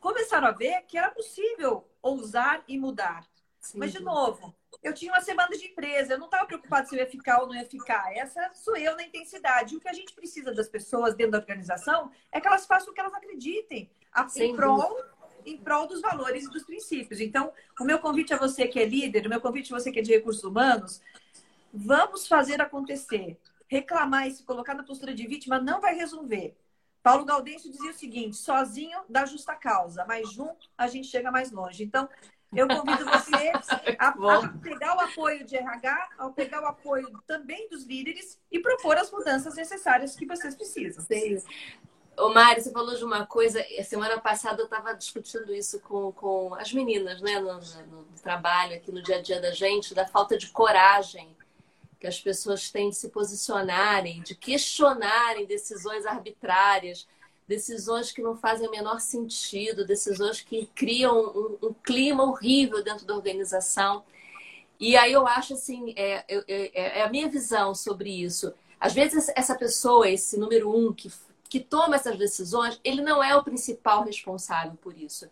começaram 0.00 0.48
a 0.48 0.52
ver 0.52 0.80
que 0.86 0.96
era 0.96 1.10
possível 1.10 1.86
ousar 2.00 2.64
e 2.66 2.78
mudar. 2.78 3.26
Sim. 3.60 3.78
Mas, 3.78 3.92
de 3.92 4.00
novo, 4.00 4.54
eu 4.82 4.94
tinha 4.94 5.12
uma 5.12 5.20
semana 5.20 5.50
de 5.50 5.66
empresa, 5.66 6.14
eu 6.14 6.18
não 6.18 6.26
estava 6.26 6.46
preocupada 6.46 6.86
se 6.86 6.96
eu 6.96 7.00
ia 7.00 7.10
ficar 7.10 7.42
ou 7.42 7.46
não 7.46 7.54
ia 7.56 7.66
ficar. 7.66 8.16
Essa 8.16 8.50
sou 8.54 8.74
eu 8.74 8.96
na 8.96 9.02
intensidade. 9.02 9.76
O 9.76 9.80
que 9.80 9.88
a 9.88 9.92
gente 9.92 10.14
precisa 10.14 10.54
das 10.54 10.68
pessoas 10.68 11.14
dentro 11.14 11.32
da 11.32 11.38
organização 11.38 12.10
é 12.32 12.40
que 12.40 12.46
elas 12.46 12.64
façam 12.64 12.90
o 12.90 12.94
que 12.94 13.00
elas 13.00 13.12
acreditem, 13.12 13.90
em 14.36 14.56
prol, 14.56 14.96
em 15.48 15.56
prol 15.56 15.86
dos 15.86 16.00
valores 16.00 16.44
e 16.44 16.50
dos 16.50 16.64
princípios. 16.64 17.20
Então, 17.20 17.52
o 17.80 17.84
meu 17.84 17.98
convite 17.98 18.34
a 18.34 18.38
você 18.38 18.66
que 18.66 18.78
é 18.78 18.84
líder, 18.84 19.26
o 19.26 19.30
meu 19.30 19.40
convite 19.40 19.72
a 19.72 19.78
você 19.78 19.90
que 19.90 19.98
é 19.98 20.02
de 20.02 20.12
recursos 20.12 20.44
humanos, 20.44 21.00
vamos 21.72 22.26
fazer 22.26 22.60
acontecer. 22.60 23.38
Reclamar 23.66 24.26
e 24.26 24.32
se 24.32 24.42
colocar 24.44 24.74
na 24.74 24.82
postura 24.82 25.14
de 25.14 25.26
vítima 25.26 25.58
não 25.58 25.80
vai 25.80 25.94
resolver. 25.94 26.56
Paulo 27.02 27.24
Gaudêncio 27.24 27.70
dizia 27.70 27.90
o 27.90 27.94
seguinte: 27.94 28.36
sozinho 28.36 29.00
dá 29.08 29.24
justa 29.26 29.54
causa, 29.54 30.04
mas 30.06 30.32
junto 30.32 30.68
a 30.76 30.88
gente 30.88 31.08
chega 31.08 31.30
mais 31.30 31.50
longe. 31.50 31.84
Então, 31.84 32.08
eu 32.54 32.66
convido 32.66 33.04
você 33.04 33.52
a, 33.98 34.08
a, 34.08 34.48
pegar 34.62 34.96
o 34.96 35.00
apoio 35.00 35.44
de 35.44 35.56
RH, 35.56 36.10
ao 36.18 36.32
pegar 36.32 36.62
o 36.62 36.66
apoio 36.66 37.10
também 37.26 37.68
dos 37.68 37.84
líderes 37.84 38.38
e 38.50 38.58
propor 38.58 38.96
as 38.96 39.10
mudanças 39.10 39.54
necessárias 39.54 40.16
que 40.16 40.26
vocês 40.26 40.54
precisam. 40.54 41.04
Sim. 41.04 41.42
Ô 42.18 42.30
Mari, 42.30 42.60
você 42.60 42.72
falou 42.72 42.96
de 42.96 43.04
uma 43.04 43.24
coisa, 43.24 43.64
semana 43.84 44.18
passada 44.20 44.60
eu 44.60 44.64
estava 44.64 44.92
discutindo 44.92 45.54
isso 45.54 45.78
com, 45.80 46.10
com 46.10 46.52
as 46.54 46.72
meninas, 46.72 47.20
né, 47.20 47.38
no, 47.38 47.54
no, 47.54 48.04
trabalho, 48.22 48.74
aqui 48.74 48.90
no 48.90 49.00
dia 49.00 49.16
a 49.16 49.22
dia 49.22 49.40
da 49.40 49.52
gente, 49.52 49.94
da 49.94 50.06
falta 50.06 50.36
de 50.36 50.48
coragem 50.48 51.36
que 52.00 52.06
as 52.06 52.20
pessoas 52.20 52.70
têm 52.70 52.90
de 52.90 52.96
se 52.96 53.08
posicionarem, 53.08 54.22
de 54.22 54.34
questionarem 54.34 55.46
decisões 55.46 56.06
arbitrárias, 56.06 57.06
decisões 57.46 58.12
que 58.12 58.22
não 58.22 58.36
fazem 58.36 58.68
o 58.68 58.70
menor 58.70 59.00
sentido, 59.00 59.86
decisões 59.86 60.40
que 60.40 60.66
criam 60.74 61.20
um, 61.20 61.68
um 61.68 61.72
clima 61.72 62.24
horrível 62.24 62.82
dentro 62.82 63.06
da 63.06 63.14
organização. 63.14 64.04
E 64.78 64.96
aí 64.96 65.12
eu 65.12 65.26
acho 65.26 65.54
assim, 65.54 65.92
é, 65.96 66.24
é, 66.28 66.98
é, 66.98 67.02
a 67.02 67.08
minha 67.08 67.28
visão 67.28 67.74
sobre 67.74 68.10
isso. 68.10 68.52
Às 68.78 68.92
vezes 68.92 69.28
essa 69.34 69.56
pessoa, 69.56 70.08
esse 70.08 70.38
número 70.38 70.70
um 70.70 70.92
que, 70.92 71.10
que 71.48 71.60
toma 71.60 71.96
essas 71.96 72.18
decisões, 72.18 72.80
ele 72.84 73.02
não 73.02 73.22
é 73.22 73.34
o 73.36 73.42
principal 73.42 74.04
responsável 74.04 74.76
por 74.80 74.96
isso. 74.96 75.30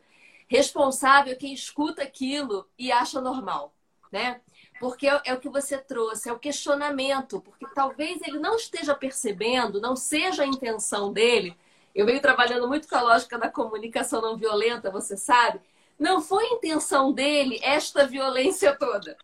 Responsável 0.49 1.33
é 1.33 1.37
quem 1.37 1.53
escuta 1.53 2.03
aquilo 2.03 2.69
e 2.79 2.93
acha 2.93 3.21
normal, 3.21 3.75
né? 4.11 4.41
Porque 4.79 5.09
é, 5.09 5.21
é 5.25 5.35
o 5.35 5.41
que 5.41 5.49
você 5.49 5.79
trouxe, 5.79 6.29
é 6.29 6.33
o 6.33 6.39
questionamento, 6.39 7.41
porque 7.41 7.67
talvez 7.75 8.21
ele 8.23 8.39
não 8.39 8.57
esteja 8.57 8.95
percebendo, 8.95 9.81
não 9.81 9.97
seja 9.97 10.43
a 10.43 10.47
intenção 10.47 11.13
dele 11.13 11.57
eu 11.97 12.05
venho 12.05 12.21
trabalhando 12.21 12.69
muito 12.69 12.87
com 12.87 12.95
a 12.95 13.01
lógica 13.01 13.39
da 13.39 13.49
comunicação 13.49 14.21
não 14.21 14.37
violenta, 14.37 14.91
você 14.91 15.17
sabe. 15.17 15.63
Não 15.99 16.21
foi 16.21 16.45
a 16.45 16.53
intenção 16.53 17.11
dele 17.11 17.59
esta 17.63 18.07
violência 18.07 18.77
toda. 18.77 19.17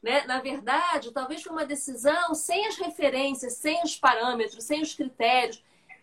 Né? 0.00 0.22
Na 0.24 0.40
verdade, 0.40 1.10
talvez 1.10 1.42
foi 1.42 1.50
uma 1.50 1.66
decisão 1.66 2.32
sem 2.32 2.64
as 2.68 2.76
referências, 2.76 3.54
sem 3.54 3.82
os 3.82 3.96
parâmetros, 3.96 4.62
sem 4.62 4.80
os 4.80 4.94
critérios. 4.94 5.60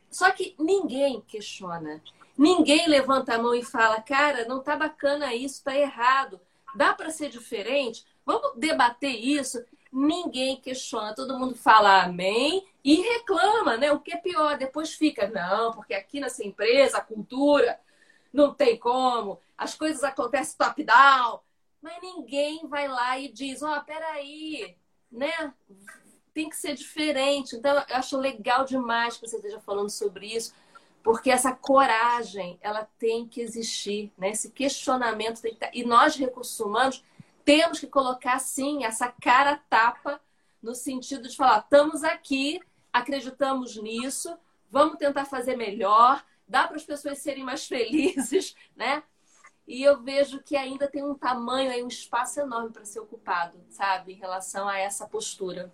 Só 0.10 0.32
que 0.32 0.56
ninguém 0.60 1.22
questiona. 1.22 2.02
Ninguém 2.38 2.88
levanta 2.88 3.36
a 3.36 3.38
mão 3.38 3.54
e 3.54 3.64
fala, 3.64 4.02
cara, 4.02 4.46
não 4.46 4.62
tá 4.62 4.76
bacana 4.76 5.34
isso, 5.36 5.64
tá 5.64 5.76
errado. 5.76 6.40
Dá 6.76 6.94
para 6.94 7.10
ser 7.10 7.30
diferente? 7.30 8.06
Vamos 8.26 8.54
debater 8.56 9.12
isso 9.12 9.64
ninguém 9.92 10.60
questiona, 10.62 11.16
todo 11.16 11.38
mundo 11.38 11.56
fala 11.56 12.04
amém 12.04 12.66
e 12.84 13.02
reclama, 13.02 13.78
né? 13.78 13.92
O 13.92 14.00
que 14.00 14.14
é 14.14 14.18
pior, 14.18 14.58
depois 14.58 14.94
fica, 14.94 15.28
não, 15.28 15.74
porque 15.74 15.94
aqui 15.94 16.20
nessa 16.20 16.46
empresa, 16.46 16.98
a 16.98 17.04
cultura, 17.04 17.80
não 18.32 18.54
tem 18.54 18.78
como, 18.78 19.40
as 19.58 19.76
coisas 19.76 20.04
acontecem 20.04 20.58
top-down, 20.58 21.40
mas 21.82 22.02
ninguém 22.02 22.68
vai 22.68 22.88
lá 22.88 23.18
e 23.18 23.30
diz, 23.30 23.64
ó, 23.64 23.78
oh, 23.78 23.84
peraí, 23.84 24.76
né? 25.12 25.54
Tem 26.40 26.50
que 26.50 26.56
ser 26.56 26.74
diferente. 26.74 27.58
Então, 27.58 27.84
eu 27.90 27.98
acho 27.98 28.18
legal 28.18 28.64
demais 28.64 29.18
que 29.18 29.28
você 29.28 29.36
esteja 29.36 29.60
falando 29.60 29.90
sobre 29.90 30.26
isso, 30.26 30.54
porque 31.04 31.30
essa 31.30 31.52
coragem, 31.52 32.58
ela 32.62 32.88
tem 32.98 33.28
que 33.28 33.42
existir, 33.42 34.10
né? 34.18 34.30
Esse 34.30 34.50
questionamento 34.50 35.42
tem 35.42 35.52
que 35.52 35.58
estar... 35.58 35.76
E 35.76 35.84
nós, 35.84 36.16
recursos 36.16 36.58
humanos, 36.58 37.04
temos 37.44 37.78
que 37.78 37.88
colocar, 37.88 38.40
sim, 38.40 38.86
essa 38.86 39.10
cara 39.22 39.62
tapa 39.70 40.22
no 40.64 40.74
sentido 40.74 41.28
de 41.28 41.36
falar: 41.36 41.60
estamos 41.60 42.06
aqui, 42.06 42.62
acreditamos 42.94 43.76
nisso, 43.76 44.34
vamos 44.72 44.98
tentar 44.98 45.26
fazer 45.26 45.58
melhor, 45.58 46.24
dá 46.48 46.66
para 46.66 46.78
as 46.78 46.86
pessoas 46.86 47.18
serem 47.18 47.44
mais 47.44 47.68
felizes, 47.68 48.56
né? 48.78 49.04
E 49.68 49.84
eu 49.84 50.02
vejo 50.02 50.42
que 50.42 50.56
ainda 50.56 50.88
tem 50.88 51.04
um 51.04 51.16
tamanho, 51.16 51.70
aí, 51.70 51.84
um 51.84 51.90
espaço 51.90 52.40
enorme 52.40 52.72
para 52.72 52.86
ser 52.86 53.02
ocupado, 53.02 53.60
sabe, 53.70 54.14
em 54.14 54.16
relação 54.16 54.70
a 54.70 54.80
essa 54.80 55.06
postura. 55.06 55.70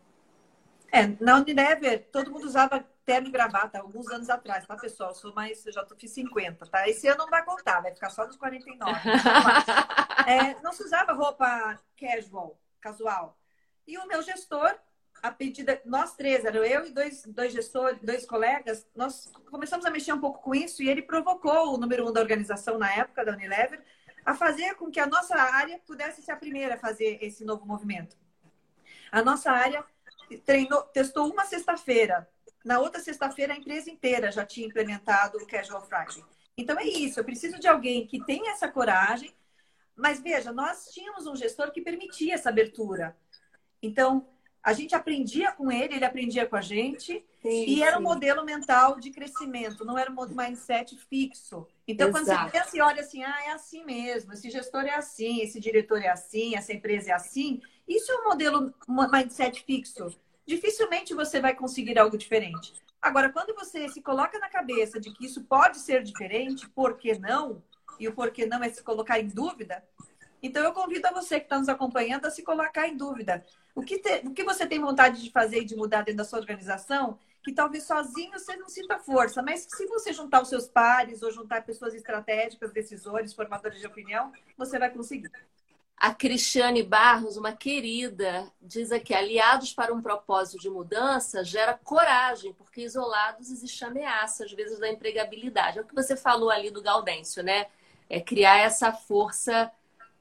É, 0.95 1.13
na 1.19 1.35
Unilever, 1.35 2.07
todo 2.09 2.31
mundo 2.31 2.45
usava 2.45 2.79
terno 3.03 3.27
e 3.27 3.31
gravata 3.31 3.79
alguns 3.79 4.07
anos 4.09 4.29
atrás, 4.29 4.65
tá, 4.65 4.77
pessoal? 4.77 5.09
Eu 5.09 5.15
sou 5.15 5.33
mais, 5.33 5.65
eu 5.65 5.73
já 5.73 5.83
tô, 5.83 5.93
fiz 5.93 6.11
50, 6.11 6.65
tá? 6.67 6.87
Esse 6.87 7.05
ano 7.09 7.17
não 7.17 7.29
vai 7.29 7.43
contar, 7.43 7.81
vai 7.81 7.93
ficar 7.93 8.09
só 8.09 8.25
nos 8.25 8.37
49. 8.37 8.93
é, 10.25 10.55
não 10.61 10.71
se 10.71 10.83
usava 10.83 11.11
roupa 11.11 11.77
casual, 11.99 12.57
casual. 12.79 13.37
E 13.85 13.97
o 13.97 14.07
meu 14.07 14.21
gestor 14.21 14.73
a 15.21 15.31
pedida, 15.31 15.81
nós 15.85 16.15
três, 16.15 16.45
era 16.45 16.55
eu 16.57 16.85
e 16.85 16.91
dois, 16.91 17.25
dois 17.25 17.51
gestores, 17.51 17.99
dois 18.01 18.25
colegas, 18.25 18.87
nós 18.95 19.31
começamos 19.49 19.85
a 19.85 19.89
mexer 19.89 20.13
um 20.13 20.19
pouco 20.19 20.41
com 20.41 20.53
isso 20.53 20.83
e 20.83 20.89
ele 20.89 21.01
provocou 21.01 21.73
o 21.73 21.77
número 21.77 22.07
um 22.07 22.13
da 22.13 22.21
organização 22.21 22.77
na 22.77 22.93
época, 22.93 23.25
da 23.25 23.33
Unilever, 23.33 23.81
a 24.23 24.33
fazer 24.35 24.75
com 24.75 24.89
que 24.89 24.99
a 24.99 25.07
nossa 25.07 25.35
área 25.35 25.79
pudesse 25.79 26.21
ser 26.21 26.31
a 26.31 26.37
primeira 26.37 26.75
a 26.75 26.79
fazer 26.79 27.17
esse 27.21 27.43
novo 27.43 27.65
movimento. 27.65 28.15
A 29.11 29.23
nossa 29.23 29.51
área 29.51 29.83
treinou, 30.45 30.81
testou 30.83 31.31
uma 31.31 31.45
sexta-feira. 31.45 32.27
Na 32.63 32.79
outra 32.79 33.01
sexta-feira, 33.01 33.53
a 33.53 33.57
empresa 33.57 33.89
inteira 33.89 34.31
já 34.31 34.45
tinha 34.45 34.67
implementado 34.67 35.37
o 35.37 35.47
Casual 35.47 35.85
Friday. 35.85 36.23
Então, 36.57 36.79
é 36.79 36.85
isso. 36.85 37.19
Eu 37.19 37.23
preciso 37.23 37.59
de 37.59 37.67
alguém 37.67 38.07
que 38.07 38.23
tenha 38.25 38.51
essa 38.51 38.67
coragem. 38.67 39.31
Mas, 39.95 40.19
veja, 40.19 40.51
nós 40.51 40.89
tínhamos 40.91 41.27
um 41.27 41.35
gestor 41.35 41.71
que 41.71 41.81
permitia 41.81 42.33
essa 42.33 42.49
abertura. 42.49 43.15
Então, 43.81 44.27
a 44.65 44.73
gente 44.73 44.95
aprendia 44.95 45.51
com 45.51 45.71
ele, 45.71 45.93
ele 45.93 46.05
aprendia 46.05 46.47
com 46.47 46.55
a 46.55 46.61
gente. 46.61 47.23
Sim, 47.43 47.65
e 47.67 47.83
era 47.83 47.97
sim. 47.97 48.01
um 48.01 48.03
modelo 48.03 48.43
mental 48.43 48.99
de 48.99 49.11
crescimento, 49.11 49.85
não 49.85 49.95
era 49.95 50.11
um 50.11 50.15
mindset 50.35 50.97
fixo. 51.07 51.67
Então, 51.87 52.09
Exato. 52.09 52.25
quando 52.25 52.51
você 52.51 52.57
pensa 52.57 52.75
e 52.77 52.81
olha 52.81 53.01
assim, 53.01 53.23
ah, 53.23 53.43
é 53.45 53.51
assim 53.51 53.85
mesmo, 53.85 54.33
esse 54.33 54.49
gestor 54.49 54.85
é 54.85 54.95
assim, 54.95 55.41
esse 55.41 55.59
diretor 55.59 56.01
é 56.01 56.09
assim, 56.09 56.55
essa 56.55 56.73
empresa 56.73 57.11
é 57.11 57.13
assim, 57.13 57.61
isso 57.87 58.11
é 58.11 58.15
um 58.21 58.23
modelo 58.25 58.73
um 58.87 59.11
mindset 59.11 59.63
fixo. 59.63 60.07
Dificilmente 60.45 61.13
você 61.13 61.39
vai 61.39 61.55
conseguir 61.55 61.97
algo 61.97 62.17
diferente. 62.17 62.73
Agora, 63.01 63.31
quando 63.31 63.53
você 63.53 63.87
se 63.89 64.01
coloca 64.01 64.39
na 64.39 64.49
cabeça 64.49 64.99
de 64.99 65.11
que 65.11 65.25
isso 65.25 65.43
pode 65.43 65.77
ser 65.79 66.01
diferente, 66.03 66.67
por 66.69 66.97
que 66.97 67.17
não? 67.17 67.61
E 67.99 68.07
o 68.07 68.13
porquê 68.13 68.45
não 68.45 68.63
é 68.63 68.69
se 68.69 68.83
colocar 68.83 69.19
em 69.19 69.27
dúvida. 69.27 69.83
Então, 70.41 70.63
eu 70.63 70.73
convido 70.73 71.07
a 71.07 71.11
você 71.11 71.39
que 71.39 71.45
está 71.45 71.57
nos 71.57 71.69
acompanhando 71.69 72.25
a 72.25 72.31
se 72.31 72.43
colocar 72.43 72.87
em 72.87 72.97
dúvida. 72.97 73.45
O 73.73 73.81
que, 73.81 73.99
te, 73.99 74.25
o 74.25 74.31
que 74.31 74.43
você 74.43 74.65
tem 74.65 74.79
vontade 74.79 75.21
de 75.21 75.31
fazer 75.31 75.61
e 75.61 75.65
de 75.65 75.75
mudar 75.75 76.03
dentro 76.03 76.17
da 76.17 76.23
sua 76.23 76.39
organização, 76.39 77.17
que 77.43 77.51
talvez 77.53 77.83
sozinho 77.83 78.31
você 78.31 78.55
não 78.55 78.67
sinta 78.67 78.97
força, 78.97 79.41
mas 79.41 79.67
se 79.69 79.85
você 79.85 80.11
juntar 80.11 80.41
os 80.41 80.49
seus 80.49 80.67
pares 80.67 81.21
ou 81.21 81.31
juntar 81.31 81.63
pessoas 81.63 81.93
estratégicas, 81.93 82.71
decisores, 82.71 83.33
formadores 83.33 83.79
de 83.79 83.85
opinião, 83.85 84.31
você 84.57 84.79
vai 84.79 84.89
conseguir. 84.89 85.31
A 85.97 86.13
Cristiane 86.13 86.83
Barros, 86.83 87.37
uma 87.37 87.53
querida, 87.53 88.51
diz 88.61 88.91
aqui: 88.91 89.13
aliados 89.13 89.73
para 89.73 89.93
um 89.93 90.01
propósito 90.01 90.59
de 90.59 90.69
mudança 90.69 91.43
gera 91.43 91.73
coragem, 91.73 92.53
porque 92.53 92.81
isolados 92.81 93.49
existe 93.49 93.83
ameaça, 93.85 94.43
às 94.43 94.51
vezes, 94.51 94.77
da 94.77 94.89
empregabilidade. 94.89 95.79
É 95.79 95.81
o 95.81 95.85
que 95.85 95.95
você 95.95 96.17
falou 96.17 96.51
ali 96.51 96.69
do 96.69 96.81
Gaudêncio, 96.81 97.41
né? 97.41 97.67
É 98.09 98.19
criar 98.19 98.57
essa 98.59 98.91
força, 98.91 99.71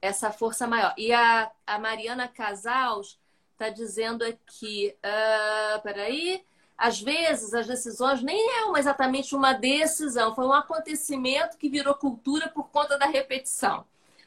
essa 0.00 0.30
força 0.30 0.66
maior. 0.66 0.94
E 0.96 1.12
a, 1.12 1.50
a 1.66 1.78
Mariana 1.78 2.28
Casals 2.28 3.18
está 3.52 3.68
dizendo 3.68 4.24
aqui, 4.24 4.96
uh, 4.98 5.82
peraí, 5.82 6.44
às 6.78 7.00
vezes 7.00 7.52
as 7.52 7.66
decisões 7.66 8.22
nem 8.22 8.58
é 8.58 8.64
uma, 8.64 8.78
exatamente 8.78 9.34
uma 9.34 9.52
decisão, 9.52 10.34
foi 10.34 10.46
um 10.46 10.52
acontecimento 10.52 11.56
que 11.56 11.68
virou 11.68 11.94
cultura 11.94 12.48
por 12.48 12.68
conta 12.70 12.98
da 12.98 13.06
repetição. 13.06 13.84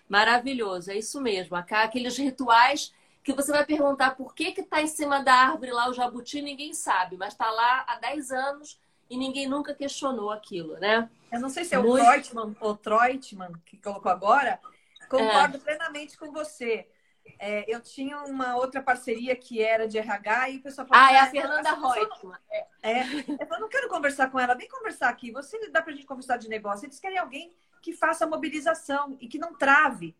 Maravilhoso, 0.07 0.91
é 0.91 0.97
isso 0.97 1.19
mesmo. 1.21 1.55
Aqueles 1.55 2.17
rituais 2.17 2.93
que 3.23 3.33
você 3.33 3.51
vai 3.51 3.65
perguntar 3.65 4.11
por 4.11 4.33
que 4.33 4.53
que 4.53 4.61
está 4.61 4.81
em 4.81 4.87
cima 4.87 5.21
da 5.21 5.33
árvore 5.33 5.71
lá 5.71 5.89
o 5.89 5.93
jabuti, 5.93 6.41
ninguém 6.41 6.73
sabe, 6.73 7.17
mas 7.17 7.33
está 7.33 7.51
lá 7.51 7.85
há 7.87 7.97
10 7.99 8.31
anos 8.31 8.79
e 9.09 9.17
ninguém 9.17 9.47
nunca 9.47 9.73
questionou 9.73 10.31
aquilo, 10.31 10.77
né? 10.79 11.09
Eu 11.31 11.41
não 11.41 11.49
sei 11.49 11.65
se 11.65 11.75
é 11.75 11.77
Muito... 11.77 12.01
o 12.01 12.05
Treutmann 12.05 12.55
ou 12.61 12.77
Treutmann 12.77 13.53
que 13.65 13.77
colocou 13.77 14.11
agora, 14.11 14.59
concordo 15.09 15.57
é. 15.57 15.59
plenamente 15.59 16.17
com 16.17 16.31
você. 16.31 16.87
É, 17.37 17.65
eu 17.67 17.81
tinha 17.81 18.19
uma 18.23 18.55
outra 18.55 18.81
parceria 18.81 19.35
que 19.35 19.61
era 19.61 19.87
de 19.87 19.97
RH 19.97 20.49
e 20.49 20.57
o 20.57 20.61
pessoal 20.61 20.87
falou... 20.87 21.03
Ah, 21.03 21.13
é 21.13 21.19
a 21.19 21.29
Fernanda 21.29 21.73
Reutemann. 21.73 22.37
É, 22.49 22.65
é, 22.81 23.03
eu 23.27 23.59
não 23.59 23.67
quero 23.67 23.89
conversar 23.89 24.31
com 24.31 24.39
ela, 24.39 24.55
vem 24.55 24.69
conversar 24.69 25.09
aqui. 25.09 25.31
Você 25.31 25.69
dá 25.69 25.81
para 25.81 25.91
a 25.91 25.95
gente 25.95 26.05
conversar 26.05 26.37
de 26.37 26.47
negócio. 26.47 26.85
Eles 26.85 26.99
querem 26.99 27.17
alguém 27.17 27.53
que 27.81 27.93
faça 27.93 28.27
mobilização 28.27 29.17
e 29.19 29.27
que 29.27 29.37
não 29.37 29.53
trave. 29.53 30.15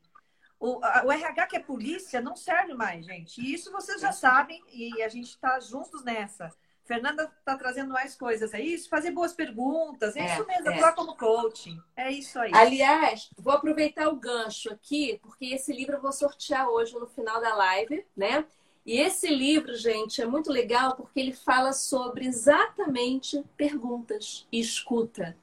O, 0.59 0.79
a, 0.83 1.03
o 1.05 1.11
RH 1.11 1.47
que 1.47 1.55
é 1.55 1.59
polícia 1.59 2.19
não 2.19 2.35
serve 2.35 2.73
mais, 2.73 3.05
gente. 3.05 3.39
E 3.39 3.53
isso 3.53 3.71
vocês 3.71 4.01
já 4.01 4.11
sabem 4.11 4.63
e 4.71 5.01
a 5.03 5.09
gente 5.09 5.29
está 5.29 5.59
juntos 5.59 6.03
nessa. 6.03 6.51
Fernanda 6.87 7.29
está 7.39 7.57
trazendo 7.57 7.91
mais 7.91 8.15
coisas, 8.15 8.53
é 8.53 8.61
isso? 8.61 8.89
Fazer 8.89 9.11
boas 9.11 9.33
perguntas, 9.33 10.15
é, 10.15 10.21
é 10.21 10.33
isso 10.33 10.47
mesmo, 10.47 10.69
é. 10.69 10.73
atuar 10.73 10.95
como 10.95 11.17
coaching. 11.17 11.77
É 11.95 12.09
isso 12.09 12.39
aí. 12.39 12.51
Aliás, 12.53 13.29
vou 13.37 13.53
aproveitar 13.53 14.07
o 14.07 14.15
gancho 14.15 14.71
aqui, 14.71 15.19
porque 15.21 15.47
esse 15.47 15.73
livro 15.73 15.97
eu 15.97 16.01
vou 16.01 16.13
sortear 16.13 16.67
hoje 16.69 16.93
no 16.97 17.05
final 17.05 17.41
da 17.41 17.53
live, 17.55 18.05
né? 18.15 18.45
E 18.85 19.01
esse 19.01 19.27
livro, 19.27 19.75
gente, 19.75 20.21
é 20.21 20.25
muito 20.25 20.49
legal 20.49 20.95
porque 20.95 21.19
ele 21.19 21.33
fala 21.33 21.73
sobre 21.73 22.25
exatamente 22.25 23.43
perguntas 23.57 24.47
e 24.49 24.61
escuta. 24.61 25.35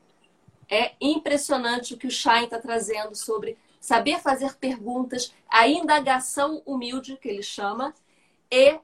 É 0.69 0.93
impressionante 1.01 1.95
o 1.95 1.99
que 1.99 2.07
o 2.07 2.11
Shine 2.11 2.45
está 2.45 2.59
trazendo 2.59 3.15
sobre 3.15 3.57
saber 3.81 4.19
fazer 4.19 4.55
perguntas, 4.55 5.35
a 5.49 5.69
indagação 5.69 6.63
humilde, 6.65 7.19
que 7.19 7.29
ele 7.29 7.43
chama, 7.43 7.95
e 8.51 8.81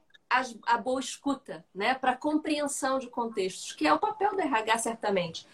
a, 0.66 0.78
boa 0.78 1.00
escuta, 1.00 1.64
né? 1.74 1.94
Para 1.94 2.16
compreensão 2.16 2.98
de 2.98 3.08
contextos, 3.08 3.72
que 3.72 3.86
é 3.86 3.92
o 3.92 3.98
papel 3.98 4.32
do 4.32 4.40
RH, 4.40 4.78
certamente. 4.78 5.46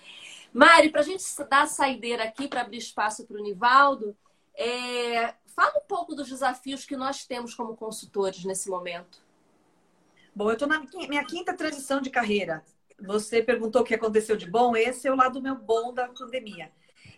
Mari, 0.53 0.91
para 0.91 1.01
a 1.01 1.05
gente 1.05 1.25
dar 1.49 1.63
a 1.63 1.67
saideira 1.67 2.25
aqui 2.25 2.49
para 2.49 2.61
abrir 2.63 2.79
espaço 2.79 3.25
para 3.25 3.39
o 3.39 3.43
Nivaldo, 3.43 4.17
é... 4.55 5.35
fala 5.47 5.79
um 5.79 5.87
pouco 5.87 6.15
dos 6.15 6.29
desafios 6.29 6.85
que 6.85 6.97
nós 6.97 7.25
temos 7.25 7.55
como 7.55 7.77
consultores 7.77 8.45
nesse 8.45 8.69
momento. 8.69 9.23
Bom, 10.35 10.51
eu 10.51 10.55
estou 10.55 10.69
na 10.69 10.81
minha 11.09 11.25
quinta 11.25 11.55
transição 11.55 12.01
de 12.01 12.11
carreira. 12.11 12.65
Você 13.01 13.43
perguntou 13.43 13.83
o 13.83 13.85
que 13.85 13.95
aconteceu 13.95 14.37
de 14.37 14.49
bom, 14.49 14.77
esse 14.77 15.07
é 15.07 15.13
o 15.13 15.17
lado 15.17 15.43
meu 15.43 15.55
bom 15.55 15.93
da 15.93 16.09
pandemia. 16.09 16.71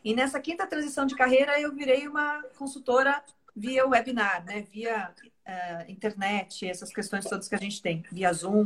E 0.04 0.14
nessa 0.14 0.40
quinta 0.40 0.66
transição 0.66 1.06
de 1.06 1.14
carreira, 1.14 1.60
eu 1.60 1.74
virei 1.74 2.08
uma 2.08 2.42
consultora 2.56 3.22
via 3.54 3.86
webinar, 3.86 4.44
né? 4.44 4.62
via 4.72 5.12
uh, 5.46 5.90
internet, 5.90 6.66
essas 6.68 6.92
questões 6.92 7.24
todas 7.24 7.48
que 7.48 7.54
a 7.54 7.58
gente 7.58 7.82
tem, 7.82 8.04
via 8.10 8.32
Zoom. 8.32 8.64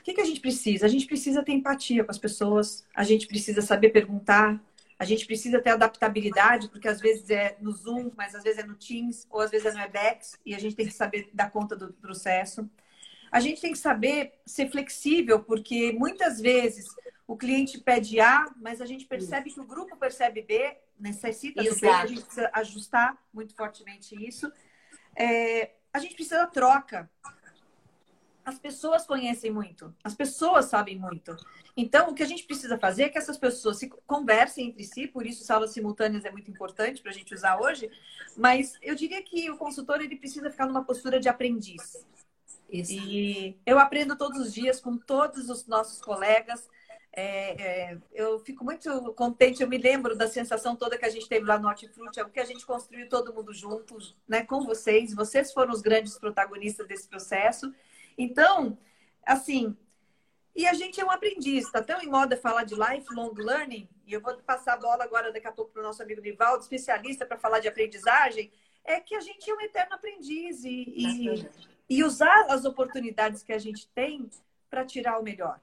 O 0.00 0.02
que, 0.02 0.14
que 0.14 0.20
a 0.20 0.24
gente 0.24 0.40
precisa? 0.40 0.86
A 0.86 0.88
gente 0.88 1.06
precisa 1.06 1.42
ter 1.42 1.52
empatia 1.52 2.04
com 2.04 2.10
as 2.10 2.18
pessoas, 2.18 2.86
a 2.94 3.02
gente 3.02 3.26
precisa 3.26 3.62
saber 3.62 3.90
perguntar, 3.90 4.60
a 4.98 5.04
gente 5.04 5.26
precisa 5.26 5.60
ter 5.60 5.70
adaptabilidade, 5.70 6.68
porque 6.68 6.88
às 6.88 7.00
vezes 7.00 7.30
é 7.30 7.56
no 7.60 7.72
Zoom, 7.72 8.10
mas 8.16 8.34
às 8.34 8.42
vezes 8.42 8.58
é 8.58 8.66
no 8.66 8.74
Teams, 8.74 9.26
ou 9.30 9.40
às 9.40 9.50
vezes 9.50 9.66
é 9.66 9.72
no 9.72 9.78
Webex, 9.78 10.38
e 10.44 10.54
a 10.54 10.58
gente 10.58 10.74
tem 10.74 10.86
que 10.86 10.92
saber 10.92 11.30
dar 11.32 11.50
conta 11.50 11.76
do 11.76 11.92
processo. 11.94 12.68
A 13.30 13.40
gente 13.40 13.60
tem 13.60 13.72
que 13.72 13.78
saber 13.78 14.32
ser 14.46 14.70
flexível, 14.70 15.42
porque 15.42 15.92
muitas 15.92 16.40
vezes 16.40 16.86
o 17.26 17.36
cliente 17.36 17.78
pede 17.78 18.20
A, 18.20 18.50
mas 18.56 18.80
a 18.80 18.86
gente 18.86 19.04
percebe 19.04 19.52
que 19.52 19.60
o 19.60 19.66
grupo 19.66 19.96
percebe 19.96 20.42
B, 20.42 20.76
necessita 20.98 21.62
Exato. 21.62 21.74
do 21.74 21.80
B, 21.80 21.88
a 21.88 22.06
gente 22.06 22.22
precisa 22.22 22.50
ajustar 22.54 23.18
muito 23.32 23.54
fortemente 23.54 24.14
isso. 24.26 24.50
É, 25.14 25.72
a 25.92 25.98
gente 25.98 26.14
precisa 26.14 26.38
da 26.38 26.46
troca. 26.46 27.10
As 28.44 28.58
pessoas 28.58 29.04
conhecem 29.04 29.50
muito, 29.50 29.94
as 30.02 30.14
pessoas 30.14 30.64
sabem 30.64 30.98
muito. 30.98 31.36
Então, 31.76 32.08
o 32.08 32.14
que 32.14 32.22
a 32.22 32.26
gente 32.26 32.44
precisa 32.44 32.78
fazer 32.78 33.02
é 33.02 33.08
que 33.10 33.18
essas 33.18 33.36
pessoas 33.36 33.76
se 33.76 33.90
conversem 34.06 34.68
entre 34.68 34.84
si, 34.84 35.06
por 35.06 35.26
isso 35.26 35.44
salas 35.44 35.70
simultâneas 35.74 36.24
é 36.24 36.30
muito 36.30 36.50
importante 36.50 37.02
para 37.02 37.10
a 37.10 37.14
gente 37.14 37.34
usar 37.34 37.60
hoje, 37.60 37.90
mas 38.34 38.78
eu 38.80 38.94
diria 38.94 39.22
que 39.22 39.50
o 39.50 39.58
consultor 39.58 40.00
ele 40.00 40.16
precisa 40.16 40.50
ficar 40.50 40.64
numa 40.64 40.82
postura 40.82 41.20
de 41.20 41.28
aprendiz. 41.28 42.06
Isso. 42.68 42.92
E 42.92 43.58
eu 43.64 43.78
aprendo 43.78 44.16
todos 44.16 44.38
os 44.40 44.52
dias 44.52 44.80
com 44.80 44.96
todos 44.96 45.48
os 45.48 45.66
nossos 45.66 46.00
colegas, 46.00 46.68
é, 47.12 47.62
é, 47.90 47.98
eu 48.12 48.38
fico 48.40 48.64
muito 48.64 49.12
contente, 49.14 49.62
eu 49.62 49.68
me 49.68 49.78
lembro 49.78 50.16
da 50.16 50.28
sensação 50.28 50.76
toda 50.76 50.96
que 50.96 51.04
a 51.04 51.10
gente 51.10 51.28
teve 51.28 51.44
lá 51.44 51.58
no 51.58 51.66
Hortifruti, 51.66 52.20
é 52.20 52.22
o 52.22 52.28
que 52.28 52.38
a 52.38 52.44
gente 52.44 52.64
construiu 52.64 53.08
todo 53.08 53.34
mundo 53.34 53.52
juntos, 53.52 54.16
né, 54.28 54.44
com 54.44 54.60
vocês. 54.64 55.14
Vocês 55.14 55.52
foram 55.52 55.72
os 55.72 55.80
grandes 55.80 56.18
protagonistas 56.18 56.86
desse 56.86 57.08
processo. 57.08 57.74
Então, 58.16 58.78
assim, 59.26 59.76
e 60.54 60.66
a 60.66 60.74
gente 60.74 61.00
é 61.00 61.04
um 61.04 61.10
aprendiz, 61.10 61.64
está 61.64 61.82
tão 61.82 62.00
em 62.00 62.08
moda 62.08 62.36
falar 62.36 62.64
de 62.64 62.74
lifelong 62.74 63.32
learning, 63.34 63.88
e 64.06 64.12
eu 64.12 64.20
vou 64.20 64.36
passar 64.38 64.74
a 64.74 64.76
bola 64.76 65.02
agora 65.02 65.32
daqui 65.32 65.46
a 65.46 65.52
pouco 65.52 65.72
para 65.72 65.80
o 65.80 65.84
nosso 65.84 66.02
amigo 66.02 66.20
Nivaldo, 66.20 66.62
especialista 66.62 67.26
para 67.26 67.38
falar 67.38 67.58
de 67.58 67.68
aprendizagem, 67.68 68.52
é 68.88 69.00
que 69.00 69.14
a 69.14 69.20
gente 69.20 69.48
é 69.48 69.54
um 69.54 69.60
eterno 69.60 69.94
aprendiz 69.94 70.64
e, 70.64 70.84
e, 70.96 71.48
e 71.90 72.02
usar 72.02 72.46
as 72.48 72.64
oportunidades 72.64 73.42
que 73.42 73.52
a 73.52 73.58
gente 73.58 73.86
tem 73.88 74.28
para 74.70 74.84
tirar 74.84 75.20
o 75.20 75.22
melhor. 75.22 75.60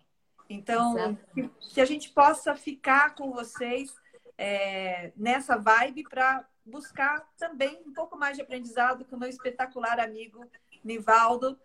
Então, 0.48 1.18
que, 1.34 1.50
que, 1.74 1.82
a 1.82 1.86
gente 1.86 2.10
possa 2.12 2.56
ficar 2.56 3.16
com 3.16 3.32
vocês 3.32 3.96
é, 4.38 5.12
nessa 5.18 5.58
vibe 5.58 6.04
para 6.04 6.48
buscar 6.64 7.28
também 7.36 7.82
um 7.86 7.94
pouco 7.94 8.16
mais 8.16 8.38
de 8.38 8.44
aprendizado 8.44 9.04
com 9.06 9.16
o 9.16 9.20
meu 9.20 9.30
espetacular 9.30 10.00
amigo 10.00 10.46
Nivaldo, 10.84 11.60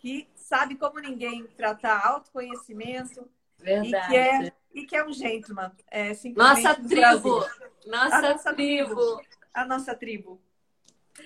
que 0.00 0.28
sabe 0.34 0.74
como 0.74 0.98
ninguém 0.98 1.46
tratar 1.56 2.04
autoconhecimento 2.04 3.30
Verdade. 3.56 4.04
e 4.04 4.08
que 4.08 4.16
é, 4.16 4.52
e 4.74 4.84
que 4.84 4.96
é 4.96 5.04
um 5.04 5.12
gentleman. 5.12 5.70
É, 5.88 6.10
nossa 6.34 6.74
tribo! 6.74 7.38
Nossa, 7.86 8.20
nossa 8.20 8.52
tribo. 8.52 8.96
tribo! 8.96 9.22
A 9.54 9.64
nossa 9.64 9.94
tribo. 9.94 10.40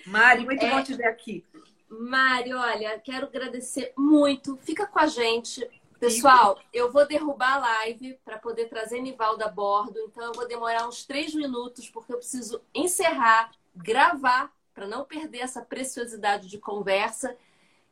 Mari, 0.07 0.45
muito 0.45 0.65
é... 0.65 0.71
bom 0.71 0.83
te 0.83 0.95
ver 0.95 1.07
aqui. 1.07 1.45
Mari, 1.89 2.53
olha, 2.53 2.99
quero 2.99 3.27
agradecer 3.27 3.93
muito. 3.97 4.57
Fica 4.59 4.87
com 4.87 4.99
a 4.99 5.07
gente. 5.07 5.69
Pessoal, 5.99 6.61
eu 6.73 6.93
vou 6.93 7.07
derrubar 7.07 7.55
a 7.55 7.59
live 7.59 8.19
para 8.25 8.39
poder 8.39 8.69
trazer 8.69 9.01
Nivalda 9.01 9.47
a 9.47 9.49
bordo. 9.49 9.99
Então, 9.99 10.25
eu 10.25 10.33
vou 10.33 10.47
demorar 10.47 10.87
uns 10.87 11.05
três 11.05 11.35
minutos, 11.35 11.89
porque 11.89 12.13
eu 12.13 12.19
preciso 12.19 12.61
encerrar, 12.73 13.51
gravar, 13.75 14.53
para 14.73 14.87
não 14.87 15.05
perder 15.05 15.41
essa 15.41 15.61
preciosidade 15.61 16.49
de 16.49 16.59
conversa. 16.59 17.37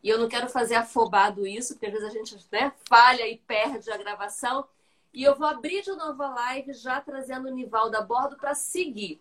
E 0.05 0.09
eu 0.09 0.20
não 0.20 0.28
quero 0.28 0.49
fazer 0.49 0.76
afobado 0.76 1.44
isso, 1.44 1.74
porque 1.74 1.86
às 1.86 1.92
vezes 1.92 2.09
a 2.09 2.12
gente 2.12 2.36
né, 2.53 2.72
falha 2.88 3.26
e 3.26 3.38
perde 3.38 3.90
a 3.90 3.97
gravação. 3.97 4.68
E 5.12 5.24
eu 5.24 5.34
vou 5.34 5.49
abrir 5.49 5.82
de 5.82 5.90
novo 5.92 6.22
a 6.22 6.28
live, 6.28 6.74
já 6.74 7.01
trazendo 7.01 7.49
o 7.49 7.51
Nivalda 7.51 7.99
a 7.99 8.03
bordo 8.03 8.36
para 8.36 8.55
seguir. 8.55 9.20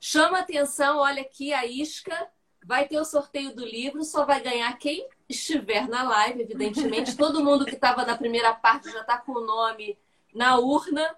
Chama 0.00 0.38
atenção, 0.38 0.98
olha 0.98 1.20
aqui 1.20 1.52
a 1.52 1.66
isca. 1.66 2.28
Vai 2.64 2.88
ter 2.88 2.98
o 2.98 3.04
sorteio 3.04 3.54
do 3.54 3.64
livro, 3.64 4.02
só 4.02 4.24
vai 4.24 4.40
ganhar 4.40 4.72
quem 4.78 5.06
estiver 5.28 5.88
na 5.88 6.02
live, 6.02 6.42
evidentemente. 6.42 7.16
Todo 7.16 7.44
mundo 7.44 7.64
que 7.64 7.74
estava 7.74 8.04
na 8.04 8.16
primeira 8.16 8.52
parte 8.54 8.90
já 8.90 9.00
está 9.00 9.18
com 9.18 9.32
o 9.32 9.46
nome 9.46 9.98
na 10.34 10.58
urna, 10.58 11.16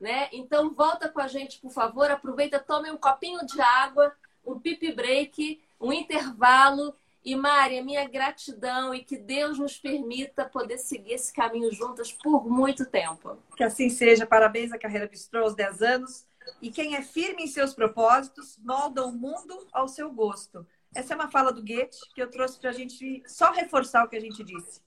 né? 0.00 0.28
Então 0.32 0.70
volta 0.70 1.08
com 1.08 1.20
a 1.20 1.28
gente, 1.28 1.58
por 1.60 1.70
favor. 1.70 2.10
Aproveita, 2.10 2.58
tome 2.58 2.90
um 2.90 2.96
copinho 2.96 3.44
de 3.46 3.60
água, 3.60 4.12
um 4.44 4.58
pipi 4.58 4.92
break, 4.92 5.62
um 5.80 5.92
intervalo. 5.92 6.94
E 7.24 7.36
Mari, 7.36 7.80
minha 7.82 8.08
gratidão 8.08 8.92
e 8.92 9.04
que 9.04 9.16
Deus 9.16 9.56
nos 9.56 9.78
permita 9.78 10.44
poder 10.44 10.76
seguir 10.76 11.12
esse 11.12 11.32
caminho 11.32 11.70
juntas 11.72 12.10
por 12.10 12.50
muito 12.50 12.84
tempo. 12.84 13.38
Que 13.56 13.62
assim 13.62 13.88
seja. 13.88 14.26
Parabéns 14.26 14.72
à 14.72 14.78
Carreira 14.78 15.06
Bistrô 15.06 15.44
aos 15.44 15.54
10 15.54 15.82
anos. 15.82 16.26
E 16.60 16.70
quem 16.70 16.94
é 16.94 17.02
firme 17.02 17.44
em 17.44 17.46
seus 17.46 17.74
propósitos 17.74 18.58
molda 18.58 19.04
o 19.04 19.12
mundo 19.12 19.66
ao 19.72 19.88
seu 19.88 20.10
gosto. 20.10 20.66
Essa 20.94 21.14
é 21.14 21.16
uma 21.16 21.30
fala 21.30 21.52
do 21.52 21.62
Goethe 21.62 21.98
que 22.14 22.22
eu 22.22 22.30
trouxe 22.30 22.58
para 22.58 22.70
a 22.70 22.72
gente 22.72 23.22
só 23.26 23.50
reforçar 23.50 24.04
o 24.04 24.08
que 24.08 24.16
a 24.16 24.20
gente 24.20 24.44
disse. 24.44 24.80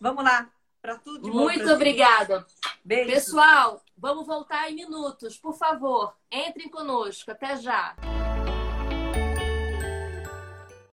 Vamos 0.00 0.22
lá, 0.22 0.50
para 0.82 0.98
tudo 0.98 1.22
de 1.22 1.30
Muito 1.30 1.68
obrigada. 1.72 2.46
Beijo. 2.84 3.10
Pessoal, 3.10 3.82
vamos 3.96 4.26
voltar 4.26 4.70
em 4.70 4.74
minutos. 4.76 5.36
Por 5.36 5.56
favor, 5.56 6.14
entrem 6.30 6.68
conosco. 6.68 7.30
Até 7.30 7.56
já. 7.56 7.96